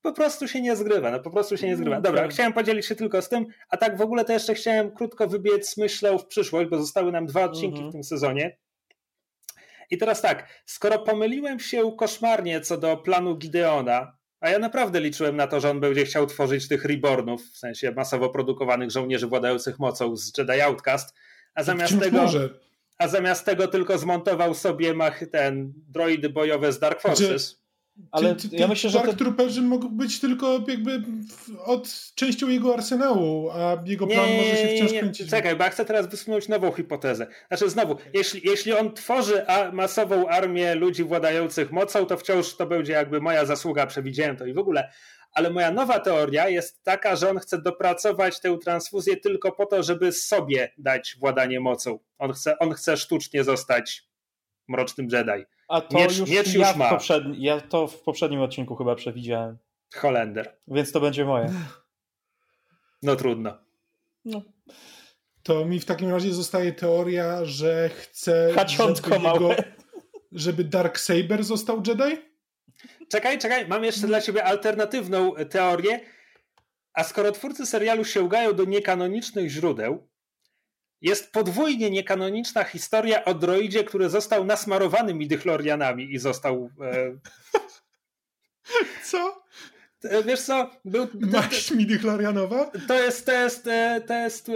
po 0.02 0.14
prostu 0.14 0.48
się 0.48 0.62
nie 0.62 0.76
zgrywa, 0.76 1.12
no 1.12 1.20
po 1.20 1.32
prostu 1.32 1.58
się 1.58 1.68
nie 1.68 1.76
zgrywa. 1.76 1.96
Mm, 1.96 2.04
Dobra, 2.04 2.22
tak. 2.22 2.32
chciałem 2.32 2.54
podzielić 2.54 2.86
się 2.86 2.96
tylko 2.96 3.22
z 3.22 3.30
tym, 3.30 3.46
a 3.70 3.78
tak 3.78 3.98
w 3.98 4.02
ogóle 4.02 4.26
to 4.26 4.34
jeszcze 4.34 4.54
chciałem 4.54 4.92
krótko 4.92 5.28
wybiec 5.28 5.78
myślę 5.78 6.18
w 6.18 6.26
przyszłość, 6.26 6.70
bo 6.70 6.78
zostały 6.78 7.12
nam 7.12 7.26
dwa 7.26 7.44
odcinki 7.44 7.82
-hmm. 7.82 7.90
w 7.90 7.92
tym 7.92 8.04
sezonie. 8.04 8.58
I 9.92 9.98
teraz 9.98 10.22
tak, 10.22 10.64
skoro 10.66 11.00
pomyliłem 11.00 11.60
się 11.60 11.92
koszmarnie 11.98 12.62
co 12.62 12.78
do 12.78 12.98
planu 12.98 13.38
Gideona, 13.38 14.18
a 14.40 14.50
ja 14.50 14.60
naprawdę 14.60 15.00
liczyłem 15.00 15.36
na 15.36 15.48
to, 15.48 15.60
że 15.60 15.70
on 15.70 15.80
będzie 15.80 16.06
chciał 16.06 16.28
tworzyć 16.28 16.68
tych 16.68 16.86
rebornów, 16.86 17.44
w 17.44 17.58
sensie 17.58 17.92
masowo 17.92 18.30
produkowanych 18.30 18.92
żołnierzy 18.92 19.28
władających 19.28 19.80
mocą 19.80 20.16
z 20.16 20.38
Jedi 20.38 20.62
Outcast, 20.62 21.16
a 21.56 21.64
zamiast 21.64 22.00
tego... 22.00 22.18
Może. 22.18 22.50
A 22.98 23.08
zamiast 23.08 23.46
tego 23.46 23.68
tylko 23.68 23.98
zmontował 23.98 24.54
sobie 24.54 24.94
mach, 24.94 25.28
ten 25.32 25.74
droidy 25.88 26.30
bojowe 26.30 26.74
z 26.74 26.80
Dark 26.80 27.02
Forces. 27.02 27.28
Znaczy, 27.28 27.69
ale 28.12 28.36
ty, 28.36 28.50
ty, 28.50 28.56
ja 28.56 28.68
myślę, 28.68 28.90
że 28.90 29.00
Dark. 29.00 29.18
Trooperzy 29.18 29.62
mogą 29.62 29.90
być 29.90 30.20
tylko 30.20 30.60
jakby 30.68 31.02
od 31.66 32.12
częścią 32.16 32.50
jego 32.50 32.74
arsenału, 32.74 33.50
a 33.50 33.78
jego 33.86 34.08
plan 34.08 34.30
nie, 34.30 34.38
może 34.38 34.58
się 34.58 34.68
wciąż 34.76 34.92
nie, 34.92 35.00
kręcić. 35.00 35.30
Czekaj, 35.30 35.56
bo 35.56 35.64
ja 35.64 35.70
chcę 35.70 35.86
teraz 35.86 36.08
wysunąć 36.08 36.48
nową 36.48 36.72
hipotezę. 36.72 37.28
Znaczy 37.48 37.70
znowu, 37.70 37.96
jeśli, 38.14 38.42
jeśli 38.44 38.74
on 38.74 38.94
tworzy 38.94 39.46
masową 39.74 40.28
armię 40.28 40.76
ludzi 40.76 41.04
władających 41.04 41.72
mocą, 41.72 42.06
to 42.06 42.18
wciąż 42.18 42.56
to 42.56 42.66
będzie 42.66 42.94
jakby 42.94 43.22
moja 43.22 43.46
zasługa, 43.46 43.88
przewidziałem 43.88 44.38
to 44.38 44.46
i 44.46 44.54
w 44.54 44.58
ogóle. 44.58 44.92
Ale 45.34 45.50
moja 45.50 45.72
nowa 45.72 46.00
teoria 46.00 46.50
jest 46.50 46.84
taka, 46.84 47.16
że 47.16 47.30
on 47.30 47.40
chce 47.40 47.62
dopracować 47.62 48.40
tę 48.40 48.58
transfuzję 48.64 49.18
tylko 49.18 49.52
po 49.52 49.66
to, 49.66 49.84
żeby 49.84 50.12
sobie 50.12 50.72
dać 50.78 51.16
władanie 51.20 51.60
mocą. 51.60 52.00
On 52.18 52.34
chce, 52.34 52.60
on 52.60 52.74
chce 52.74 52.98
sztucznie 52.98 53.44
zostać 53.44 54.10
mrocznym 54.68 55.08
Jedi. 55.12 55.46
A 55.70 55.82
to 55.82 55.98
miecz, 55.98 56.18
już, 56.18 56.30
miecz 56.30 56.48
już 56.48 56.68
ja, 56.68 56.76
ma. 56.76 56.90
Poprzedni, 56.90 57.42
ja 57.42 57.62
to 57.62 57.88
w 57.88 58.02
poprzednim 58.02 58.42
odcinku 58.42 58.76
chyba 58.76 58.96
przewidziałem. 58.96 59.58
Holender. 59.96 60.58
Więc 60.68 60.92
to 60.92 61.00
będzie 61.00 61.26
moje. 61.26 61.54
No 63.04 63.16
trudno. 63.16 63.58
No. 64.26 64.42
to 65.44 65.66
mi 65.66 65.80
w 65.80 65.86
takim 65.86 66.10
razie 66.10 66.34
zostaje 66.34 66.74
teoria, 66.74 67.46
że 67.46 67.90
chce, 67.90 68.54
żeby, 68.68 69.16
jego, 69.24 69.50
żeby 70.32 70.64
Dark 70.64 71.00
Saber 71.00 71.44
został 71.44 71.84
Jedi? 71.88 72.22
Czekaj, 73.10 73.40
czekaj, 73.40 73.68
mam 73.68 73.84
jeszcze 73.84 74.08
dla 74.08 74.22
ciebie 74.22 74.44
alternatywną 74.44 75.34
teorię. 75.50 76.00
A 76.94 77.04
skoro 77.04 77.32
twórcy 77.32 77.66
serialu 77.66 78.06
sięgają 78.06 78.54
do 78.54 78.66
niekanonicznych 78.66 79.50
źródeł, 79.50 80.09
jest 81.02 81.32
podwójnie 81.32 81.92
niekanoniczna 81.92 82.64
historia 82.64 83.26
o 83.26 83.34
droidzie, 83.34 83.84
który 83.84 84.10
został 84.10 84.46
nasmarowany 84.46 85.14
midichlorianami 85.14 86.14
i 86.14 86.20
został... 86.20 86.70
E... 86.82 87.18
Co? 89.12 89.44
E, 90.04 90.24
wiesz 90.24 90.42
co? 90.42 90.72
Był, 90.86 91.08
Maść 91.14 91.72
midichlorianowa? 91.72 92.72
To 92.88 92.94
jest, 92.94 93.26
to 93.26 93.32
jest, 93.32 93.68
e, 93.68 94.02
to 94.08 94.14
jest 94.14 94.50
e, 94.50 94.54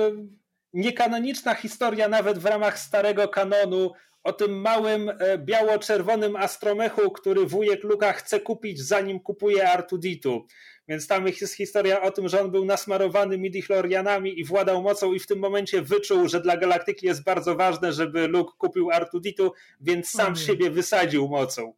niekanoniczna 0.73 1.55
historia 1.55 2.07
nawet 2.07 2.39
w 2.39 2.45
ramach 2.45 2.79
starego 2.79 3.27
kanonu 3.27 3.91
o 4.23 4.33
tym 4.33 4.61
małym 4.61 5.11
biało-czerwonym 5.37 6.35
astromechu, 6.35 7.11
który 7.11 7.45
wujek 7.45 7.83
Luka 7.83 8.13
chce 8.13 8.39
kupić 8.39 8.81
zanim 8.81 9.19
kupuje 9.19 9.69
Artuditu. 9.69 10.47
Więc 10.87 11.07
tam 11.07 11.27
jest 11.27 11.55
historia 11.55 12.01
o 12.01 12.11
tym, 12.11 12.29
że 12.29 12.41
on 12.41 12.51
był 12.51 12.65
nasmarowany 12.65 13.37
midichlorianami 13.37 14.39
i 14.39 14.43
władał 14.43 14.81
mocą 14.81 15.13
i 15.13 15.19
w 15.19 15.27
tym 15.27 15.39
momencie 15.39 15.81
wyczuł, 15.81 16.27
że 16.27 16.41
dla 16.41 16.57
galaktyki 16.57 17.05
jest 17.05 17.23
bardzo 17.23 17.55
ważne, 17.55 17.93
żeby 17.93 18.27
Luke 18.27 18.51
kupił 18.57 18.91
Artuditu, 18.91 19.51
więc 19.81 20.09
sam 20.09 20.35
siebie 20.35 20.69
wysadził 20.69 21.27
mocą. 21.27 21.73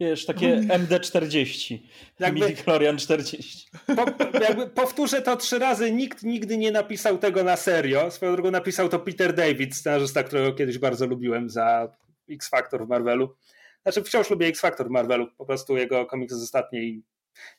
Wiesz, 0.00 0.26
takie 0.26 0.56
MD40. 0.56 1.78
Jakby, 2.18 2.40
Midichlorian 2.40 2.98
40. 2.98 3.68
Po, 3.86 4.04
jakby 4.38 4.66
powtórzę 4.66 5.22
to 5.22 5.36
trzy 5.36 5.58
razy. 5.58 5.92
Nikt 5.92 6.22
nigdy 6.22 6.58
nie 6.58 6.72
napisał 6.72 7.18
tego 7.18 7.44
na 7.44 7.56
serio. 7.56 8.10
Swoją 8.10 8.32
drogą 8.32 8.50
napisał 8.50 8.88
to 8.88 8.98
Peter 8.98 9.34
David, 9.34 9.76
scenarzysta, 9.76 10.22
którego 10.22 10.52
kiedyś 10.52 10.78
bardzo 10.78 11.06
lubiłem 11.06 11.50
za 11.50 11.88
X-Factor 12.30 12.86
w 12.86 12.88
Marvelu. 12.88 13.34
Znaczy 13.82 14.02
wciąż 14.02 14.30
lubię 14.30 14.46
X-Factor 14.46 14.88
w 14.88 14.90
Marvelu. 14.90 15.26
Po 15.38 15.46
prostu 15.46 15.76
jego 15.76 16.06
komiksy 16.06 16.36
z 16.36 16.42
ostatniej 16.42 17.02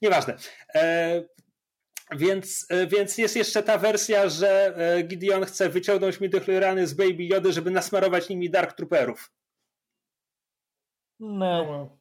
Nieważne. 0.02 0.38
E, 0.76 1.24
więc, 2.12 2.66
e, 2.70 2.88
więc 2.88 3.18
jest 3.18 3.36
jeszcze 3.36 3.64
ta 3.64 3.78
wersja, 3.78 4.30
że 4.30 4.76
e, 4.78 5.04
Gideon 5.04 5.46
chce 5.46 5.70
wyciągnąć 5.70 6.20
midichloriany 6.20 6.88
z 6.88 6.94
Baby 6.94 7.24
Jody, 7.24 7.54
żeby 7.54 7.72
nasmarować 7.72 8.30
nimi 8.30 8.50
Dark 8.50 8.74
Trooperów. 8.74 9.32
No. 11.20 11.98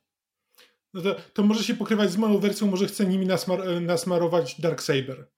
no 0.95 1.03
to, 1.03 1.15
to 1.15 1.43
może 1.43 1.65
się 1.65 1.75
pokrywać 1.75 2.11
z 2.11 2.17
moją 2.17 2.39
wersją, 2.39 2.67
może 2.67 2.87
chce 2.87 3.07
nimi 3.07 3.27
nasmar 3.27 3.81
nasmarować 3.81 4.61
Dark 4.61 4.83
Saber. 4.83 5.34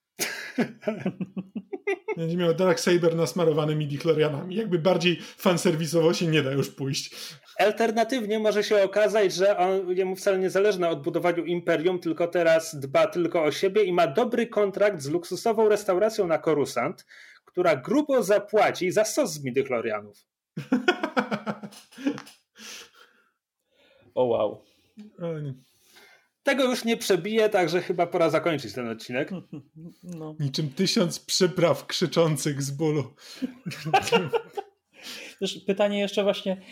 Będzie 2.17 2.37
miał 2.37 2.55
Dark 2.55 2.81
Saber 2.81 3.17
nasmarowany 3.17 3.77
midichlorianami. 3.77 4.55
Jakby 4.55 4.79
bardziej 4.79 5.19
fanserwisowo 5.21 6.15
się 6.15 6.27
nie 6.27 6.43
da 6.43 6.53
już 6.53 6.71
pójść. 6.71 7.15
Alternatywnie 7.59 8.39
może 8.39 8.65
się 8.65 8.85
okazać, 8.85 9.35
że 9.35 9.59
on, 9.59 9.97
jemu 9.97 10.17
wcale 10.17 10.39
nie 10.39 10.51
zależy 10.51 10.81
na 10.81 10.91
odbudowaniu 10.91 11.45
imperium, 11.45 11.99
tylko 11.99 12.29
teraz 12.29 12.81
dba 12.81 13.07
tylko 13.07 13.45
o 13.45 13.51
siebie 13.51 13.85
i 13.85 13.93
ma 13.93 14.07
dobry 14.07 14.47
kontrakt 14.47 15.03
z 15.03 15.09
luksusową 15.09 15.69
restauracją 15.69 16.27
na 16.27 16.39
Korusant, 16.39 17.07
która 17.45 17.77
grubo 17.77 18.23
zapłaci 18.23 18.91
za 18.91 19.05
sos 19.05 19.33
z 19.33 19.45
midichlorianów. 19.45 20.27
o 24.15 24.25
wow. 24.25 24.63
Tego 26.47 26.65
już 26.65 26.85
nie 26.85 26.97
przebije, 26.97 27.49
także 27.49 27.81
chyba 27.83 28.07
pora 28.07 28.31
zakończyć 28.31 28.73
ten 28.73 28.89
odcinek. 28.89 29.31
No. 30.03 30.37
Niczym 30.41 30.71
tysiąc 30.71 31.21
przypraw 31.21 31.87
krzyczących 31.87 32.63
z 32.63 32.71
bólu. 32.71 33.15
pytanie 35.67 36.01
jeszcze 36.01 36.23
właśnie, 36.23 36.63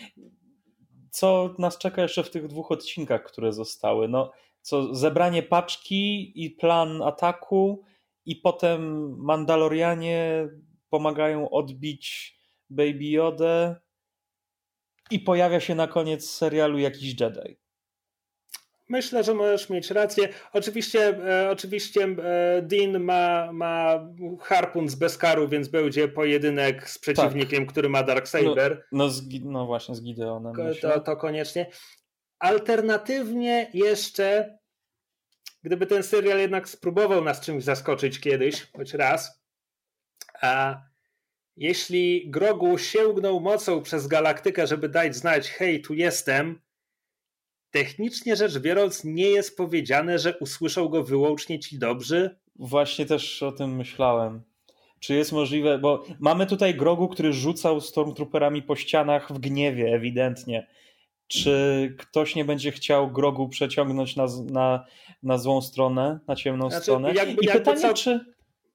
co 1.11 1.55
nas 1.59 1.77
czeka 1.77 2.01
jeszcze 2.01 2.23
w 2.23 2.29
tych 2.29 2.47
dwóch 2.47 2.71
odcinkach, 2.71 3.23
które 3.23 3.53
zostały? 3.53 4.07
No, 4.07 4.31
co 4.61 4.95
zebranie 4.95 5.43
paczki 5.43 6.33
i 6.45 6.51
plan 6.51 7.01
ataku 7.01 7.83
i 8.25 8.35
potem 8.35 9.09
Mandalorianie 9.17 10.47
pomagają 10.89 11.49
odbić 11.49 12.35
Baby 12.69 13.05
Yoda 13.05 13.81
i 15.11 15.19
pojawia 15.19 15.59
się 15.59 15.75
na 15.75 15.87
koniec 15.87 16.29
serialu 16.29 16.79
jakiś 16.79 17.21
Jedi. 17.21 17.64
Myślę, 18.89 19.23
że 19.23 19.33
możesz 19.33 19.69
mieć 19.69 19.91
rację. 19.91 20.29
Oczywiście, 20.53 21.07
e, 21.07 21.49
oczywiście 21.49 22.03
e, 22.03 22.61
Dean 22.61 22.99
ma, 22.99 23.51
ma 23.53 24.07
harpun 24.41 24.89
z 24.89 24.95
Beskaru, 24.95 25.47
więc 25.47 25.67
będzie 25.67 26.07
pojedynek 26.07 26.89
z 26.89 26.99
przeciwnikiem, 26.99 27.63
tak. 27.65 27.71
który 27.71 27.89
ma 27.89 28.03
Darksaber. 28.03 28.85
No, 28.91 28.97
no, 28.97 29.09
z, 29.09 29.23
no 29.43 29.65
właśnie, 29.65 29.95
z 29.95 30.01
Gideonem. 30.01 30.53
To, 30.81 30.99
to 30.99 31.17
koniecznie. 31.17 31.69
Alternatywnie 32.39 33.69
jeszcze, 33.73 34.57
gdyby 35.63 35.85
ten 35.85 36.03
serial 36.03 36.39
jednak 36.39 36.69
spróbował 36.69 37.23
nas 37.23 37.41
czymś 37.41 37.63
zaskoczyć 37.63 38.19
kiedyś, 38.19 38.71
choć 38.71 38.93
raz, 38.93 39.43
a 40.41 40.81
jeśli 41.57 42.29
Grogu 42.31 42.77
sięgnął 42.77 43.39
mocą 43.39 43.81
przez 43.81 44.07
galaktykę, 44.07 44.67
żeby 44.67 44.89
dać 44.89 45.15
znać, 45.15 45.49
hej, 45.49 45.81
tu 45.81 45.93
jestem, 45.93 46.61
technicznie 47.75 48.35
rzecz 48.35 48.59
biorąc 48.59 49.03
nie 49.03 49.27
jest 49.29 49.57
powiedziane, 49.57 50.19
że 50.19 50.37
usłyszą 50.39 50.87
go 50.87 51.03
wyłącznie 51.03 51.59
ci 51.59 51.79
dobrzy? 51.79 52.35
Właśnie 52.55 53.05
też 53.05 53.43
o 53.43 53.51
tym 53.51 53.75
myślałem. 53.75 54.41
Czy 54.99 55.15
jest 55.15 55.31
możliwe, 55.31 55.77
bo 55.79 56.03
mamy 56.19 56.45
tutaj 56.45 56.75
Grogu, 56.75 57.07
który 57.07 57.33
rzucał 57.33 57.81
Stormtrooperami 57.81 58.61
po 58.61 58.75
ścianach 58.75 59.33
w 59.33 59.39
gniewie 59.39 59.93
ewidentnie. 59.95 60.67
Czy 61.27 61.95
ktoś 61.97 62.35
nie 62.35 62.45
będzie 62.45 62.71
chciał 62.71 63.11
Grogu 63.11 63.49
przeciągnąć 63.49 64.15
na, 64.15 64.25
na, 64.51 64.85
na 65.23 65.37
złą 65.37 65.61
stronę, 65.61 66.19
na 66.27 66.35
ciemną 66.35 66.69
znaczy, 66.69 66.83
stronę? 66.83 67.13
Jakby, 67.13 67.41
I 67.41 67.45
jakby 67.45 67.59
pytanie, 67.59 67.81
co, 67.81 67.93
czy... 67.93 68.19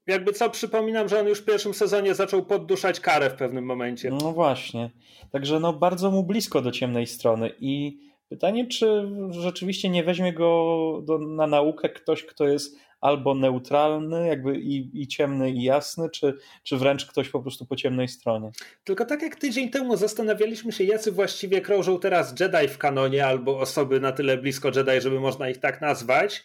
Jakby 0.06 0.32
co, 0.32 0.50
przypominam, 0.50 1.08
że 1.08 1.20
on 1.20 1.26
już 1.26 1.38
w 1.38 1.44
pierwszym 1.44 1.74
sezonie 1.74 2.14
zaczął 2.14 2.46
podduszać 2.46 3.00
karę 3.00 3.30
w 3.30 3.34
pewnym 3.34 3.64
momencie. 3.64 4.10
No 4.10 4.32
właśnie. 4.32 4.90
Także 5.32 5.60
no 5.60 5.72
bardzo 5.72 6.10
mu 6.10 6.22
blisko 6.22 6.62
do 6.62 6.70
ciemnej 6.70 7.06
strony 7.06 7.50
i 7.60 8.09
Pytanie, 8.30 8.66
czy 8.66 9.08
rzeczywiście 9.30 9.88
nie 9.88 10.04
weźmie 10.04 10.32
go 10.32 11.02
do, 11.04 11.18
na 11.18 11.46
naukę 11.46 11.88
ktoś, 11.88 12.24
kto 12.24 12.48
jest 12.48 12.76
albo 13.00 13.34
neutralny, 13.34 14.26
jakby 14.26 14.58
i, 14.60 15.02
i 15.02 15.08
ciemny, 15.08 15.50
i 15.50 15.62
jasny, 15.62 16.10
czy, 16.10 16.34
czy 16.62 16.76
wręcz 16.76 17.06
ktoś 17.06 17.28
po 17.28 17.40
prostu 17.40 17.66
po 17.66 17.76
ciemnej 17.76 18.08
stronie. 18.08 18.50
Tylko 18.84 19.04
tak 19.04 19.22
jak 19.22 19.36
tydzień 19.36 19.70
temu 19.70 19.96
zastanawialiśmy 19.96 20.72
się, 20.72 20.84
jacy 20.84 21.12
właściwie 21.12 21.60
krążą 21.60 21.98
teraz 21.98 22.40
Jedi 22.40 22.68
w 22.68 22.78
kanonie, 22.78 23.26
albo 23.26 23.58
osoby 23.58 24.00
na 24.00 24.12
tyle 24.12 24.38
blisko 24.38 24.68
Jedi, 24.68 25.00
żeby 25.00 25.20
można 25.20 25.48
ich 25.48 25.58
tak 25.58 25.80
nazwać, 25.80 26.44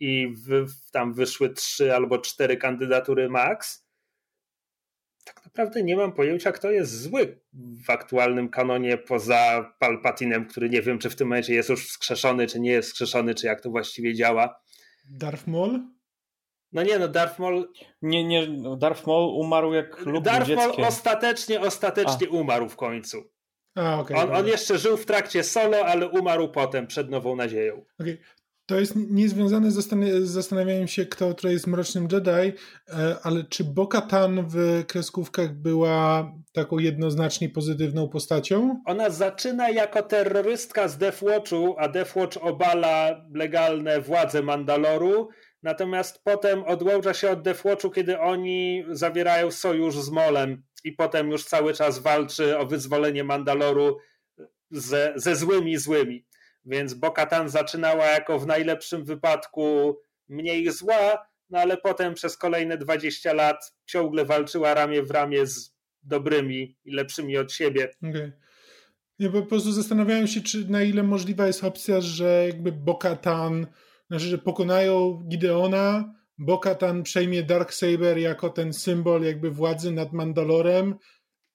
i 0.00 0.34
w, 0.46 0.66
tam 0.92 1.14
wyszły 1.14 1.50
trzy 1.50 1.94
albo 1.94 2.18
cztery 2.18 2.56
kandydatury 2.56 3.28
max 3.28 3.89
naprawdę 5.50 5.82
nie 5.82 5.96
mam 5.96 6.12
pojęcia, 6.12 6.52
kto 6.52 6.70
jest 6.70 7.02
zły 7.02 7.40
w 7.86 7.90
aktualnym 7.90 8.48
kanonie 8.48 8.98
poza 8.98 9.72
Palpatinem, 9.78 10.46
który 10.46 10.70
nie 10.70 10.82
wiem, 10.82 10.98
czy 10.98 11.10
w 11.10 11.16
tym 11.16 11.28
momencie 11.28 11.54
jest 11.54 11.68
już 11.68 11.88
wskrzeszony, 11.88 12.46
czy 12.46 12.60
nie 12.60 12.70
jest 12.70 12.88
wskrzeszony, 12.88 13.34
czy 13.34 13.46
jak 13.46 13.60
to 13.60 13.70
właściwie 13.70 14.14
działa. 14.14 14.60
Darth 15.10 15.46
Maul? 15.46 15.80
No 16.72 16.82
nie, 16.82 16.98
no 16.98 17.08
Darth 17.08 17.38
Maul... 17.38 17.72
Nie, 18.02 18.24
nie, 18.24 18.46
Darth 18.78 19.06
Maul 19.06 19.40
umarł 19.40 19.72
jak 19.72 20.06
lub 20.06 20.24
Darth 20.24 20.50
Maul 20.56 20.84
ostatecznie, 20.84 21.60
ostatecznie 21.60 22.26
A. 22.30 22.30
umarł 22.30 22.68
w 22.68 22.76
końcu. 22.76 23.30
A, 23.74 24.00
okay, 24.00 24.16
on, 24.16 24.36
on, 24.36 24.46
jeszcze 24.46 24.78
żył 24.78 24.96
w 24.96 25.06
trakcie 25.06 25.44
solo, 25.44 25.86
ale 25.86 26.08
umarł 26.08 26.48
potem, 26.48 26.86
przed 26.86 27.10
Nową 27.10 27.36
Nadzieją. 27.36 27.84
Okay. 28.00 28.18
To 28.70 28.80
jest 28.80 28.96
niezwiązane 28.96 29.70
z 29.70 29.74
zastanawianiem 30.20 30.88
się, 30.88 31.06
kto 31.06 31.34
tutaj 31.34 31.52
jest 31.52 31.66
Mrocznym 31.66 32.08
Jedi, 32.12 32.30
e, 32.88 33.16
ale 33.22 33.44
czy 33.44 33.64
Bo-Katan 33.64 34.46
w 34.48 34.84
kreskówkach 34.86 35.54
była 35.54 36.32
taką 36.52 36.78
jednoznacznie 36.78 37.48
pozytywną 37.48 38.08
postacią? 38.08 38.82
Ona 38.86 39.10
zaczyna 39.10 39.70
jako 39.70 40.02
terrorystka 40.02 40.88
z 40.88 40.98
Deathwatchu, 40.98 41.74
a 41.78 41.88
Deathwatch 41.88 42.36
obala 42.36 43.24
legalne 43.34 44.00
władze 44.00 44.42
Mandaloru, 44.42 45.28
natomiast 45.62 46.20
potem 46.24 46.64
odłącza 46.64 47.14
się 47.14 47.30
od 47.30 47.42
Deathwatchu, 47.42 47.90
kiedy 47.90 48.20
oni 48.20 48.84
zawierają 48.90 49.50
sojusz 49.50 49.94
z 49.94 50.10
Molem 50.10 50.62
i 50.84 50.92
potem 50.92 51.30
już 51.30 51.44
cały 51.44 51.74
czas 51.74 51.98
walczy 51.98 52.58
o 52.58 52.66
wyzwolenie 52.66 53.24
Mandaloru 53.24 53.96
ze, 54.70 55.12
ze 55.16 55.36
złymi 55.36 55.76
złymi. 55.76 56.29
Więc 56.64 56.94
Bokatan 56.94 57.48
zaczynała 57.48 58.06
jako 58.06 58.38
w 58.38 58.46
najlepszym 58.46 59.04
wypadku 59.04 59.96
mniej 60.28 60.70
zła, 60.72 61.26
no 61.50 61.58
ale 61.58 61.76
potem 61.76 62.14
przez 62.14 62.36
kolejne 62.36 62.78
20 62.78 63.32
lat 63.32 63.74
ciągle 63.86 64.24
walczyła 64.24 64.74
ramię 64.74 65.02
w 65.02 65.10
ramię 65.10 65.46
z 65.46 65.74
dobrymi 66.02 66.76
i 66.84 66.92
lepszymi 66.92 67.38
od 67.38 67.52
siebie. 67.52 67.90
Okay. 68.10 68.32
Ja 69.18 69.30
po 69.30 69.42
prostu 69.42 69.72
zastanawiałem 69.72 70.26
się, 70.26 70.40
czy 70.40 70.70
na 70.70 70.82
ile 70.82 71.02
możliwa 71.02 71.46
jest 71.46 71.64
opcja, 71.64 72.00
że 72.00 72.46
jakby 72.46 72.72
Bokatan, 72.72 73.66
znaczy, 74.08 74.24
że 74.24 74.38
pokonają 74.38 75.22
Gideona, 75.28 76.14
Bo-Katan 76.40 77.02
przejmie 77.02 77.42
Darksaber 77.42 78.18
jako 78.18 78.50
ten 78.50 78.72
symbol 78.72 79.22
jakby 79.22 79.50
władzy 79.50 79.92
nad 79.92 80.12
Mandalorem 80.12 80.94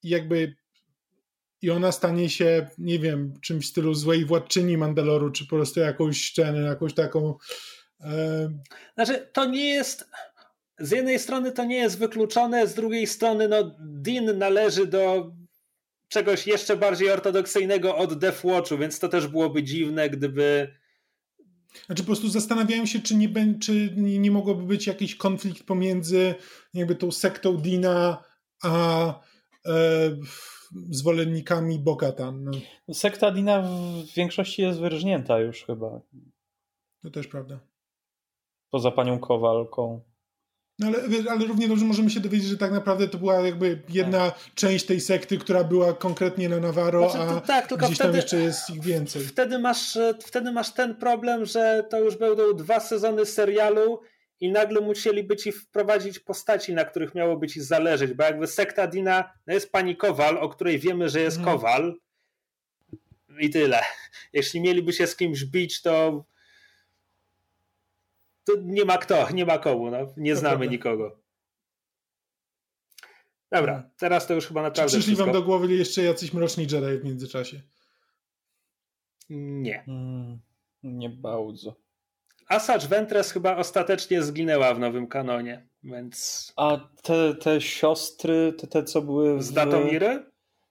i 0.02 0.08
jakby 0.08 0.56
i 1.62 1.70
ona 1.70 1.92
stanie 1.92 2.30
się, 2.30 2.68
nie 2.78 2.98
wiem, 2.98 3.34
czymś 3.40 3.66
w 3.66 3.68
stylu 3.68 3.94
złej 3.94 4.24
władczyni 4.24 4.78
Mandaloru, 4.78 5.30
czy 5.30 5.44
po 5.46 5.56
prostu 5.56 5.80
jakąś 5.80 6.30
scenę, 6.30 6.58
jakąś 6.58 6.94
taką. 6.94 7.34
E... 8.00 8.50
Znaczy, 8.94 9.30
to 9.32 9.44
nie 9.44 9.68
jest. 9.68 10.08
Z 10.78 10.90
jednej 10.90 11.18
strony 11.18 11.52
to 11.52 11.64
nie 11.64 11.76
jest 11.76 11.98
wykluczone, 11.98 12.66
z 12.66 12.74
drugiej 12.74 13.06
strony, 13.06 13.48
no, 13.48 13.76
Din 13.80 14.38
należy 14.38 14.86
do 14.86 15.32
czegoś 16.08 16.46
jeszcze 16.46 16.76
bardziej 16.76 17.10
ortodoksyjnego 17.10 17.96
od 17.96 18.18
Death 18.18 18.44
Watchu, 18.44 18.78
więc 18.78 18.98
to 18.98 19.08
też 19.08 19.26
byłoby 19.26 19.62
dziwne, 19.62 20.10
gdyby. 20.10 20.74
Znaczy 21.86 22.02
po 22.02 22.06
prostu 22.06 22.28
zastanawiałem 22.28 22.86
się, 22.86 23.00
czy 23.00 23.14
nie, 23.14 23.28
czy 23.60 23.92
nie 23.96 24.30
mogłoby 24.30 24.62
być 24.62 24.86
jakiś 24.86 25.16
konflikt 25.16 25.62
pomiędzy 25.62 26.34
jakby 26.74 26.94
tą 26.94 27.12
sektą 27.12 27.56
Dina 27.56 28.24
a 28.62 29.08
e, 29.66 29.72
zwolennikami 30.90 31.78
Bogatan. 31.78 32.44
No. 32.44 32.94
Sekta 32.94 33.30
Dina 33.30 33.62
w 33.62 34.14
większości 34.16 34.62
jest 34.62 34.80
wyrżnięta 34.80 35.38
już 35.38 35.64
chyba. 35.64 36.00
To 37.02 37.10
też 37.10 37.26
prawda. 37.26 37.58
Poza 38.70 38.90
panią 38.90 39.18
Kowalką. 39.18 40.00
No 40.78 40.86
ale, 40.86 40.98
ale 41.30 41.46
równie 41.46 41.68
dobrze 41.68 41.84
możemy 41.84 42.10
się 42.10 42.20
dowiedzieć, 42.20 42.48
że 42.48 42.56
tak 42.56 42.72
naprawdę 42.72 43.08
to 43.08 43.18
była 43.18 43.34
jakby 43.40 43.82
jedna 43.88 44.30
tak. 44.30 44.54
część 44.54 44.86
tej 44.86 45.00
sekty, 45.00 45.38
która 45.38 45.64
była 45.64 45.92
konkretnie 45.92 46.48
na 46.48 46.60
Navarro, 46.60 47.10
znaczy, 47.10 47.28
to, 47.28 47.36
a 47.36 47.40
tak, 47.40 47.66
tylko 47.66 47.86
gdzieś 47.86 47.96
wtedy, 47.96 48.08
tam 48.08 48.16
jeszcze 48.16 48.40
jest 48.40 48.70
ich 48.70 48.82
więcej. 48.82 49.22
Wtedy 49.22 49.58
masz, 49.58 49.98
wtedy 50.20 50.52
masz 50.52 50.72
ten 50.72 50.94
problem, 50.94 51.44
że 51.44 51.86
to 51.90 52.00
już 52.00 52.16
będą 52.16 52.52
dwa 52.52 52.80
sezony 52.80 53.26
serialu 53.26 54.00
i 54.40 54.52
nagle 54.52 54.80
musieliby 54.80 55.36
ci 55.36 55.52
wprowadzić 55.52 56.18
postaci, 56.18 56.74
na 56.74 56.84
których 56.84 57.14
miało 57.14 57.36
być 57.36 57.52
ci 57.52 57.60
zależeć, 57.60 58.12
bo 58.12 58.24
jakby 58.24 58.46
sekta 58.46 58.86
Dina 58.86 59.32
no 59.46 59.54
jest 59.54 59.72
pani 59.72 59.96
Kowal, 59.96 60.38
o 60.38 60.48
której 60.48 60.78
wiemy, 60.78 61.08
że 61.08 61.20
jest 61.20 61.36
hmm. 61.36 61.54
Kowal 61.54 61.94
i 63.38 63.50
tyle. 63.50 63.80
Jeśli 64.32 64.60
mieliby 64.60 64.92
się 64.92 65.06
z 65.06 65.16
kimś 65.16 65.44
bić, 65.44 65.82
to 65.82 66.24
to 68.44 68.52
nie 68.62 68.84
ma 68.84 68.98
kto, 68.98 69.30
nie 69.30 69.46
ma 69.46 69.58
komu, 69.58 69.90
no. 69.90 69.98
nie 70.16 70.36
znamy 70.36 70.68
nikogo. 70.68 71.20
Dobra, 73.52 73.72
hmm. 73.72 73.90
teraz 73.96 74.26
to 74.26 74.34
już 74.34 74.46
chyba 74.46 74.62
naprawdę. 74.62 74.90
Czy 74.90 74.96
przyszli 74.96 75.14
wszystko. 75.14 75.32
wam 75.32 75.32
do 75.32 75.42
głowy 75.42 75.74
jeszcze 75.74 76.02
jacyś 76.02 76.32
mroczni 76.32 76.62
Jedi 76.62 77.00
w 77.00 77.04
międzyczasie? 77.04 77.62
Nie. 79.30 79.82
Hmm, 79.82 80.40
nie 80.82 81.10
bardzo. 81.10 81.85
Asajj 82.48 82.88
Ventress 82.88 83.32
chyba 83.32 83.56
ostatecznie 83.56 84.22
zginęła 84.22 84.74
w 84.74 84.78
nowym 84.78 85.06
kanonie, 85.06 85.66
więc... 85.82 86.52
A 86.56 86.78
te, 87.02 87.34
te 87.34 87.60
siostry, 87.60 88.52
te, 88.58 88.66
te 88.66 88.84
co 88.84 89.02
były 89.02 89.38
w... 89.38 89.42
Z 89.42 89.52
Datomiry? 89.52 90.24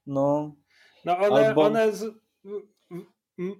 No. 0.08 0.56
No 1.06 1.18
one, 1.18 1.48
Albo... 1.48 1.62
one 1.62 1.94
z... 1.94 2.06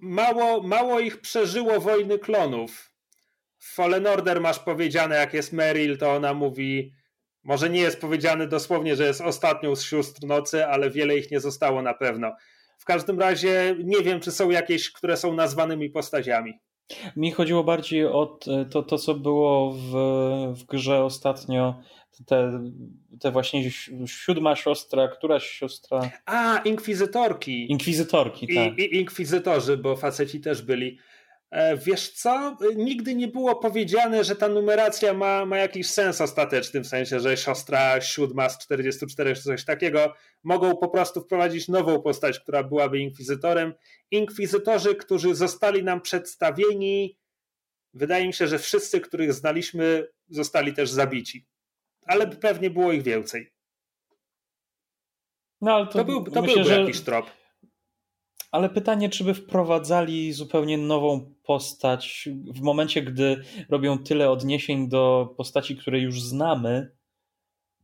mało, 0.02 0.64
mało 0.64 1.00
ich 1.00 1.22
przeżyło 1.22 1.80
wojny 1.80 2.20
klonów. 2.20 2.92
W 3.58 3.74
Fallen 3.74 4.08
Order 4.08 4.42
masz 4.42 4.60
powiedziane, 4.60 5.16
jak 5.16 5.34
jest 5.34 5.54
Meryl, 5.54 5.98
to 5.98 6.14
ona 6.14 6.34
mówi, 6.34 6.92
może 7.44 7.70
nie 7.70 7.82
jest 7.82 8.02
powiedziane 8.02 8.48
dosłownie, 8.48 8.96
że 8.96 9.06
jest 9.06 9.22
ostatnią 9.22 9.76
z 9.76 9.84
sióstr 9.84 10.28
nocy, 10.28 10.66
ale 10.66 10.90
wiele 10.90 11.18
ich 11.18 11.32
nie 11.32 11.40
zostało 11.40 11.82
na 11.82 11.94
pewno. 11.94 12.36
W 12.78 12.86
każdym 12.86 13.20
razie 13.20 13.76
nie 13.84 14.02
wiem, 14.02 14.20
czy 14.20 14.32
są 14.32 14.50
jakieś, 14.50 14.92
które 14.92 15.18
są 15.18 15.34
nazwanymi 15.34 15.90
postaciami. 15.90 16.60
Mi 17.16 17.32
chodziło 17.32 17.64
bardziej 17.64 18.06
o 18.06 18.40
to, 18.72 18.84
to 18.84 18.98
co 18.98 19.14
było 19.14 19.72
w, 19.72 19.92
w 20.56 20.66
grze 20.66 21.04
ostatnio, 21.04 21.76
te, 22.26 22.64
te 23.20 23.32
właśnie 23.32 23.72
siódma 24.06 24.56
siostra, 24.56 25.08
któraś 25.08 25.50
siostra. 25.50 26.12
A, 26.26 26.58
inkwizytorki. 26.58 27.72
Inkwizytorki, 27.72 28.56
tak. 28.56 28.80
I, 28.80 28.82
i 28.82 28.96
inkwizytorzy, 28.96 29.78
bo 29.78 29.96
faceci 29.96 30.42
też 30.42 30.62
byli. 30.62 30.98
E, 31.56 31.78
wiesz 31.78 32.10
co? 32.10 32.58
Nigdy 32.76 33.16
nie 33.16 33.28
było 33.28 33.56
powiedziane, 33.56 34.24
że 34.24 34.36
ta 34.36 34.48
numeracja 34.48 35.14
ma, 35.14 35.46
ma 35.46 35.58
jakiś 35.58 35.90
sens 35.90 36.22
ostateczny, 36.22 36.80
w 36.82 36.88
sensie, 36.88 37.20
że 37.20 37.38
siostra 37.38 38.02
siódma 38.02 38.50
z 38.50 38.58
44 38.58 39.36
czy 39.36 39.42
coś 39.42 39.66
takiego. 39.66 40.14
Mogą 40.44 40.78
po 40.78 40.90
prostu 40.90 41.22
wprowadzić 41.22 41.68
nową 41.68 42.02
postać, 42.02 42.40
która 42.40 42.64
byłaby 42.64 43.00
inkwizytorem. 43.00 43.74
Inkwizytorzy, 44.12 44.96
którzy 44.96 45.36
zostali 45.36 45.84
nam 45.84 46.02
przedstawieni, 46.02 47.18
wydaje 47.94 48.28
mi 48.28 48.34
się, 48.34 48.48
że 48.48 48.60
wszyscy, 48.60 49.02
których 49.02 49.34
znaliśmy, 49.34 50.08
zostali 50.28 50.74
też 50.74 50.90
zabici. 50.90 51.46
Ale 52.06 52.28
pewnie 52.28 52.70
było 52.70 52.92
ich 52.92 53.04
więcej. 53.04 53.52
No, 55.62 55.76
ale 55.76 55.88
to, 55.88 55.92
to 55.92 56.06
był, 56.06 56.24
to 56.24 56.42
myślę, 56.42 56.56
byłby 56.56 56.70
że... 56.70 56.82
jakiś 56.82 57.02
trop. 57.02 57.26
Ale 58.56 58.70
pytanie, 58.70 59.10
czy 59.10 59.24
by 59.24 59.34
wprowadzali 59.34 60.34
zupełnie 60.34 60.78
nową 60.78 61.34
postać 61.44 62.30
w 62.56 62.62
momencie, 62.62 63.02
gdy 63.02 63.44
robią 63.70 63.98
tyle 63.98 64.32
odniesień 64.32 64.90
do 64.90 65.34
postaci, 65.38 65.78
które 65.78 66.00
już 66.00 66.22
znamy. 66.22 66.92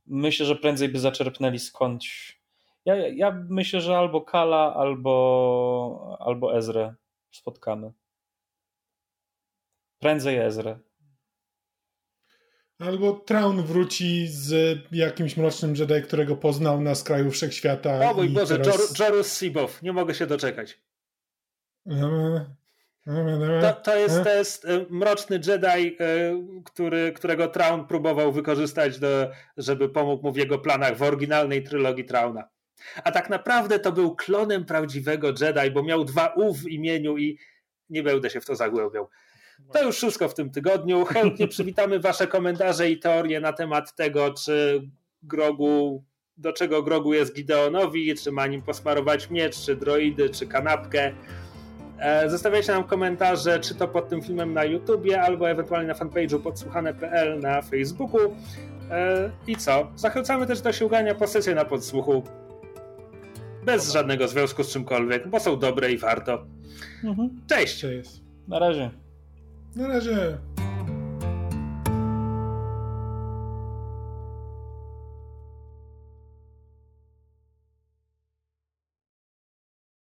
Myślę, 0.08 0.46
że 0.46 0.56
prędzej 0.56 0.90
by 0.90 1.00
zaczerpnęli 1.00 1.60
skądś. 1.60 2.40
Ja, 2.86 2.96
ja 2.96 3.46
myślę, 3.50 3.82
że 3.82 3.98
albo 3.98 4.22
Kala, 4.22 4.74
albo, 4.76 6.18
albo 6.20 6.58
Ezrę 6.58 6.96
spotkamy. 7.32 7.92
Prędzej 10.00 10.38
Ezrę. 10.38 10.80
Albo 12.82 13.14
Traun 13.14 13.64
wróci 13.64 14.28
z 14.28 14.78
jakimś 14.92 15.38
mrocznym 15.38 15.76
Jedi, 15.76 16.02
którego 16.04 16.36
poznał 16.36 16.82
na 16.82 16.96
skraju 16.96 17.32
wszechświata. 17.32 18.12
O 18.12 18.14
mój 18.14 18.30
Boże, 18.30 18.60
teraz... 18.60 19.00
Jorus 19.00 19.38
Sibow, 19.38 19.82
nie 19.82 19.94
mogę 19.94 20.16
się 20.16 20.28
doczekać. 20.28 20.82
To, 23.62 23.74
to, 23.84 23.96
jest, 23.96 24.24
to 24.24 24.30
jest 24.30 24.66
e, 24.66 24.86
mroczny 24.90 25.40
Jedi, 25.48 25.68
e, 25.68 25.96
który, 26.66 27.12
którego 27.12 27.48
Traun 27.48 27.88
próbował 27.88 28.32
wykorzystać, 28.32 29.00
do, 29.00 29.32
żeby 29.58 29.90
pomógł 29.90 30.24
mu 30.24 30.32
w 30.34 30.38
jego 30.38 30.60
planach 30.60 30.98
w 30.98 31.02
oryginalnej 31.02 31.64
trylogii 31.64 32.06
Trauna. 32.06 32.50
A 33.04 33.12
tak 33.12 33.30
naprawdę 33.30 33.80
to 33.80 33.92
był 33.92 34.16
klonem 34.16 34.66
prawdziwego 34.66 35.28
Jedi, 35.28 35.72
bo 35.72 35.84
miał 35.84 36.06
dwa 36.06 36.28
U 36.28 36.54
w 36.54 36.68
imieniu 36.68 37.18
i 37.18 37.40
nie 37.90 38.04
będę 38.04 38.30
się 38.30 38.42
w 38.42 38.46
to 38.46 38.56
zagłębiał. 38.56 39.10
To 39.74 39.84
już 39.84 39.96
wszystko 39.96 40.30
w 40.30 40.34
tym 40.34 40.50
tygodniu. 40.50 41.06
Chętnie 41.06 41.48
przywitamy 41.56 42.00
Wasze 42.00 42.28
komentarze 42.28 42.90
i 42.90 43.00
teorie 43.00 43.40
na 43.40 43.54
temat 43.54 43.96
tego, 43.96 44.34
czy 44.34 44.82
Grogu, 45.24 46.04
do 46.38 46.54
czego 46.54 46.84
Grogu 46.84 47.14
jest 47.14 47.36
Gideonowi, 47.36 48.16
czy 48.16 48.32
ma 48.32 48.48
nim 48.48 48.62
posmarować 48.62 49.30
miecz, 49.30 49.66
czy 49.66 49.76
droidy, 49.76 50.30
czy 50.30 50.48
kanapkę. 50.48 51.12
E, 52.00 52.30
zostawiajcie 52.30 52.72
nam 52.72 52.84
komentarze, 52.84 53.60
czy 53.60 53.76
to 53.76 53.88
pod 53.88 54.10
tym 54.10 54.22
filmem 54.22 54.54
na 54.54 54.64
YouTubie, 54.64 55.22
albo 55.22 55.50
ewentualnie 55.50 55.88
na 55.88 55.94
fanpage'u 55.94 56.40
podsłuchane.pl 56.40 57.40
na 57.40 57.62
Facebooku. 57.62 58.36
E, 58.92 59.32
I 59.48 59.56
co? 59.56 59.92
Zachęcamy 59.96 60.48
też 60.48 60.62
do 60.62 60.74
sięgania 60.74 61.16
po 61.16 61.28
sesję 61.28 61.56
na 61.56 61.66
podsłuchu. 61.66 62.24
Bez 63.66 63.92
żadnego 63.94 64.28
związku 64.28 64.64
z 64.64 64.74
czymkolwiek, 64.74 65.28
bo 65.28 65.40
są 65.40 65.60
dobre 65.60 65.92
i 65.92 65.98
warto. 65.98 66.46
Mhm. 67.04 67.42
Cześć! 67.48 67.86
Na 68.48 68.60
razie. 68.60 69.01
Na 69.76 69.88
razie. 69.88 70.51